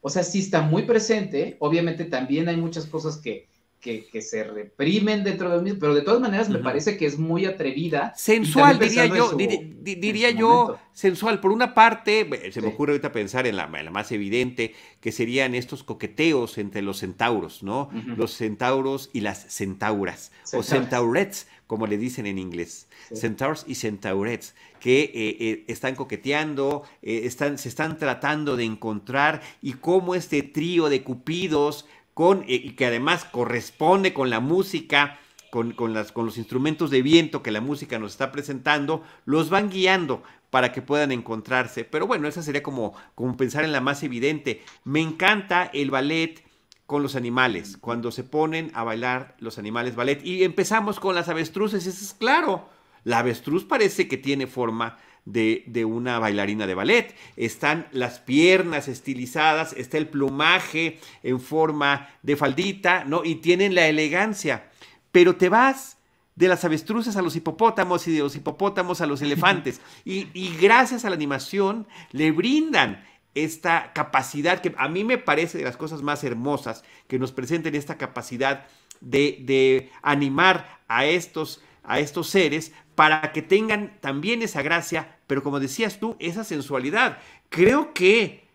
o 0.00 0.10
sea, 0.10 0.22
sí 0.22 0.40
está 0.40 0.62
muy 0.62 0.82
presente, 0.82 1.56
obviamente 1.60 2.04
también 2.04 2.48
hay 2.48 2.56
muchas 2.56 2.86
cosas 2.86 3.16
que, 3.16 3.48
que, 3.80 4.22
se 4.22 4.44
reprimen 4.44 5.24
dentro 5.24 5.50
del 5.50 5.62
mismo, 5.62 5.78
pero 5.78 5.94
de 5.94 6.02
todas 6.02 6.20
maneras 6.20 6.48
me 6.48 6.58
parece 6.58 6.96
que 6.96 7.06
es 7.06 7.18
muy 7.18 7.46
atrevida. 7.46 8.12
Sensual, 8.16 8.78
diría 8.78 9.06
yo, 9.06 9.32
diría 9.36 10.30
yo, 10.30 10.78
sensual. 10.92 11.40
Por 11.40 11.52
una 11.52 11.74
parte, 11.74 12.28
se 12.52 12.60
me 12.60 12.68
ocurre 12.68 12.92
ahorita 12.92 13.12
pensar 13.12 13.46
en 13.46 13.56
la, 13.56 13.66
más 13.66 14.12
evidente, 14.12 14.74
que 15.00 15.12
serían 15.12 15.54
estos 15.54 15.84
coqueteos 15.84 16.58
entre 16.58 16.82
los 16.82 16.98
centauros, 16.98 17.62
¿no? 17.62 17.90
Los 18.16 18.32
centauros 18.32 19.10
y 19.12 19.20
las 19.20 19.46
centauras, 19.52 20.32
o 20.52 20.62
centaurets, 20.62 21.46
como 21.68 21.86
le 21.86 21.98
dicen 21.98 22.26
en 22.26 22.38
inglés. 22.38 22.88
Centaurs 23.14 23.64
y 23.68 23.76
centaurets, 23.76 24.56
que 24.80 25.02
eh, 25.02 25.12
eh, 25.14 25.64
están 25.68 25.94
coqueteando, 25.94 26.82
eh, 27.02 27.20
están, 27.24 27.58
se 27.58 27.68
están 27.68 27.98
tratando 27.98 28.56
de 28.56 28.64
encontrar, 28.64 29.42
y 29.62 29.74
cómo 29.74 30.16
este 30.16 30.42
trío 30.42 30.88
de 30.88 31.04
cupidos 31.04 31.86
con, 32.14 32.42
y 32.48 32.70
que 32.70 32.86
además 32.86 33.24
corresponde 33.26 34.14
con 34.14 34.30
la 34.30 34.40
música, 34.40 35.20
con, 35.50 35.74
las, 35.92 36.10
con 36.10 36.24
los 36.26 36.38
instrumentos 36.38 36.90
de 36.90 37.02
viento 37.02 37.42
que 37.42 37.50
la 37.50 37.60
música 37.60 37.98
nos 37.98 38.12
está 38.12 38.32
presentando, 38.32 39.04
los 39.26 39.50
van 39.50 39.68
guiando 39.68 40.22
para 40.50 40.72
que 40.72 40.80
puedan 40.80 41.12
encontrarse. 41.12 41.84
Pero 41.84 42.06
bueno, 42.06 42.28
esa 42.28 42.42
sería 42.42 42.62
como, 42.62 42.94
como 43.14 43.36
pensar 43.36 43.64
en 43.64 43.72
la 43.72 43.82
más 43.82 44.02
evidente. 44.02 44.62
Me 44.84 45.00
encanta 45.00 45.70
el 45.74 45.90
ballet 45.90 46.42
con 46.88 47.02
los 47.02 47.16
animales, 47.16 47.76
cuando 47.76 48.10
se 48.10 48.24
ponen 48.24 48.70
a 48.72 48.82
bailar 48.82 49.36
los 49.40 49.58
animales 49.58 49.94
ballet. 49.94 50.24
Y 50.24 50.42
empezamos 50.42 50.98
con 50.98 51.14
las 51.14 51.28
avestruces, 51.28 51.86
eso 51.86 52.02
es 52.02 52.14
claro. 52.14 52.66
La 53.04 53.18
avestruz 53.18 53.66
parece 53.66 54.08
que 54.08 54.16
tiene 54.16 54.46
forma 54.46 54.96
de, 55.26 55.84
una 55.84 56.18
bailarina 56.18 56.66
de 56.66 56.74
ballet. 56.74 57.14
Están 57.36 57.88
las 57.92 58.20
piernas 58.20 58.88
estilizadas, 58.88 59.74
está 59.74 59.98
el 59.98 60.08
plumaje 60.08 60.98
en 61.22 61.40
forma 61.40 62.08
de 62.22 62.36
faldita, 62.36 63.04
¿no? 63.04 63.22
Y 63.22 63.34
tienen 63.34 63.74
la 63.74 63.86
elegancia. 63.86 64.70
Pero 65.12 65.36
te 65.36 65.50
vas 65.50 65.98
de 66.36 66.48
las 66.48 66.64
avestruces 66.64 67.18
a 67.18 67.22
los 67.22 67.36
hipopótamos 67.36 68.08
y 68.08 68.12
de 68.12 68.20
los 68.20 68.34
hipopótamos 68.34 69.02
a 69.02 69.06
los 69.06 69.20
elefantes. 69.20 69.82
Y, 70.06 70.28
y 70.32 70.56
gracias 70.56 71.04
a 71.04 71.10
la 71.10 71.16
animación 71.16 71.86
le 72.12 72.32
brindan 72.32 73.04
esta 73.44 73.92
capacidad 73.92 74.60
que 74.60 74.74
a 74.76 74.88
mí 74.88 75.04
me 75.04 75.18
parece 75.18 75.58
de 75.58 75.64
las 75.64 75.76
cosas 75.76 76.02
más 76.02 76.24
hermosas 76.24 76.84
que 77.06 77.18
nos 77.18 77.32
presenten 77.32 77.74
esta 77.74 77.98
capacidad 77.98 78.66
de, 79.00 79.90
animar 80.02 80.80
a 80.88 81.06
estos, 81.06 81.62
a 81.84 82.00
estos 82.00 82.28
seres 82.28 82.72
para 82.94 83.32
que 83.32 83.42
tengan 83.42 83.98
también 84.00 84.42
esa 84.42 84.62
gracia, 84.62 85.18
pero 85.26 85.42
como 85.42 85.60
decías 85.60 86.00
tú, 86.00 86.16
esa 86.18 86.44
sensualidad. 86.44 87.18
Creo 87.48 87.94
que, 87.94 88.48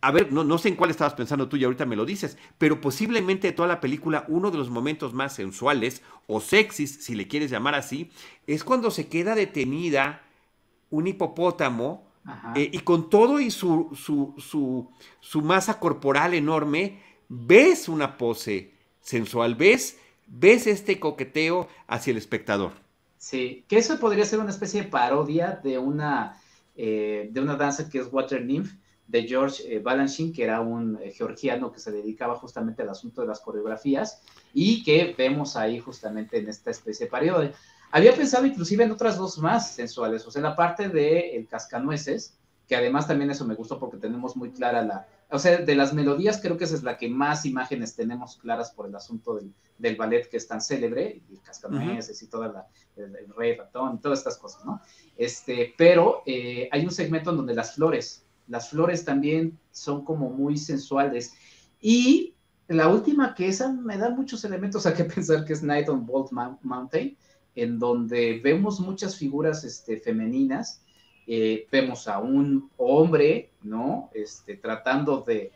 a 0.00 0.10
ver, 0.10 0.32
no, 0.32 0.44
no 0.44 0.58
sé 0.58 0.68
en 0.68 0.76
cuál 0.76 0.90
estabas 0.90 1.14
pensando 1.14 1.48
tú 1.48 1.56
y 1.56 1.64
ahorita 1.64 1.86
me 1.86 1.96
lo 1.96 2.04
dices, 2.04 2.36
pero 2.58 2.80
posiblemente 2.80 3.48
de 3.48 3.52
toda 3.52 3.68
la 3.68 3.80
película 3.80 4.24
uno 4.28 4.50
de 4.50 4.58
los 4.58 4.70
momentos 4.70 5.14
más 5.14 5.34
sensuales 5.34 6.02
o 6.26 6.40
sexys, 6.40 7.02
si 7.04 7.14
le 7.14 7.28
quieres 7.28 7.50
llamar 7.50 7.74
así, 7.74 8.10
es 8.46 8.64
cuando 8.64 8.90
se 8.90 9.08
queda 9.08 9.34
detenida 9.34 10.22
un 10.90 11.06
hipopótamo 11.06 12.07
eh, 12.54 12.70
y 12.72 12.78
con 12.80 13.08
todo 13.08 13.40
y 13.40 13.50
su, 13.50 13.90
su, 13.94 14.34
su, 15.20 15.42
masa 15.42 15.78
corporal 15.78 16.34
enorme, 16.34 17.00
ves 17.28 17.88
una 17.88 18.16
pose 18.16 18.72
sensual, 19.00 19.54
ves, 19.54 19.98
ves 20.26 20.66
este 20.66 21.00
coqueteo 21.00 21.68
hacia 21.86 22.10
el 22.10 22.16
espectador. 22.16 22.72
Sí, 23.16 23.64
que 23.68 23.78
eso 23.78 23.98
podría 23.98 24.24
ser 24.24 24.38
una 24.38 24.50
especie 24.50 24.82
de 24.82 24.88
parodia 24.88 25.60
de 25.62 25.78
una, 25.78 26.40
eh, 26.76 27.28
de 27.32 27.40
una 27.40 27.56
danza 27.56 27.88
que 27.88 27.98
es 27.98 28.08
Water 28.12 28.44
Nymph 28.44 28.72
de 29.06 29.22
George 29.26 29.62
eh, 29.74 29.78
Balanchine, 29.78 30.32
que 30.32 30.44
era 30.44 30.60
un 30.60 30.98
georgiano 31.14 31.72
que 31.72 31.80
se 31.80 31.90
dedicaba 31.90 32.36
justamente 32.36 32.82
al 32.82 32.90
asunto 32.90 33.22
de 33.22 33.28
las 33.28 33.40
coreografías 33.40 34.22
y 34.52 34.82
que 34.84 35.14
vemos 35.16 35.56
ahí 35.56 35.80
justamente 35.80 36.38
en 36.38 36.48
esta 36.48 36.70
especie 36.70 37.06
de 37.06 37.10
parodia. 37.10 37.52
Había 37.90 38.14
pensado 38.14 38.46
inclusive 38.46 38.84
en 38.84 38.92
otras 38.92 39.16
dos 39.16 39.38
más 39.38 39.72
sensuales, 39.72 40.26
o 40.26 40.30
sea, 40.30 40.42
la 40.42 40.56
parte 40.56 40.88
de 40.88 41.36
El 41.36 41.46
Cascanueces, 41.46 42.34
que 42.66 42.76
además 42.76 43.06
también 43.06 43.30
eso 43.30 43.46
me 43.46 43.54
gustó 43.54 43.78
porque 43.78 43.96
tenemos 43.96 44.36
muy 44.36 44.50
clara 44.50 44.82
la, 44.82 45.06
o 45.30 45.38
sea, 45.38 45.58
de 45.58 45.74
las 45.74 45.94
melodías 45.94 46.38
creo 46.40 46.58
que 46.58 46.64
esa 46.64 46.74
es 46.74 46.82
la 46.82 46.98
que 46.98 47.08
más 47.08 47.46
imágenes 47.46 47.94
tenemos 47.94 48.36
claras 48.36 48.70
por 48.70 48.86
el 48.86 48.94
asunto 48.94 49.34
del, 49.34 49.52
del 49.78 49.96
ballet 49.96 50.28
que 50.28 50.36
es 50.36 50.46
tan 50.46 50.60
célebre, 50.60 51.22
y 51.28 51.34
el 51.34 51.42
Cascanueces 51.42 52.22
y 52.22 52.26
toda 52.26 52.48
la, 52.48 52.66
el, 52.96 53.28
rey 53.36 53.56
ratón, 53.56 54.00
todas 54.00 54.18
estas 54.18 54.36
cosas, 54.36 54.64
¿no? 54.66 54.80
Este, 55.16 55.74
pero 55.78 56.22
eh, 56.26 56.68
hay 56.70 56.84
un 56.84 56.90
segmento 56.90 57.30
en 57.30 57.38
donde 57.38 57.54
las 57.54 57.74
flores, 57.74 58.24
las 58.48 58.70
flores 58.70 59.04
también 59.04 59.58
son 59.70 60.04
como 60.04 60.30
muy 60.30 60.56
sensuales 60.56 61.34
y 61.80 62.34
la 62.68 62.88
última 62.88 63.34
que 63.34 63.48
esa 63.48 63.72
me 63.72 63.96
da 63.96 64.10
muchos 64.10 64.44
elementos 64.44 64.86
a 64.86 64.94
que 64.94 65.04
pensar 65.14 65.44
que 65.44 65.54
es 65.54 65.62
Night 65.62 65.88
on 65.88 66.04
Bolt 66.06 66.32
Mountain, 66.32 67.16
en 67.62 67.78
donde 67.78 68.40
vemos 68.42 68.78
muchas 68.78 69.16
figuras 69.16 69.64
este, 69.64 69.98
femeninas, 69.98 70.80
eh, 71.26 71.66
vemos 71.72 72.06
a 72.06 72.20
un 72.20 72.70
hombre, 72.76 73.50
¿no? 73.62 74.10
Este, 74.14 74.56
tratando 74.56 75.22
de, 75.26 75.52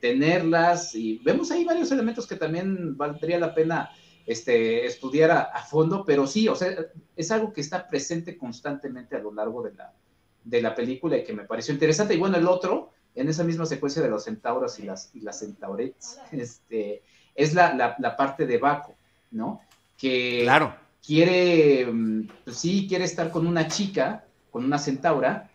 tenerlas 0.00 0.94
y 0.94 1.18
vemos 1.24 1.50
ahí 1.50 1.64
varios 1.64 1.90
elementos 1.90 2.28
que 2.28 2.36
también 2.36 2.96
valdría 2.96 3.40
la 3.40 3.52
pena 3.52 3.90
este, 4.24 4.86
estudiar 4.86 5.32
a, 5.32 5.62
fondo, 5.64 6.04
pero 6.06 6.28
sí, 6.28 6.46
o 6.46 6.54
sea, 6.54 6.68
es 7.16 7.30
algo 7.32 7.52
que 7.52 7.60
está 7.60 7.88
presente 7.88 8.38
constantemente 8.38 9.16
a 9.16 9.18
lo 9.18 9.34
largo 9.34 9.64
de 9.64 9.74
la, 9.74 9.92
de 10.44 10.62
la 10.62 10.76
película 10.76 11.16
y 11.16 11.24
que 11.24 11.32
me 11.32 11.42
pareció 11.42 11.74
interesante. 11.74 12.14
Y 12.14 12.18
bueno, 12.18 12.36
el 12.36 12.46
otro, 12.46 12.90
en 13.16 13.28
esa 13.28 13.42
misma 13.42 13.66
secuencia 13.66 14.00
de 14.00 14.10
los 14.10 14.22
centauros 14.22 14.78
y 14.78 14.84
las, 14.84 15.10
y 15.12 15.22
las 15.22 15.40
centaurets, 15.40 16.20
este, 16.30 17.02
es 17.34 17.52
la, 17.52 17.96
la, 17.98 18.16
parte 18.16 18.46
de 18.46 18.58
Baco, 18.58 18.94
¿no? 19.32 19.60
Que 19.98 20.42
claro 20.44 20.83
quiere, 21.04 21.86
mm, 21.86 22.28
pues 22.44 22.56
sí, 22.56 22.86
quiere 22.88 23.04
estar 23.04 23.30
con 23.30 23.46
una 23.46 23.68
chica, 23.68 24.24
con 24.50 24.64
una 24.64 24.78
centaura, 24.78 25.50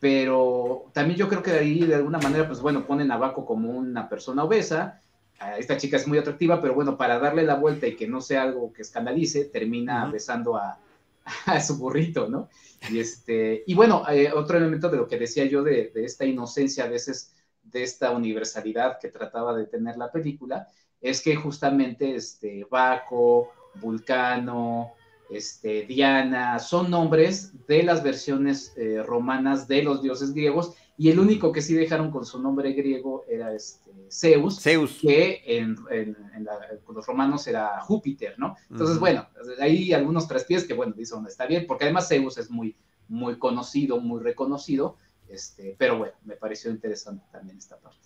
pero 0.00 0.90
también 0.92 1.18
yo 1.18 1.28
creo 1.28 1.42
que 1.42 1.50
de 1.50 1.58
ahí 1.60 1.80
de 1.80 1.94
alguna 1.94 2.18
manera, 2.18 2.46
pues 2.46 2.60
bueno, 2.60 2.86
ponen 2.86 3.10
a 3.10 3.16
Baco 3.16 3.44
como 3.44 3.70
una 3.70 4.08
persona 4.08 4.44
obesa. 4.44 5.00
Esta 5.58 5.76
chica 5.76 5.96
es 5.96 6.06
muy 6.06 6.18
atractiva, 6.18 6.60
pero 6.60 6.74
bueno, 6.74 6.96
para 6.96 7.18
darle 7.18 7.42
la 7.42 7.56
vuelta 7.56 7.86
y 7.86 7.96
que 7.96 8.06
no 8.06 8.20
sea 8.20 8.42
algo 8.42 8.72
que 8.72 8.82
escandalice, 8.82 9.46
termina 9.46 10.06
besando 10.06 10.56
a, 11.46 11.60
su 11.60 11.78
burrito, 11.78 12.28
¿no? 12.28 12.48
Y, 12.90 12.98
este, 12.98 13.64
y 13.66 13.74
bueno, 13.74 14.04
eh, 14.10 14.30
otro 14.32 14.58
elemento 14.58 14.90
de 14.90 14.98
lo 14.98 15.08
que 15.08 15.18
decía 15.18 15.46
yo 15.46 15.62
de, 15.62 15.90
esta 15.94 16.24
inocencia, 16.24 16.84
a 16.84 16.88
veces 16.88 17.34
de 17.62 17.82
esta 17.82 18.10
universalidad 18.10 18.98
que 19.00 19.08
trataba 19.08 19.56
de 19.56 19.66
tener 19.66 19.96
la 19.96 20.12
película, 20.12 20.68
es 21.00 21.22
que 21.22 21.34
justamente 21.34 22.14
este, 22.14 22.66
Baco 22.70 23.50
Vulcano, 23.76 24.92
este, 25.30 25.86
Diana, 25.86 26.58
son 26.58 26.90
nombres 26.90 27.52
de 27.66 27.82
las 27.82 28.02
versiones 28.02 28.72
eh, 28.76 29.02
romanas 29.02 29.66
de 29.66 29.82
los 29.82 30.02
dioses 30.02 30.32
griegos, 30.32 30.74
y 30.96 31.10
el 31.10 31.18
único 31.18 31.50
que 31.50 31.60
sí 31.60 31.74
dejaron 31.74 32.10
con 32.10 32.24
su 32.24 32.40
nombre 32.40 32.72
griego 32.72 33.24
era 33.28 33.52
este, 33.52 33.90
Zeus, 34.10 34.60
Zeus, 34.60 34.98
que 35.00 35.42
en, 35.44 35.76
con 36.84 36.94
los 36.94 37.04
romanos 37.04 37.46
era 37.48 37.80
Júpiter, 37.80 38.38
¿no? 38.38 38.56
Entonces, 38.70 38.98
bueno, 39.00 39.26
hay 39.60 39.92
algunos 39.92 40.28
traspiés 40.28 40.64
que, 40.64 40.74
bueno, 40.74 40.94
dicen, 40.96 41.26
está 41.26 41.46
bien, 41.46 41.66
porque 41.66 41.84
además 41.84 42.06
Zeus 42.08 42.38
es 42.38 42.48
muy, 42.48 42.76
muy 43.08 43.38
conocido, 43.38 44.00
muy 44.00 44.22
reconocido, 44.22 44.96
este, 45.28 45.74
pero 45.76 45.98
bueno, 45.98 46.14
me 46.24 46.36
pareció 46.36 46.70
interesante 46.70 47.24
también 47.32 47.58
esta 47.58 47.76
parte. 47.76 47.98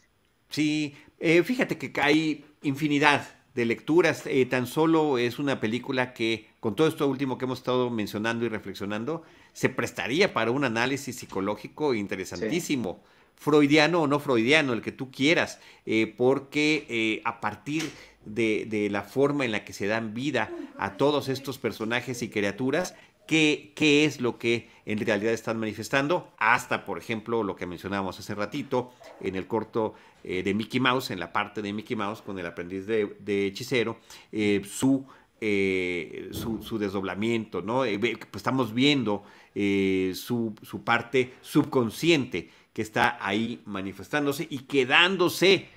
Sí, 0.48 0.94
eh, 1.18 1.42
fíjate 1.42 1.76
que 1.76 1.92
hay 2.00 2.46
infinidad 2.62 3.22
de 3.58 3.64
lecturas. 3.64 4.22
Eh, 4.26 4.46
tan 4.46 4.68
solo 4.68 5.18
es 5.18 5.40
una 5.40 5.58
película 5.58 6.14
que, 6.14 6.46
con 6.60 6.76
todo 6.76 6.86
esto 6.86 7.08
último 7.08 7.38
que 7.38 7.44
hemos 7.44 7.58
estado 7.58 7.90
mencionando 7.90 8.46
y 8.46 8.48
reflexionando, 8.48 9.24
se 9.52 9.68
prestaría 9.68 10.32
para 10.32 10.52
un 10.52 10.62
análisis 10.62 11.16
psicológico 11.16 11.92
interesantísimo. 11.92 13.02
Freudiano 13.34 14.02
o 14.02 14.06
no 14.06 14.20
freudiano, 14.20 14.72
el 14.72 14.80
que 14.80 14.92
tú 14.92 15.10
quieras, 15.10 15.58
eh, 15.86 16.12
porque 16.16 16.86
eh, 16.88 17.20
a 17.24 17.40
partir 17.40 17.90
de, 18.24 18.64
de, 18.68 18.90
la 18.90 19.02
forma 19.02 19.44
en 19.44 19.50
la 19.50 19.64
que 19.64 19.72
se 19.72 19.88
dan 19.88 20.14
vida 20.14 20.50
a 20.78 20.96
todos 20.96 21.28
estos 21.28 21.58
personajes 21.58 22.22
y 22.22 22.28
criaturas, 22.28 22.94
qué, 23.28 23.72
qué 23.76 24.04
es 24.04 24.20
lo 24.20 24.38
que 24.38 24.68
en 24.86 24.98
realidad 24.98 25.34
están 25.34 25.60
manifestando, 25.60 26.32
hasta 26.38 26.84
por 26.84 26.98
ejemplo 26.98 27.44
lo 27.44 27.54
que 27.54 27.66
mencionábamos 27.66 28.18
hace 28.18 28.34
ratito 28.34 28.90
en 29.20 29.36
el 29.36 29.46
corto 29.46 29.94
eh, 30.24 30.42
de 30.42 30.54
Mickey 30.54 30.80
Mouse, 30.80 31.10
en 31.10 31.20
la 31.20 31.30
parte 31.32 31.62
de 31.62 31.72
Mickey 31.72 31.94
Mouse 31.94 32.22
con 32.22 32.38
el 32.38 32.46
aprendiz 32.46 32.86
de, 32.86 33.46
hechicero, 33.46 33.98
eh, 34.32 34.62
su, 34.64 35.04
eh, 35.40 36.30
su, 36.32 36.62
su, 36.62 36.78
desdoblamiento, 36.78 37.60
¿no? 37.60 37.82
pues 38.00 38.16
estamos 38.34 38.74
viendo 38.74 39.22
su, 39.54 40.54
su 40.62 40.84
parte 40.84 41.34
subconsciente 41.42 42.48
que 42.72 42.82
está 42.82 43.18
ahí 43.20 43.60
manifestándose 43.66 44.46
y 44.48 44.60
quedándose 44.60 45.68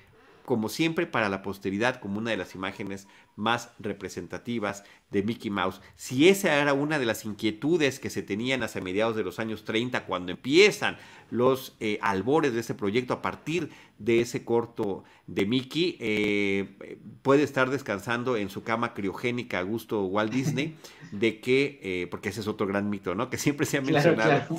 como 0.44 0.68
siempre 0.68 1.06
para 1.06 1.28
la 1.28 1.42
posteridad 1.42 2.00
como 2.00 2.18
una 2.18 2.30
de 2.30 2.36
las 2.36 2.54
imágenes 2.54 3.08
más 3.36 3.70
representativas 3.78 4.84
de 5.10 5.22
Mickey 5.22 5.50
Mouse. 5.50 5.80
Si 5.96 6.28
esa 6.28 6.54
era 6.60 6.72
una 6.72 6.98
de 6.98 7.06
las 7.06 7.24
inquietudes 7.24 8.00
que 8.00 8.10
se 8.10 8.22
tenían 8.22 8.62
hacia 8.62 8.80
mediados 8.80 9.14
de 9.14 9.22
los 9.22 9.38
años 9.38 9.64
30, 9.64 10.04
cuando 10.06 10.32
empiezan 10.32 10.96
los 11.30 11.76
eh, 11.80 11.98
albores 12.02 12.52
de 12.54 12.60
ese 12.60 12.74
proyecto 12.74 13.14
a 13.14 13.22
partir 13.22 13.70
de 13.98 14.20
ese 14.20 14.44
corto 14.44 15.04
de 15.26 15.46
Mickey, 15.46 15.96
eh, 16.00 16.98
puede 17.22 17.42
estar 17.42 17.70
descansando 17.70 18.36
en 18.36 18.50
su 18.50 18.64
cama 18.64 18.94
criogénica 18.94 19.58
a 19.58 19.62
gusto 19.62 20.04
Walt 20.04 20.32
Disney, 20.32 20.76
de 21.12 21.40
que, 21.40 21.78
eh, 21.82 22.06
porque 22.10 22.30
ese 22.30 22.40
es 22.40 22.48
otro 22.48 22.66
gran 22.66 22.90
mito, 22.90 23.14
¿no? 23.14 23.30
Que 23.30 23.38
siempre 23.38 23.66
se 23.66 23.78
ha 23.78 23.82
mencionado, 23.82 24.58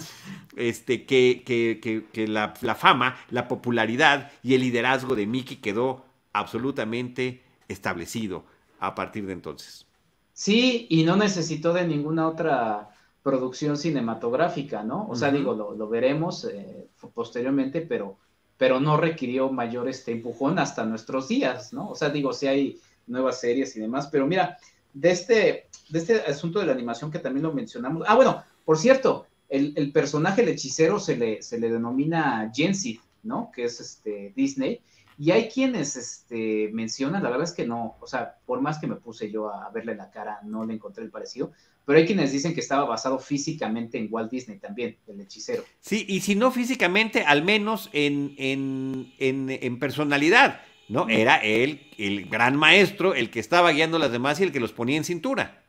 Este, 0.55 1.05
que, 1.05 1.43
que, 1.45 2.05
que, 2.11 2.27
la, 2.27 2.53
la 2.61 2.75
fama, 2.75 3.17
la 3.29 3.47
popularidad 3.47 4.31
y 4.43 4.53
el 4.53 4.61
liderazgo 4.61 5.15
de 5.15 5.25
Mickey 5.25 5.57
quedó 5.57 6.05
absolutamente 6.31 7.41
establecido 7.67 8.45
a 8.83 8.93
partir 8.93 9.25
de 9.25 9.33
entonces. 9.33 9.87
Sí, 10.33 10.87
y 10.89 11.03
no 11.03 11.15
necesitó 11.15 11.71
de 11.71 11.87
ninguna 11.87 12.27
otra 12.27 12.89
producción 13.23 13.77
cinematográfica, 13.77 14.83
¿no? 14.83 15.07
O 15.07 15.15
sea, 15.15 15.31
digo, 15.31 15.53
lo, 15.53 15.87
veremos 15.87 16.43
eh, 16.43 16.89
posteriormente, 17.13 17.81
pero, 17.81 18.17
pero 18.57 18.81
no 18.81 18.97
requirió 18.97 19.49
mayor 19.49 19.87
este 19.87 20.11
empujón 20.11 20.59
hasta 20.59 20.85
nuestros 20.85 21.29
días, 21.29 21.71
¿no? 21.71 21.91
O 21.91 21.95
sea, 21.95 22.09
digo, 22.09 22.33
sí 22.33 22.47
hay 22.47 22.79
nuevas 23.07 23.39
series 23.39 23.73
y 23.77 23.79
demás, 23.79 24.09
pero 24.11 24.27
mira, 24.27 24.57
de 24.93 25.11
este, 25.11 25.67
de 25.87 25.99
este 25.99 26.15
asunto 26.21 26.59
de 26.59 26.65
la 26.65 26.73
animación 26.73 27.09
que 27.09 27.19
también 27.19 27.43
lo 27.43 27.53
mencionamos. 27.53 28.03
Ah, 28.05 28.15
bueno, 28.15 28.43
por 28.65 28.77
cierto, 28.77 29.27
el, 29.47 29.91
personaje, 29.93 30.41
el 30.41 30.49
hechicero, 30.49 30.99
se 30.99 31.15
le, 31.15 31.41
se 31.41 31.57
le 31.57 31.69
denomina 31.69 32.51
Jensi, 32.53 32.99
¿no? 33.21 33.49
Que 33.55 33.65
es 33.65 33.79
este 33.79 34.33
Disney. 34.35 34.81
Y 35.17 35.31
hay 35.31 35.49
quienes 35.49 35.95
este, 35.95 36.69
mencionan, 36.73 37.23
la 37.23 37.29
verdad 37.29 37.47
es 37.47 37.53
que 37.53 37.65
no, 37.65 37.97
o 37.99 38.07
sea, 38.07 38.37
por 38.45 38.61
más 38.61 38.79
que 38.79 38.87
me 38.87 38.95
puse 38.95 39.31
yo 39.31 39.53
a 39.53 39.69
verle 39.71 39.95
la 39.95 40.09
cara, 40.09 40.39
no 40.43 40.65
le 40.65 40.73
encontré 40.73 41.03
el 41.03 41.11
parecido, 41.11 41.51
pero 41.85 41.99
hay 41.99 42.05
quienes 42.05 42.31
dicen 42.31 42.53
que 42.53 42.61
estaba 42.61 42.85
basado 42.85 43.19
físicamente 43.19 43.97
en 43.97 44.07
Walt 44.09 44.31
Disney 44.31 44.57
también, 44.57 44.97
el 45.07 45.19
hechicero. 45.21 45.63
Sí, 45.81 46.05
y 46.07 46.21
si 46.21 46.35
no 46.35 46.51
físicamente, 46.51 47.23
al 47.23 47.43
menos 47.43 47.89
en, 47.93 48.35
en, 48.37 49.11
en, 49.19 49.79
personalidad, 49.79 50.61
¿no? 50.87 51.09
Era 51.09 51.37
él, 51.37 51.87
el 51.97 52.29
gran 52.29 52.55
maestro, 52.55 53.13
el 53.13 53.29
que 53.29 53.39
estaba 53.39 53.71
guiando 53.71 53.97
a 53.97 53.99
las 53.99 54.11
demás 54.11 54.39
y 54.39 54.43
el 54.43 54.51
que 54.51 54.59
los 54.59 54.71
ponía 54.71 54.97
en 54.97 55.03
cintura. 55.03 55.62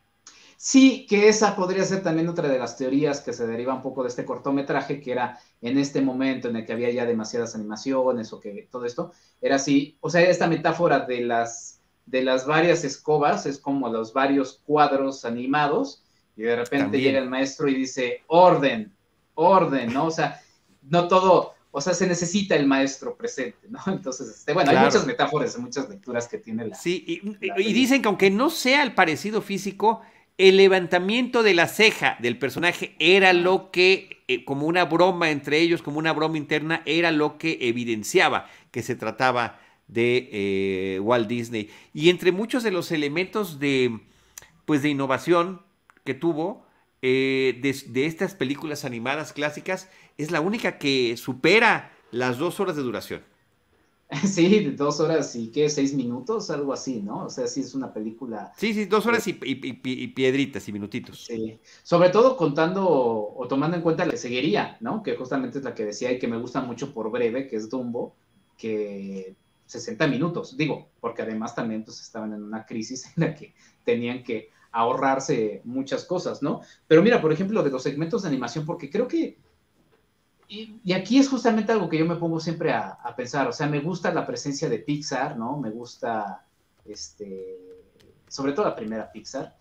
Sí, 0.66 1.04
que 1.06 1.28
esa 1.28 1.54
podría 1.54 1.84
ser 1.84 2.02
también 2.02 2.26
otra 2.26 2.48
de 2.48 2.58
las 2.58 2.78
teorías 2.78 3.20
que 3.20 3.34
se 3.34 3.46
deriva 3.46 3.74
un 3.74 3.82
poco 3.82 4.02
de 4.02 4.08
este 4.08 4.24
cortometraje, 4.24 4.98
que 4.98 5.12
era 5.12 5.38
en 5.60 5.76
este 5.76 6.00
momento 6.00 6.48
en 6.48 6.56
el 6.56 6.64
que 6.64 6.72
había 6.72 6.90
ya 6.90 7.04
demasiadas 7.04 7.54
animaciones 7.54 8.32
o 8.32 8.40
que 8.40 8.66
todo 8.72 8.86
esto, 8.86 9.12
era 9.42 9.56
así, 9.56 9.98
o 10.00 10.08
sea, 10.08 10.22
esta 10.22 10.46
metáfora 10.46 11.00
de 11.00 11.20
las, 11.20 11.82
de 12.06 12.24
las 12.24 12.46
varias 12.46 12.82
escobas 12.82 13.44
es 13.44 13.58
como 13.58 13.90
los 13.90 14.14
varios 14.14 14.62
cuadros 14.64 15.26
animados 15.26 16.02
y 16.34 16.44
de 16.44 16.56
repente 16.56 16.98
llega 16.98 17.18
el 17.18 17.28
maestro 17.28 17.68
y 17.68 17.74
dice, 17.74 18.22
orden, 18.28 18.90
orden, 19.34 19.92
¿no? 19.92 20.06
O 20.06 20.10
sea, 20.10 20.40
no 20.80 21.08
todo, 21.08 21.52
o 21.72 21.80
sea, 21.82 21.92
se 21.92 22.06
necesita 22.06 22.56
el 22.56 22.66
maestro 22.66 23.14
presente, 23.14 23.68
¿no? 23.68 23.80
Entonces, 23.86 24.30
este, 24.30 24.54
bueno, 24.54 24.70
hay 24.70 24.78
muchas 24.78 25.06
metáforas, 25.06 25.58
muchas 25.58 25.90
lecturas 25.90 26.26
que 26.26 26.38
tiene 26.38 26.68
la... 26.68 26.74
Sí, 26.74 27.04
y 27.06 27.72
dicen 27.74 28.00
que 28.00 28.08
aunque 28.08 28.30
no 28.30 28.48
sea 28.48 28.82
el 28.82 28.94
parecido 28.94 29.42
físico, 29.42 30.00
el 30.36 30.56
levantamiento 30.56 31.42
de 31.42 31.54
la 31.54 31.68
ceja 31.68 32.16
del 32.20 32.38
personaje 32.38 32.96
era 32.98 33.32
lo 33.32 33.70
que, 33.70 34.24
eh, 34.26 34.44
como 34.44 34.66
una 34.66 34.84
broma 34.84 35.30
entre 35.30 35.60
ellos, 35.60 35.82
como 35.82 35.98
una 35.98 36.12
broma 36.12 36.36
interna, 36.36 36.82
era 36.86 37.12
lo 37.12 37.38
que 37.38 37.58
evidenciaba 37.60 38.50
que 38.70 38.82
se 38.82 38.96
trataba 38.96 39.60
de 39.86 40.28
eh, 40.32 41.00
Walt 41.00 41.28
Disney. 41.28 41.70
Y 41.92 42.10
entre 42.10 42.32
muchos 42.32 42.62
de 42.62 42.72
los 42.72 42.90
elementos 42.90 43.60
de, 43.60 44.00
pues, 44.64 44.82
de 44.82 44.88
innovación 44.88 45.62
que 46.04 46.14
tuvo 46.14 46.66
eh, 47.02 47.60
de, 47.60 48.06
estas 48.06 48.34
películas 48.34 48.84
animadas 48.84 49.32
clásicas, 49.32 49.90
es 50.18 50.30
la 50.30 50.40
única 50.40 50.78
que 50.78 51.16
supera 51.16 51.92
las 52.10 52.38
dos 52.38 52.60
horas 52.60 52.76
de 52.76 52.82
duración. 52.82 53.22
Sí, 54.26 54.70
dos 54.70 55.00
horas 55.00 55.34
y 55.36 55.48
qué, 55.48 55.68
seis 55.68 55.94
minutos, 55.94 56.50
algo 56.50 56.72
así, 56.72 57.00
¿no? 57.00 57.24
O 57.24 57.30
sea, 57.30 57.46
sí 57.46 57.60
es 57.60 57.74
una 57.74 57.92
película. 57.92 58.52
Sí, 58.56 58.72
sí, 58.72 58.84
dos 58.86 59.06
horas 59.06 59.26
y, 59.26 59.32
piedritas 59.34 60.68
y 60.68 60.72
minutitos. 60.72 61.24
Sí, 61.24 61.58
sobre 61.82 62.10
todo 62.10 62.36
contando 62.36 62.88
o 62.88 63.46
tomando 63.48 63.76
en 63.76 63.82
cuenta 63.82 64.06
la 64.06 64.16
seguiría, 64.16 64.76
¿no? 64.80 65.02
Que 65.02 65.16
justamente 65.16 65.58
es 65.58 65.64
la 65.64 65.74
que 65.74 65.84
decía 65.84 66.12
y 66.12 66.18
que 66.18 66.28
me 66.28 66.38
gusta 66.38 66.60
mucho 66.60 66.92
por 66.92 67.10
breve, 67.10 67.46
que 67.46 67.56
es 67.56 67.68
Dumbo, 67.68 68.14
que 68.56 69.34
60 69.66 70.06
minutos, 70.06 70.56
digo, 70.56 70.88
porque 71.00 71.22
además 71.22 71.54
también 71.54 71.84
pues 71.84 72.00
estaban 72.00 72.32
en 72.32 72.42
una 72.42 72.66
crisis 72.66 73.06
en 73.16 73.24
la 73.24 73.34
que 73.34 73.54
tenían 73.84 74.22
que 74.22 74.50
ahorrarse 74.72 75.60
muchas 75.64 76.04
cosas, 76.04 76.42
¿no? 76.42 76.60
Pero 76.88 77.02
mira, 77.02 77.20
por 77.20 77.32
ejemplo, 77.32 77.62
de 77.62 77.70
los 77.70 77.82
segmentos 77.82 78.22
de 78.22 78.28
animación, 78.28 78.66
porque 78.66 78.90
creo 78.90 79.06
que 79.06 79.38
y, 80.48 80.92
aquí 80.92 81.18
es 81.18 81.28
justamente 81.28 81.72
algo 81.72 81.88
que 81.88 81.98
yo 81.98 82.06
me 82.06 82.16
pongo 82.16 82.40
siempre 82.40 82.72
a, 82.72 83.14
pensar, 83.16 83.48
o 83.48 83.52
sea, 83.52 83.66
me 83.66 83.80
gusta 83.80 84.12
la 84.12 84.26
presencia 84.26 84.68
de 84.68 84.78
Pixar, 84.78 85.36
¿no? 85.36 85.58
Me 85.58 85.70
gusta, 85.70 86.44
este, 86.84 87.58
sobre 88.28 88.52
todo 88.52 88.66
la 88.66 88.76
primera 88.76 89.10
Pixar, 89.10 89.56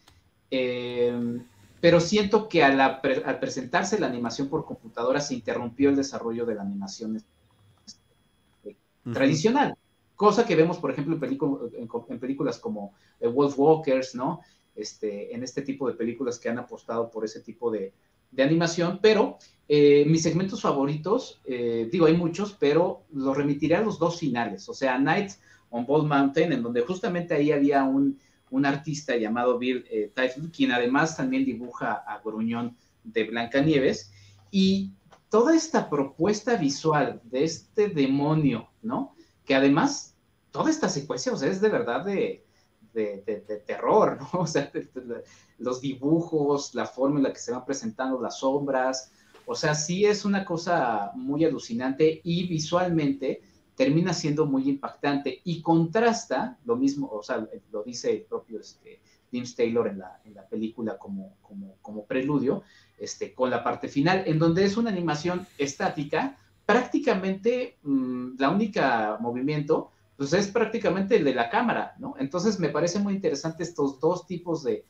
eh, 0.52 1.42
pero 1.80 2.00
siento 2.00 2.48
que 2.48 2.64
al, 2.64 3.02
presentarse 3.40 4.00
la 4.00 4.08
animación 4.08 4.50
por 4.50 4.66
computadora 4.66 5.20
se 5.20 5.34
interrumpió 5.34 5.90
el 5.90 5.96
desarrollo 5.96 6.46
de 6.46 6.56
la 6.56 6.62
animación 6.62 7.22
este, 7.86 8.78
tradicional, 9.12 9.76
cosa 10.16 10.46
que 10.46 10.56
vemos, 10.56 10.78
por 10.78 10.92
ejemplo, 10.92 11.18
en, 11.22 11.90
en, 12.10 12.20
películas 12.20 12.60
como 12.60 12.94
eh, 13.20 13.28
Wolf 13.28 13.58
Walkers, 13.58 14.16
¿no? 14.16 14.42
Este, 14.76 15.36
en 15.36 15.44
este 15.44 15.62
tipo 15.62 15.88
de 15.88 15.94
películas 15.94 16.40
que 16.40 16.50
han 16.50 16.58
apostado 16.58 17.12
por 17.12 17.26
ese 17.26 17.42
tipo 17.42 17.70
de, 17.70 17.94
de 18.34 18.44
animación, 18.44 19.00
pero 19.02 19.38
eh, 19.68 20.06
mis 20.08 20.24
segmentos 20.24 20.62
favoritos, 20.62 21.42
eh, 21.46 21.88
digo, 21.92 22.06
hay 22.06 22.18
muchos, 22.18 22.54
pero 22.60 23.04
los 23.14 23.38
remitiré 23.38 23.76
a 23.76 23.82
los 23.82 24.00
dos 24.00 24.20
finales, 24.20 24.68
o 24.68 24.74
sea, 24.74 24.98
Night 25.00 25.32
on 25.70 25.86
Bald 25.86 26.08
Mountain, 26.08 26.52
en 26.54 26.64
donde 26.64 26.82
justamente 26.82 27.34
ahí 27.34 27.52
había 27.52 27.84
un, 27.84 28.20
un 28.50 28.66
artista 28.66 29.16
llamado 29.16 29.58
Bill 29.58 29.86
eh, 29.90 30.12
quien 30.56 30.72
además 30.72 31.18
también 31.18 31.46
dibuja 31.46 31.94
a 31.94 32.22
Gruñón 32.24 32.76
de 33.04 33.24
Blancanieves, 33.26 34.12
y 34.52 34.92
toda 35.30 35.56
esta 35.56 35.90
propuesta 35.90 36.56
visual 36.58 37.22
de 37.24 37.44
este 37.44 37.88
demonio, 37.88 38.70
¿no? 38.84 39.16
Que 39.46 39.56
además, 39.56 40.16
toda 40.52 40.70
esta 40.70 40.90
secuencia, 40.90 41.34
o 41.34 41.38
sea, 41.38 41.50
es 41.50 41.60
de 41.60 41.70
verdad 41.70 42.06
de, 42.06 42.43
de, 42.94 43.64
terror, 43.66 44.18
¿no? 44.20 44.30
O 44.42 44.48
sea, 44.48 44.72
los 45.58 45.82
dibujos, 45.82 46.76
la 46.76 46.86
forma 46.86 47.18
en 47.18 47.24
la 47.24 47.34
que 47.34 47.40
se 47.40 47.52
van 47.52 47.66
presentando 47.66 48.22
las 48.22 48.40
sombras, 48.40 49.12
o 49.46 49.56
sea, 49.56 49.76
sí 49.76 50.06
es 50.06 50.26
una 50.26 50.46
cosa 50.46 51.12
muy 51.16 51.44
alucinante 51.44 52.22
y 52.24 52.48
visualmente 52.48 53.42
termina 53.76 54.14
siendo 54.14 54.46
muy 54.46 54.70
impactante 54.70 55.42
y 55.44 55.62
contrasta 55.62 56.58
lo 56.66 56.76
mismo, 56.76 57.10
o 57.12 57.24
sea, 57.24 57.48
lo 57.72 57.84
dice 57.84 58.12
el 58.12 58.22
propio 58.22 58.60
este, 58.60 59.02
James 59.32 59.56
Taylor 59.56 59.88
en 59.88 60.00
la, 60.00 60.22
en 60.26 60.36
la 60.36 60.48
película 60.48 60.98
como, 60.98 61.38
como, 61.42 61.76
como, 61.82 62.06
preludio, 62.06 62.62
este, 62.98 63.34
con 63.34 63.50
la 63.50 63.64
parte 63.64 63.88
final, 63.88 64.24
en 64.28 64.38
donde 64.38 64.64
es 64.64 64.78
una 64.78 64.92
animación 64.92 65.48
estática, 65.58 66.38
prácticamente 66.66 67.78
mm, 67.84 68.36
la 68.38 68.52
única 68.52 69.18
movimiento 69.20 69.92
pues 70.18 70.34
es 70.34 70.48
prácticamente 70.48 71.16
el 71.16 71.24
de 71.24 71.34
la 71.34 71.50
cámara, 71.50 71.96
¿no? 72.00 72.16
Entonces 72.20 72.60
me 72.60 72.70
parece 72.70 73.00
muy 73.00 73.14
interesante 73.14 73.64
estos 73.64 74.00
dos 74.00 74.28
tipos 74.28 74.64
de, 74.64 74.86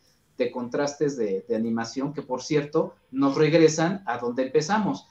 contrastes 0.51 1.15
de, 1.17 1.45
animación 1.55 2.13
que, 2.13 2.21
por 2.21 2.41
cierto, 2.41 2.95
nos 3.11 3.36
regresan 3.36 4.03
a 4.05 4.17
donde 4.17 4.43
empezamos. 4.43 5.07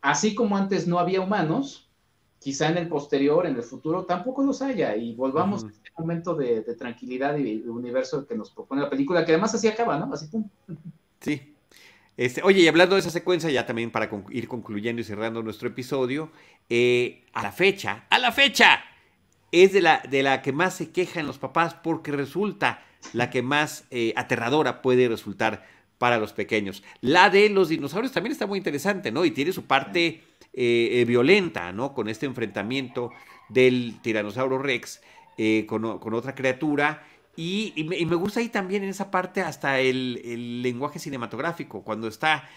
Así 0.00 0.34
como 0.34 0.56
antes 0.56 0.86
no 0.86 0.98
había 0.98 1.20
humanos, 1.20 1.90
quizá 2.38 2.68
en 2.68 2.78
el 2.78 2.88
posterior, 2.88 3.46
en 3.46 3.56
el 3.56 3.62
futuro, 3.62 4.04
tampoco 4.04 4.42
los 4.42 4.62
haya 4.62 4.96
y 4.96 5.14
volvamos 5.14 5.64
a 5.64 5.68
este 5.68 5.90
momento 5.98 6.34
de, 6.34 6.62
tranquilidad 6.78 7.36
y 7.36 7.62
universo 7.66 8.26
que 8.26 8.36
nos 8.36 8.50
propone 8.50 8.82
la 8.82 8.90
película, 8.90 9.24
que 9.24 9.32
además 9.32 9.54
así 9.54 9.66
acaba, 9.66 9.98
¿no? 9.98 10.12
Así 10.12 10.28
pum. 10.28 10.48
Sí. 11.20 11.54
Este, 12.16 12.42
oye, 12.42 12.60
y 12.60 12.68
hablando 12.68 12.96
de 12.96 13.00
esa 13.00 13.10
secuencia, 13.10 13.50
ya 13.50 13.66
también 13.66 13.90
para 13.90 14.10
ir 14.30 14.46
concluyendo 14.46 15.00
y 15.00 15.04
cerrando 15.04 15.42
nuestro 15.42 15.68
episodio, 15.68 16.30
eh, 16.68 17.24
a 17.32 17.42
la 17.42 17.50
fecha, 17.50 18.04
a 18.10 18.18
la 18.18 18.30
fecha, 18.30 18.80
es 19.52 19.72
de 19.72 19.80
la, 19.80 20.02
de 20.08 20.22
la 20.22 20.42
que 20.42 20.52
más 20.52 20.74
se 20.74 20.90
quejan 20.90 21.26
los 21.26 21.38
papás 21.38 21.74
porque 21.74 22.12
resulta 22.12 22.82
la 23.12 23.30
que 23.30 23.42
más 23.42 23.84
eh, 23.90 24.12
aterradora 24.16 24.82
puede 24.82 25.08
resultar 25.08 25.66
para 25.98 26.18
los 26.18 26.32
pequeños. 26.32 26.82
La 27.00 27.30
de 27.30 27.48
los 27.50 27.68
dinosaurios 27.68 28.12
también 28.12 28.32
está 28.32 28.46
muy 28.46 28.58
interesante, 28.58 29.12
¿no? 29.12 29.24
Y 29.24 29.32
tiene 29.32 29.52
su 29.52 29.66
parte 29.66 30.22
eh, 30.52 30.88
eh, 30.92 31.04
violenta, 31.06 31.72
¿no? 31.72 31.92
Con 31.92 32.08
este 32.08 32.26
enfrentamiento 32.26 33.12
del 33.48 33.98
tiranosaurio 34.02 34.58
Rex 34.58 35.00
con, 35.66 35.84
otra 35.86 36.34
criatura. 36.34 37.02
Y, 37.34 37.86
me, 37.88 38.14
gusta 38.14 38.40
ahí 38.40 38.50
también 38.50 38.82
en 38.82 38.90
esa 38.90 39.10
parte 39.10 39.40
hasta 39.40 39.80
el, 39.80 40.60
lenguaje 40.62 40.98
cinematográfico, 40.98 41.82
cuando 41.82 42.08
está 42.08 42.50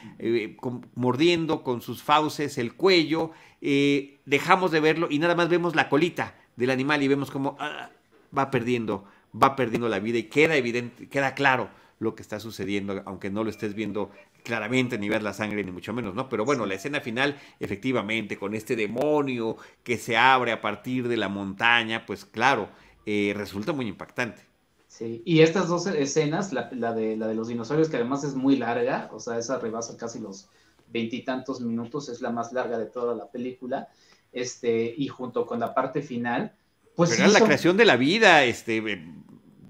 mordiendo 0.93 1.63
con 1.63 1.81
sus 1.81 2.03
fauces 2.03 2.57
el 2.57 2.73
cuello, 2.73 3.31
dejamos 3.61 4.71
de 4.71 4.81
verlo 4.81 5.07
y 5.09 5.19
nada 5.19 5.35
más 5.35 5.47
vemos 5.47 5.75
la 5.75 5.87
colita 5.87 6.35
del 6.55 6.69
animal 6.69 7.03
y 7.03 7.07
vemos 7.07 7.31
cómo 7.31 7.55
ah, 7.59 7.89
va 8.37 8.51
perdiendo, 8.51 9.05
va 9.41 9.55
perdiendo 9.55 9.89
la 9.89 9.99
vida 9.99 10.17
y 10.17 10.23
queda 10.23 10.55
evidente, 10.55 11.07
queda 11.09 11.33
claro 11.35 11.69
lo 11.99 12.15
que 12.15 12.21
está 12.21 12.39
sucediendo, 12.39 13.01
aunque 13.05 13.29
no 13.29 13.43
lo 13.43 13.49
estés 13.49 13.73
viendo 13.73 14.11
claramente 14.43 14.97
ni 14.97 15.09
ver 15.09 15.23
la 15.23 15.33
sangre 15.33 15.63
ni 15.63 15.71
mucho 15.71 15.93
menos, 15.93 16.13
¿no? 16.13 16.27
Pero 16.29 16.43
bueno, 16.43 16.65
la 16.65 16.73
escena 16.73 16.99
final, 16.99 17.39
efectivamente, 17.59 18.37
con 18.37 18.53
este 18.53 18.75
demonio 18.75 19.57
que 19.83 19.97
se 19.97 20.17
abre 20.17 20.51
a 20.51 20.61
partir 20.61 21.07
de 21.07 21.17
la 21.17 21.29
montaña, 21.29 22.05
pues 22.05 22.25
claro, 22.25 22.69
eh, 23.05 23.33
resulta 23.35 23.71
muy 23.71 23.87
impactante. 23.87 24.43
Sí, 24.87 25.23
y 25.25 25.39
estas 25.39 25.69
dos 25.69 25.87
escenas, 25.87 26.53
la, 26.53 26.69
de, 26.93 27.17
la 27.17 27.27
de 27.27 27.33
los 27.33 27.47
dinosaurios, 27.47 27.89
que 27.89 27.95
además 27.95 28.23
es 28.23 28.35
muy 28.35 28.57
larga, 28.57 29.09
o 29.11 29.19
sea, 29.19 29.39
esa 29.39 29.57
rebasa 29.57 29.97
casi 29.97 30.19
los 30.19 30.49
veintitantos 30.89 31.61
minutos, 31.61 32.09
es 32.09 32.21
la 32.21 32.29
más 32.29 32.53
larga 32.53 32.77
de 32.77 32.85
toda 32.85 33.15
la 33.15 33.31
película, 33.31 33.87
este, 34.33 34.93
y 34.97 35.07
junto 35.07 35.45
con 35.45 35.59
la 35.59 35.73
parte 35.73 36.01
final, 36.01 36.53
pues... 36.95 37.11
Pero 37.11 37.23
era 37.23 37.39
la 37.39 37.45
creación 37.45 37.77
de 37.77 37.85
la 37.85 37.95
vida, 37.95 38.43
este... 38.43 38.77
Eh, 38.77 39.05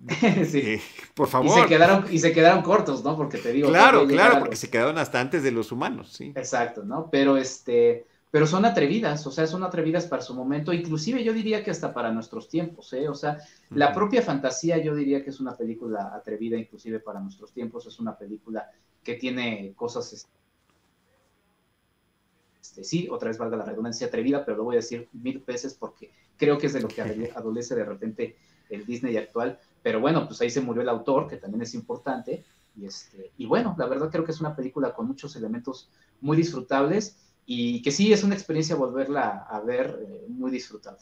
sí. 0.50 0.60
Eh, 0.60 0.82
por 1.14 1.28
favor. 1.28 1.58
Y 1.58 1.62
se, 1.62 1.68
quedaron, 1.68 2.06
y 2.10 2.20
se 2.20 2.34
quedaron 2.34 2.62
cortos, 2.62 3.04
¿no? 3.04 3.16
Porque 3.16 3.38
te 3.38 3.54
digo. 3.54 3.70
Claro, 3.70 4.06
claro, 4.06 4.40
porque 4.40 4.56
se 4.56 4.70
quedaron 4.70 4.98
hasta 4.98 5.22
antes 5.22 5.44
de 5.44 5.52
los 5.52 5.72
humanos, 5.72 6.12
sí. 6.12 6.34
Exacto, 6.36 6.84
¿no? 6.84 7.10
Pero 7.10 7.38
este, 7.38 8.06
pero 8.34 8.48
son 8.48 8.66
atrevidas, 8.66 9.28
o 9.28 9.32
sea, 9.32 9.46
son 9.46 9.64
atrevidas 9.64 10.08
para 10.08 10.24
su 10.24 10.34
momento, 10.34 10.74
inclusive 10.74 11.24
yo 11.24 11.34
diría 11.34 11.64
que 11.64 11.70
hasta 11.70 11.94
para 11.94 12.12
nuestros 12.12 12.50
tiempos, 12.50 12.92
¿eh? 12.94 13.08
O 13.08 13.14
sea, 13.14 13.38
la 13.70 13.94
propia 13.94 14.24
fantasía 14.24 14.80
yo 14.80 14.96
diría 14.96 15.24
que 15.24 15.30
es 15.30 15.40
una 15.40 15.56
película 15.56 16.12
atrevida, 16.16 16.58
inclusive 16.58 17.00
para 17.00 17.20
nuestros 17.20 17.54
tiempos, 17.54 17.86
es 17.86 18.00
una 18.00 18.18
película 18.18 18.72
que 19.04 19.14
tiene 19.16 19.74
cosas 19.76 20.28
este, 22.64 22.86
sí, 22.86 23.10
otra 23.12 23.28
vez 23.28 23.38
valga 23.38 23.58
la 23.58 23.66
redundancia 23.66 24.08
atrevida, 24.08 24.46
pero 24.46 24.56
lo 24.56 24.64
voy 24.64 24.76
a 24.76 24.80
decir 24.80 25.10
mil 25.12 25.40
veces 25.46 25.74
porque 25.74 26.12
creo 26.38 26.58
que 26.58 26.68
es 26.68 26.74
de 26.74 26.80
lo 26.80 26.88
que 26.88 27.02
adolece 27.36 27.76
de 27.76 27.84
repente 27.84 28.38
el 28.70 28.86
Disney 28.86 29.18
actual. 29.18 29.60
Pero 29.82 30.00
bueno, 30.00 30.26
pues 30.26 30.40
ahí 30.40 30.50
se 30.50 30.62
murió 30.62 30.82
el 30.82 30.88
autor, 30.88 31.28
que 31.28 31.36
también 31.36 31.62
es 31.64 31.74
importante. 31.74 32.46
Y, 32.78 32.86
este, 32.86 33.32
y 33.38 33.48
bueno, 33.48 33.76
la 33.78 33.86
verdad 33.86 34.10
creo 34.10 34.24
que 34.24 34.32
es 34.32 34.40
una 34.40 34.56
película 34.56 34.94
con 34.94 35.08
muchos 35.08 35.36
elementos 35.36 35.90
muy 36.22 36.38
disfrutables 36.38 37.18
y 37.46 37.82
que 37.82 37.92
sí 37.92 38.14
es 38.14 38.24
una 38.24 38.34
experiencia 38.34 38.78
volverla 38.78 39.46
a 39.50 39.60
ver 39.60 40.00
eh, 40.02 40.26
muy 40.30 40.50
disfrutable. 40.50 41.02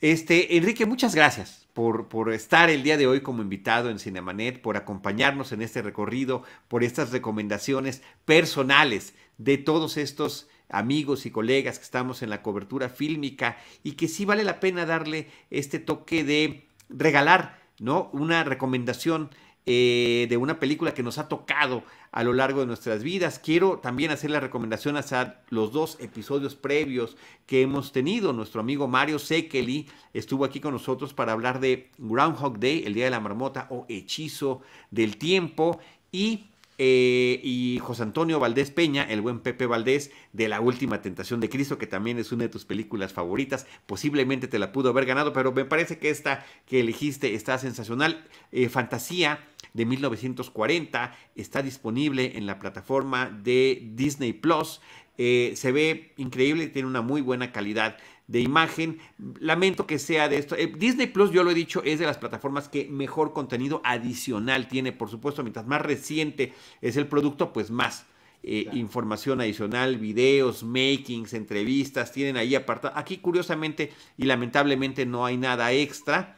Este, 0.00 0.56
Enrique, 0.56 0.86
muchas 0.86 1.14
gracias 1.14 1.68
por, 1.74 2.08
por, 2.08 2.32
estar 2.32 2.70
el 2.70 2.82
día 2.82 2.96
de 2.96 3.06
hoy 3.06 3.20
como 3.20 3.42
invitado 3.42 3.90
en 3.90 3.98
Cinemanet, 3.98 4.62
por 4.62 4.78
acompañarnos 4.78 5.52
en 5.52 5.60
este 5.60 5.82
recorrido, 5.82 6.44
por 6.66 6.82
estas 6.82 7.10
recomendaciones 7.10 8.02
personales 8.24 9.12
de 9.36 9.58
todos 9.58 9.98
estos 9.98 10.48
amigos 10.68 11.26
y 11.26 11.30
colegas 11.30 11.78
que 11.78 11.84
estamos 11.84 12.22
en 12.22 12.30
la 12.30 12.42
cobertura 12.42 12.88
fílmica 12.88 13.56
y 13.82 13.92
que 13.92 14.08
sí 14.08 14.24
vale 14.24 14.44
la 14.44 14.60
pena 14.60 14.86
darle 14.86 15.28
este 15.50 15.78
toque 15.78 16.24
de 16.24 16.66
regalar, 16.88 17.58
¿no? 17.78 18.10
Una 18.12 18.44
recomendación 18.44 19.30
eh, 19.70 20.26
de 20.30 20.38
una 20.38 20.58
película 20.58 20.94
que 20.94 21.02
nos 21.02 21.18
ha 21.18 21.28
tocado 21.28 21.84
a 22.10 22.24
lo 22.24 22.32
largo 22.32 22.60
de 22.60 22.66
nuestras 22.66 23.02
vidas. 23.02 23.38
Quiero 23.38 23.80
también 23.80 24.10
hacer 24.10 24.30
la 24.30 24.40
recomendación 24.40 24.96
hacia 24.96 25.42
los 25.50 25.72
dos 25.72 25.98
episodios 26.00 26.54
previos 26.54 27.18
que 27.44 27.60
hemos 27.60 27.92
tenido. 27.92 28.32
Nuestro 28.32 28.62
amigo 28.62 28.88
Mario 28.88 29.18
Sekeli 29.18 29.86
estuvo 30.14 30.46
aquí 30.46 30.60
con 30.60 30.72
nosotros 30.72 31.12
para 31.12 31.32
hablar 31.32 31.60
de 31.60 31.90
Groundhog 31.98 32.58
Day, 32.58 32.84
el 32.86 32.94
Día 32.94 33.04
de 33.04 33.10
la 33.10 33.20
Marmota 33.20 33.66
o 33.68 33.84
Hechizo 33.90 34.62
del 34.90 35.18
Tiempo. 35.18 35.78
Y 36.10 36.47
eh, 36.78 37.40
y 37.42 37.80
José 37.82 38.04
Antonio 38.04 38.38
Valdés 38.38 38.70
Peña, 38.70 39.02
el 39.02 39.20
buen 39.20 39.40
Pepe 39.40 39.66
Valdés, 39.66 40.12
de 40.32 40.48
La 40.48 40.60
Última 40.60 41.02
Tentación 41.02 41.40
de 41.40 41.48
Cristo, 41.48 41.76
que 41.76 41.88
también 41.88 42.18
es 42.18 42.30
una 42.30 42.44
de 42.44 42.48
tus 42.48 42.64
películas 42.64 43.12
favoritas. 43.12 43.66
Posiblemente 43.86 44.46
te 44.46 44.60
la 44.60 44.70
pudo 44.70 44.90
haber 44.90 45.04
ganado, 45.04 45.32
pero 45.32 45.52
me 45.52 45.64
parece 45.64 45.98
que 45.98 46.08
esta 46.10 46.46
que 46.66 46.80
elegiste 46.80 47.34
está 47.34 47.58
sensacional. 47.58 48.24
Eh, 48.52 48.68
Fantasía 48.68 49.44
de 49.74 49.86
1940 49.86 51.16
está 51.34 51.62
disponible 51.62 52.38
en 52.38 52.46
la 52.46 52.60
plataforma 52.60 53.28
de 53.28 53.82
Disney 53.94 54.32
Plus. 54.32 54.80
Eh, 55.18 55.54
se 55.56 55.72
ve 55.72 56.12
increíble, 56.16 56.68
tiene 56.68 56.86
una 56.86 57.02
muy 57.02 57.22
buena 57.22 57.50
calidad 57.50 57.96
de 58.28 58.40
imagen. 58.40 59.00
Lamento 59.40 59.86
que 59.86 59.98
sea 59.98 60.28
de 60.28 60.38
esto. 60.38 60.54
Eh, 60.54 60.72
Disney 60.78 61.08
Plus, 61.08 61.32
yo 61.32 61.42
lo 61.42 61.50
he 61.50 61.54
dicho, 61.54 61.82
es 61.82 61.98
de 61.98 62.06
las 62.06 62.18
plataformas 62.18 62.68
que 62.68 62.86
mejor 62.88 63.32
contenido 63.32 63.80
adicional 63.84 64.68
tiene. 64.68 64.92
Por 64.92 65.10
supuesto, 65.10 65.42
mientras 65.42 65.66
más 65.66 65.82
reciente 65.82 66.52
es 66.80 66.96
el 66.96 67.08
producto, 67.08 67.52
pues 67.52 67.70
más 67.70 68.06
eh, 68.44 68.68
información 68.72 69.40
adicional, 69.40 69.98
videos, 69.98 70.62
makings, 70.62 71.34
entrevistas, 71.34 72.12
tienen 72.12 72.36
ahí 72.36 72.54
apartado. 72.54 72.96
Aquí, 72.96 73.18
curiosamente 73.18 73.90
y 74.16 74.26
lamentablemente, 74.26 75.04
no 75.06 75.26
hay 75.26 75.36
nada 75.36 75.72
extra. 75.72 76.36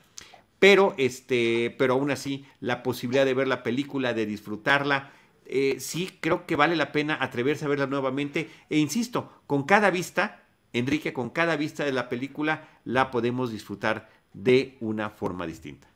Pero, 0.59 0.95
este, 0.99 1.75
pero 1.79 1.95
aún 1.95 2.11
así, 2.11 2.45
la 2.61 2.83
posibilidad 2.83 3.25
de 3.25 3.35
ver 3.35 3.49
la 3.49 3.63
película, 3.63 4.13
de 4.13 4.27
disfrutarla, 4.27 5.11
eh, 5.47 5.77
sí 5.81 6.19
creo 6.21 6.47
que 6.47 6.55
vale 6.55 6.77
la 6.77 6.93
pena 6.93 7.17
atreverse 7.21 7.65
a 7.65 7.69
verla 7.69 7.87
nuevamente. 7.87 8.49
E 8.69 8.79
insisto, 8.79 9.33
con 9.47 9.65
cada 9.65 9.91
vista 9.91 10.45
Enrique, 10.73 11.13
con 11.13 11.31
cada 11.31 11.57
vista 11.57 11.85
de 11.85 11.93
la 11.93 12.09
película 12.09 12.69
la 12.85 13.11
podemos 13.11 13.51
disfrutar 13.51 14.09
de 14.33 14.77
una 14.81 15.11
forma 15.11 15.47
distinta. 15.47 15.89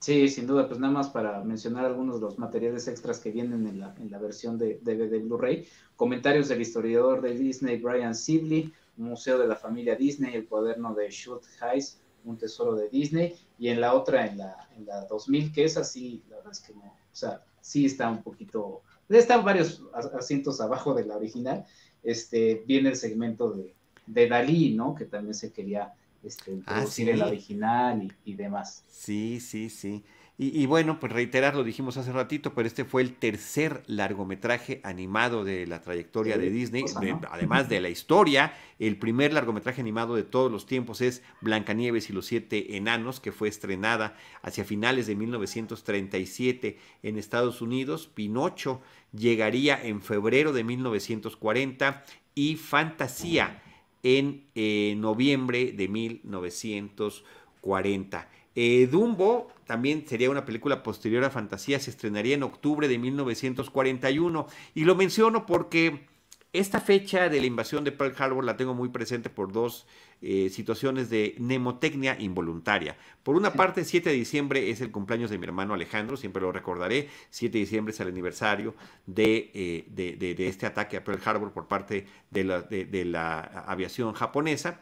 Sí, 0.00 0.28
sin 0.28 0.46
duda, 0.46 0.68
pues 0.68 0.78
nada 0.78 0.92
más 0.92 1.08
para 1.08 1.42
mencionar 1.42 1.86
algunos 1.86 2.16
de 2.16 2.26
los 2.26 2.38
materiales 2.38 2.86
extras 2.88 3.20
que 3.20 3.30
vienen 3.30 3.66
en 3.66 3.80
la, 3.80 3.94
en 3.98 4.10
la 4.10 4.18
versión 4.18 4.58
de, 4.58 4.78
de, 4.82 5.18
Blu-ray. 5.18 5.66
Comentarios 5.96 6.48
del 6.48 6.60
historiador 6.60 7.22
de 7.22 7.32
Disney, 7.34 7.78
Brian 7.78 8.14
Sibley, 8.14 8.70
Museo 8.98 9.38
de 9.38 9.46
la 9.46 9.56
Familia 9.56 9.96
Disney, 9.96 10.34
el 10.34 10.46
cuaderno 10.46 10.94
de 10.94 11.08
Schultz 11.08 11.48
Heiss, 11.62 12.02
un 12.24 12.36
tesoro 12.36 12.74
de 12.74 12.90
Disney, 12.90 13.34
y 13.58 13.68
en 13.68 13.80
la 13.80 13.94
otra, 13.94 14.26
en 14.26 14.36
la, 14.36 14.68
en 14.76 14.84
la 14.84 15.06
2000, 15.06 15.52
que 15.52 15.64
es 15.64 15.78
así, 15.78 16.22
la 16.28 16.36
verdad 16.36 16.52
es 16.52 16.60
que 16.60 16.74
no, 16.74 16.82
o 16.82 17.16
sea, 17.16 17.42
sí 17.62 17.86
está 17.86 18.10
un 18.10 18.22
poquito, 18.22 18.82
están 19.08 19.42
varios 19.44 19.82
asientos 20.18 20.60
abajo 20.60 20.92
de 20.92 21.06
la 21.06 21.16
original, 21.16 21.64
este, 22.02 22.62
viene 22.66 22.90
el 22.90 22.96
segmento 22.96 23.50
de, 23.52 23.74
de 24.06 24.28
Dalí, 24.28 24.74
¿no? 24.74 24.94
Que 24.94 25.04
también 25.04 25.34
se 25.34 25.52
quería 25.52 25.92
este, 26.22 26.50
ah, 26.50 26.54
introducir 26.54 27.08
en 27.08 27.18
la 27.18 27.26
original 27.26 28.12
y, 28.24 28.34
demás. 28.34 28.84
Sí, 28.88 29.40
sí, 29.40 29.70
sí. 29.70 30.04
Y, 30.36 30.66
bueno, 30.66 30.98
pues 30.98 31.12
reiterar, 31.12 31.54
lo 31.54 31.62
dijimos 31.62 31.96
hace 31.96 32.10
ratito, 32.10 32.54
pero 32.54 32.66
este 32.66 32.84
fue 32.84 33.02
el 33.02 33.14
tercer 33.14 33.84
largometraje 33.86 34.80
animado 34.82 35.44
de 35.44 35.64
la 35.68 35.80
trayectoria 35.80 36.36
de 36.36 36.50
Disney, 36.50 36.84
además 37.30 37.68
de 37.68 37.80
la 37.80 37.88
historia. 37.88 38.52
El 38.80 38.98
primer 38.98 39.32
largometraje 39.32 39.80
animado 39.80 40.16
de 40.16 40.24
todos 40.24 40.50
los 40.50 40.66
tiempos 40.66 41.02
es 41.02 41.22
Blancanieves 41.40 42.10
y 42.10 42.12
los 42.12 42.26
siete 42.26 42.76
enanos, 42.76 43.20
que 43.20 43.30
fue 43.30 43.46
estrenada 43.46 44.16
hacia 44.42 44.64
finales 44.64 45.06
de 45.06 45.14
1937 45.14 46.78
en 47.04 47.16
Estados 47.16 47.62
Unidos. 47.62 48.10
Pinocho 48.12 48.80
llegaría 49.12 49.80
en 49.80 50.02
febrero 50.02 50.52
de 50.52 50.64
1940 50.64 52.02
y 52.34 52.56
Fantasía 52.56 53.62
en 54.04 54.46
eh, 54.54 54.94
noviembre 54.96 55.72
de 55.72 55.88
1940. 55.88 58.28
Eh, 58.54 58.86
Dumbo 58.88 59.48
también 59.66 60.06
sería 60.06 60.30
una 60.30 60.44
película 60.44 60.84
posterior 60.84 61.24
a 61.24 61.30
Fantasía, 61.30 61.80
se 61.80 61.90
estrenaría 61.90 62.36
en 62.36 62.44
octubre 62.44 62.86
de 62.86 62.98
1941 62.98 64.46
y 64.74 64.84
lo 64.84 64.94
menciono 64.94 65.46
porque 65.46 66.06
esta 66.52 66.80
fecha 66.80 67.28
de 67.28 67.40
la 67.40 67.46
invasión 67.46 67.82
de 67.82 67.90
Pearl 67.90 68.14
Harbor 68.16 68.44
la 68.44 68.56
tengo 68.56 68.74
muy 68.74 68.90
presente 68.90 69.28
por 69.28 69.52
dos 69.52 69.88
eh, 70.22 70.50
situaciones 70.50 71.10
de 71.10 71.34
mnemotecnia 71.38 72.16
involuntaria. 72.18 72.96
Por 73.22 73.36
una 73.36 73.52
parte, 73.52 73.84
7 73.84 74.10
de 74.10 74.14
diciembre 74.14 74.70
es 74.70 74.80
el 74.80 74.90
cumpleaños 74.90 75.30
de 75.30 75.38
mi 75.38 75.44
hermano 75.44 75.74
Alejandro, 75.74 76.16
siempre 76.16 76.42
lo 76.42 76.52
recordaré. 76.52 77.08
7 77.30 77.52
de 77.52 77.58
diciembre 77.58 77.92
es 77.92 78.00
el 78.00 78.08
aniversario 78.08 78.74
de, 79.06 79.50
eh, 79.54 79.84
de, 79.88 80.48
este 80.48 80.66
ataque 80.66 80.96
a 80.96 81.04
Pearl 81.04 81.20
Harbor 81.24 81.52
por 81.52 81.66
parte 81.66 82.06
de 82.30 82.44
la, 82.44 82.62
de, 82.62 83.04
la 83.04 83.40
aviación 83.40 84.14
japonesa. 84.14 84.80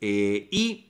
Eh, 0.00 0.48
y 0.50 0.88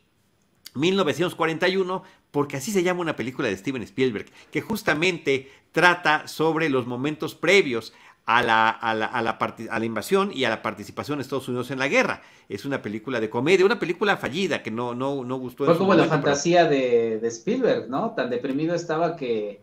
1941, 0.74 2.02
porque 2.30 2.56
así 2.56 2.70
se 2.70 2.82
llama 2.82 3.00
una 3.00 3.16
película 3.16 3.48
de 3.48 3.56
Steven 3.56 3.82
Spielberg, 3.82 4.26
que 4.50 4.60
justamente 4.60 5.50
trata 5.72 6.26
sobre 6.28 6.68
los 6.68 6.86
momentos 6.86 7.34
previos 7.34 7.92
a 8.28 8.42
la, 8.42 8.68
a, 8.68 8.94
la, 8.94 9.06
a, 9.06 9.22
la 9.22 9.38
a 9.70 9.78
la 9.78 9.84
invasión 9.86 10.30
y 10.34 10.44
a 10.44 10.50
la 10.50 10.60
participación 10.60 11.16
de 11.16 11.22
Estados 11.22 11.48
Unidos 11.48 11.70
en 11.70 11.78
la 11.78 11.88
guerra. 11.88 12.20
Es 12.50 12.66
una 12.66 12.82
película 12.82 13.20
de 13.20 13.30
comedia, 13.30 13.64
una 13.64 13.78
película 13.78 14.18
fallida 14.18 14.62
que 14.62 14.70
no, 14.70 14.94
no, 14.94 15.24
no 15.24 15.38
gustó. 15.38 15.64
Fue 15.64 15.78
como 15.78 15.94
la 15.94 16.04
fantasía 16.04 16.66
de, 16.66 17.20
de, 17.20 17.28
Spielberg, 17.28 17.88
¿no? 17.88 18.10
Tan 18.10 18.28
deprimido 18.28 18.74
estaba 18.74 19.16
que 19.16 19.62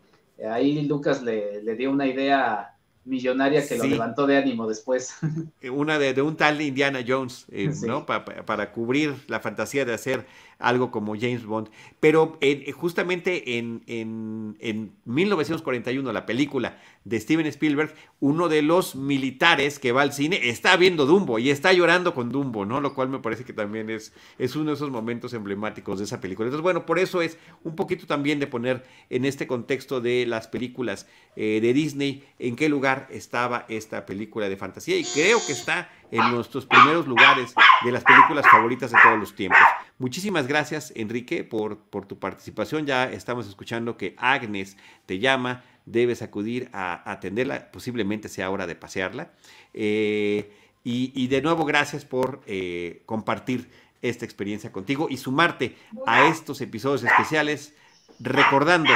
ahí 0.52 0.82
Lucas 0.88 1.22
le, 1.22 1.62
le 1.62 1.76
dio 1.76 1.92
una 1.92 2.08
idea 2.08 2.76
millonaria 3.06 3.68
que 3.68 3.78
lo 3.78 3.84
levantó 3.84 4.26
de 4.26 4.38
ánimo 4.38 4.68
después. 4.68 5.16
Una 5.72 6.00
de, 6.00 6.16
de 6.16 6.24
un 6.24 6.36
tal 6.36 6.60
Indiana 6.60 7.02
Jones, 7.08 7.46
eh, 7.52 7.72
¿no? 7.86 8.06
para 8.08 8.72
cubrir 8.72 9.14
la 9.28 9.40
fantasía 9.40 9.86
de 9.86 9.94
hacer 9.94 10.26
algo 10.60 10.92
como 10.92 11.16
James 11.16 11.46
Bond. 11.46 11.70
Pero 12.00 12.38
eh, 12.42 12.72
justamente 12.72 13.58
en, 13.58 13.84
en, 13.88 14.58
en, 14.60 14.92
1941, 15.06 16.12
la 16.12 16.26
película 16.26 16.78
de 17.06 17.20
Steven 17.20 17.46
Spielberg, 17.46 17.94
uno 18.20 18.50
de 18.50 18.64
los 18.64 18.96
militares 18.96 19.78
que 19.78 19.92
va 19.92 20.02
al 20.02 20.12
cine 20.12 20.50
está 20.50 20.76
viendo 20.76 21.06
Dumbo 21.06 21.38
y 21.38 21.52
está 21.52 21.72
llorando 21.72 22.16
con 22.16 22.30
Dumbo, 22.30 22.66
¿no? 22.66 22.82
Lo 22.82 22.96
cual 22.96 23.10
me 23.10 23.20
parece 23.20 23.46
que 23.46 23.54
también 23.54 23.92
es, 23.92 24.12
es 24.40 24.56
uno 24.56 24.72
de 24.72 24.76
esos 24.76 24.90
momentos 24.90 25.34
emblemáticos 25.34 26.00
de 26.00 26.06
esa 26.06 26.20
película. 26.20 26.48
Entonces, 26.48 26.64
bueno, 26.64 26.86
por 26.88 26.98
eso 26.98 27.22
es 27.22 27.38
un 27.64 27.76
poquito 27.76 28.08
también 28.08 28.40
de 28.40 28.48
poner 28.48 28.84
en 29.12 29.24
este 29.26 29.46
contexto 29.46 30.02
de 30.02 30.26
las 30.26 30.48
películas 30.48 31.08
eh, 31.36 31.60
de 31.62 31.74
Disney 31.74 32.24
en 32.40 32.56
qué 32.56 32.70
lugar 32.70 33.08
estaba 33.12 33.66
esta 33.70 34.06
película 34.08 34.50
de 34.50 34.58
fantasía 34.58 34.98
y 34.98 35.04
creo 35.04 35.40
que 35.46 35.54
está 35.54 35.92
en 36.12 36.32
nuestros 36.32 36.66
primeros 36.66 37.08
lugares 37.08 37.54
de 37.84 37.92
las 37.92 38.04
películas 38.04 38.46
favoritas 38.50 38.92
de 38.92 38.98
todos 39.04 39.20
los 39.20 39.36
tiempos. 39.36 39.60
Muchísimas 39.98 40.48
gracias, 40.48 40.92
Enrique, 40.96 41.44
por, 41.44 41.78
por 41.78 42.06
tu 42.06 42.20
participación. 42.20 42.86
Ya 42.86 43.06
estamos 43.12 43.48
escuchando 43.48 43.98
que 43.98 44.16
Agnes 44.18 44.78
te 45.06 45.20
llama, 45.20 45.64
debes 45.86 46.22
acudir 46.22 46.70
a, 46.74 47.12
atenderla, 47.12 47.72
posiblemente 47.72 48.30
sea 48.30 48.50
hora 48.50 48.68
de 48.68 48.76
pasearla. 48.76 49.32
Eh, 49.74 50.52
y, 50.88 51.28
de 51.28 51.42
nuevo, 51.42 51.66
gracias 51.66 52.06
por 52.06 52.42
eh, 52.46 53.02
compartir 53.08 53.72
esta 54.04 54.24
experiencia 54.24 54.72
contigo 54.72 55.08
y 55.10 55.18
sumarte 55.18 55.76
a 56.06 56.28
estos 56.28 56.62
episodios 56.62 57.04
especiales 57.04 57.74
recordando 58.20 58.92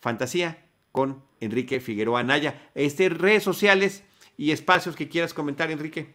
fantasía 0.00 0.64
con 0.90 1.22
Enrique 1.40 1.80
Figueroa 1.80 2.22
Naya. 2.22 2.70
Este, 2.74 3.10
redes 3.10 3.42
sociales 3.42 4.04
y 4.38 4.52
espacios 4.52 4.96
que 4.96 5.10
quieras 5.10 5.34
comentar, 5.34 5.70
Enrique. 5.70 6.14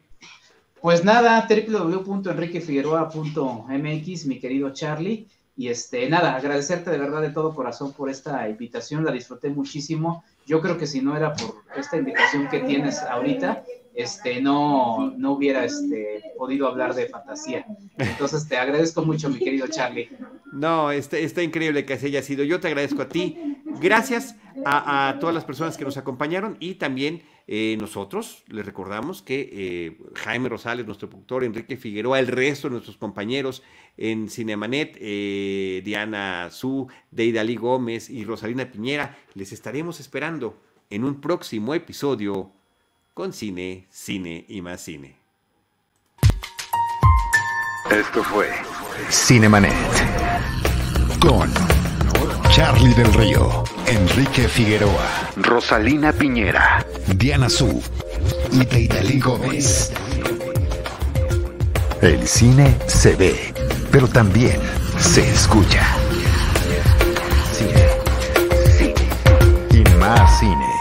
Pues 0.82 1.04
nada, 1.04 1.48
www.enriquefigueroa.mx, 1.48 4.26
mi 4.26 4.40
querido 4.40 4.74
Charlie. 4.74 5.28
Y 5.60 5.68
este, 5.68 6.08
nada, 6.10 6.38
agradecerte 6.38 6.90
de 6.90 6.98
verdad 6.98 7.22
de 7.22 7.32
todo 7.32 7.54
corazón 7.54 7.92
por 7.92 8.10
esta 8.10 8.48
invitación, 8.48 9.04
la 9.04 9.12
disfruté 9.12 9.50
muchísimo. 9.50 10.24
Yo 10.46 10.62
creo 10.62 10.78
que 10.78 10.88
si 10.88 11.02
no 11.02 11.18
era 11.18 11.34
por 11.34 11.54
esta 11.76 11.98
invitación 11.98 12.48
que 12.48 12.62
tienes 12.62 13.00
ahorita, 13.00 13.66
este, 14.02 14.42
no, 14.42 15.14
no 15.18 15.34
hubiera 15.34 15.66
este, 15.66 16.22
podido 16.38 16.68
hablar 16.68 16.96
de 16.96 17.08
fantasía. 17.08 17.66
Entonces 17.98 18.48
te 18.48 18.58
agradezco 18.58 19.04
mucho, 19.04 19.30
mi 19.30 19.40
querido 19.40 19.68
Charlie. 19.68 20.10
No, 20.52 20.92
está, 20.92 21.18
está 21.18 21.44
increíble 21.44 21.86
que 21.86 21.94
así 21.94 22.08
haya 22.08 22.22
sido. 22.22 22.44
Yo 22.44 22.60
te 22.60 22.68
agradezco 22.68 23.02
a 23.02 23.10
ti 23.10 23.38
Gracias 23.80 24.36
a, 24.66 25.18
todas 25.20 25.34
las 25.34 25.46
personas 25.46 25.78
que 25.78 25.86
nos 25.86 25.96
acompañaron 25.96 26.58
y 26.60 26.76
también 26.76 27.22
eh, 27.48 27.78
nosotros 27.80 28.44
les 28.48 28.66
recordamos 28.66 29.22
que 29.22 29.50
eh, 29.52 29.98
Jaime 30.16 30.50
Rosales, 30.50 30.86
nuestro 30.86 31.10
productor, 31.10 31.44
Enrique 31.44 31.78
Figueroa, 31.78 32.20
el 32.20 32.28
resto 32.28 32.68
de 32.68 32.74
nuestros 32.74 32.98
compañeros 32.98 33.64
en 33.96 34.30
Cinemanet, 34.30 34.98
eh, 35.00 35.82
Diana 35.86 36.50
Su, 36.52 36.88
Deidali 37.12 37.56
Gómez 37.56 38.10
y 38.10 38.26
Rosalina 38.26 38.70
Piñera, 38.70 39.18
les 39.34 39.54
estaremos 39.54 40.00
esperando 40.00 40.60
en 40.90 41.04
un 41.04 41.22
próximo 41.22 41.74
episodio 41.74 42.52
con 43.20 43.34
cine, 43.34 43.86
cine 43.92 44.46
y 44.48 44.62
más 44.62 44.80
cine. 44.80 45.18
Esto 47.92 48.24
fue 48.24 48.48
Cinemanet 49.10 49.74
con 51.20 51.52
Charlie 52.50 52.94
del 52.94 53.14
Río, 53.14 53.66
Enrique 53.88 54.48
Figueroa, 54.48 55.32
Rosalina 55.36 56.14
Piñera, 56.14 56.86
Diana 57.08 57.50
Su 57.50 57.84
y 58.54 58.64
Teitalí 58.64 59.20
Gómez. 59.20 59.92
El 62.02 62.26
cine 62.26 62.78
se 62.88 63.18
ve, 63.18 63.54
pero 63.92 64.08
también 64.08 64.62
se 64.98 65.30
escucha. 65.30 65.86
Cine. 67.52 67.84
Cine. 68.78 68.94
Y 69.72 69.98
más 69.98 70.40
cine. 70.40 70.79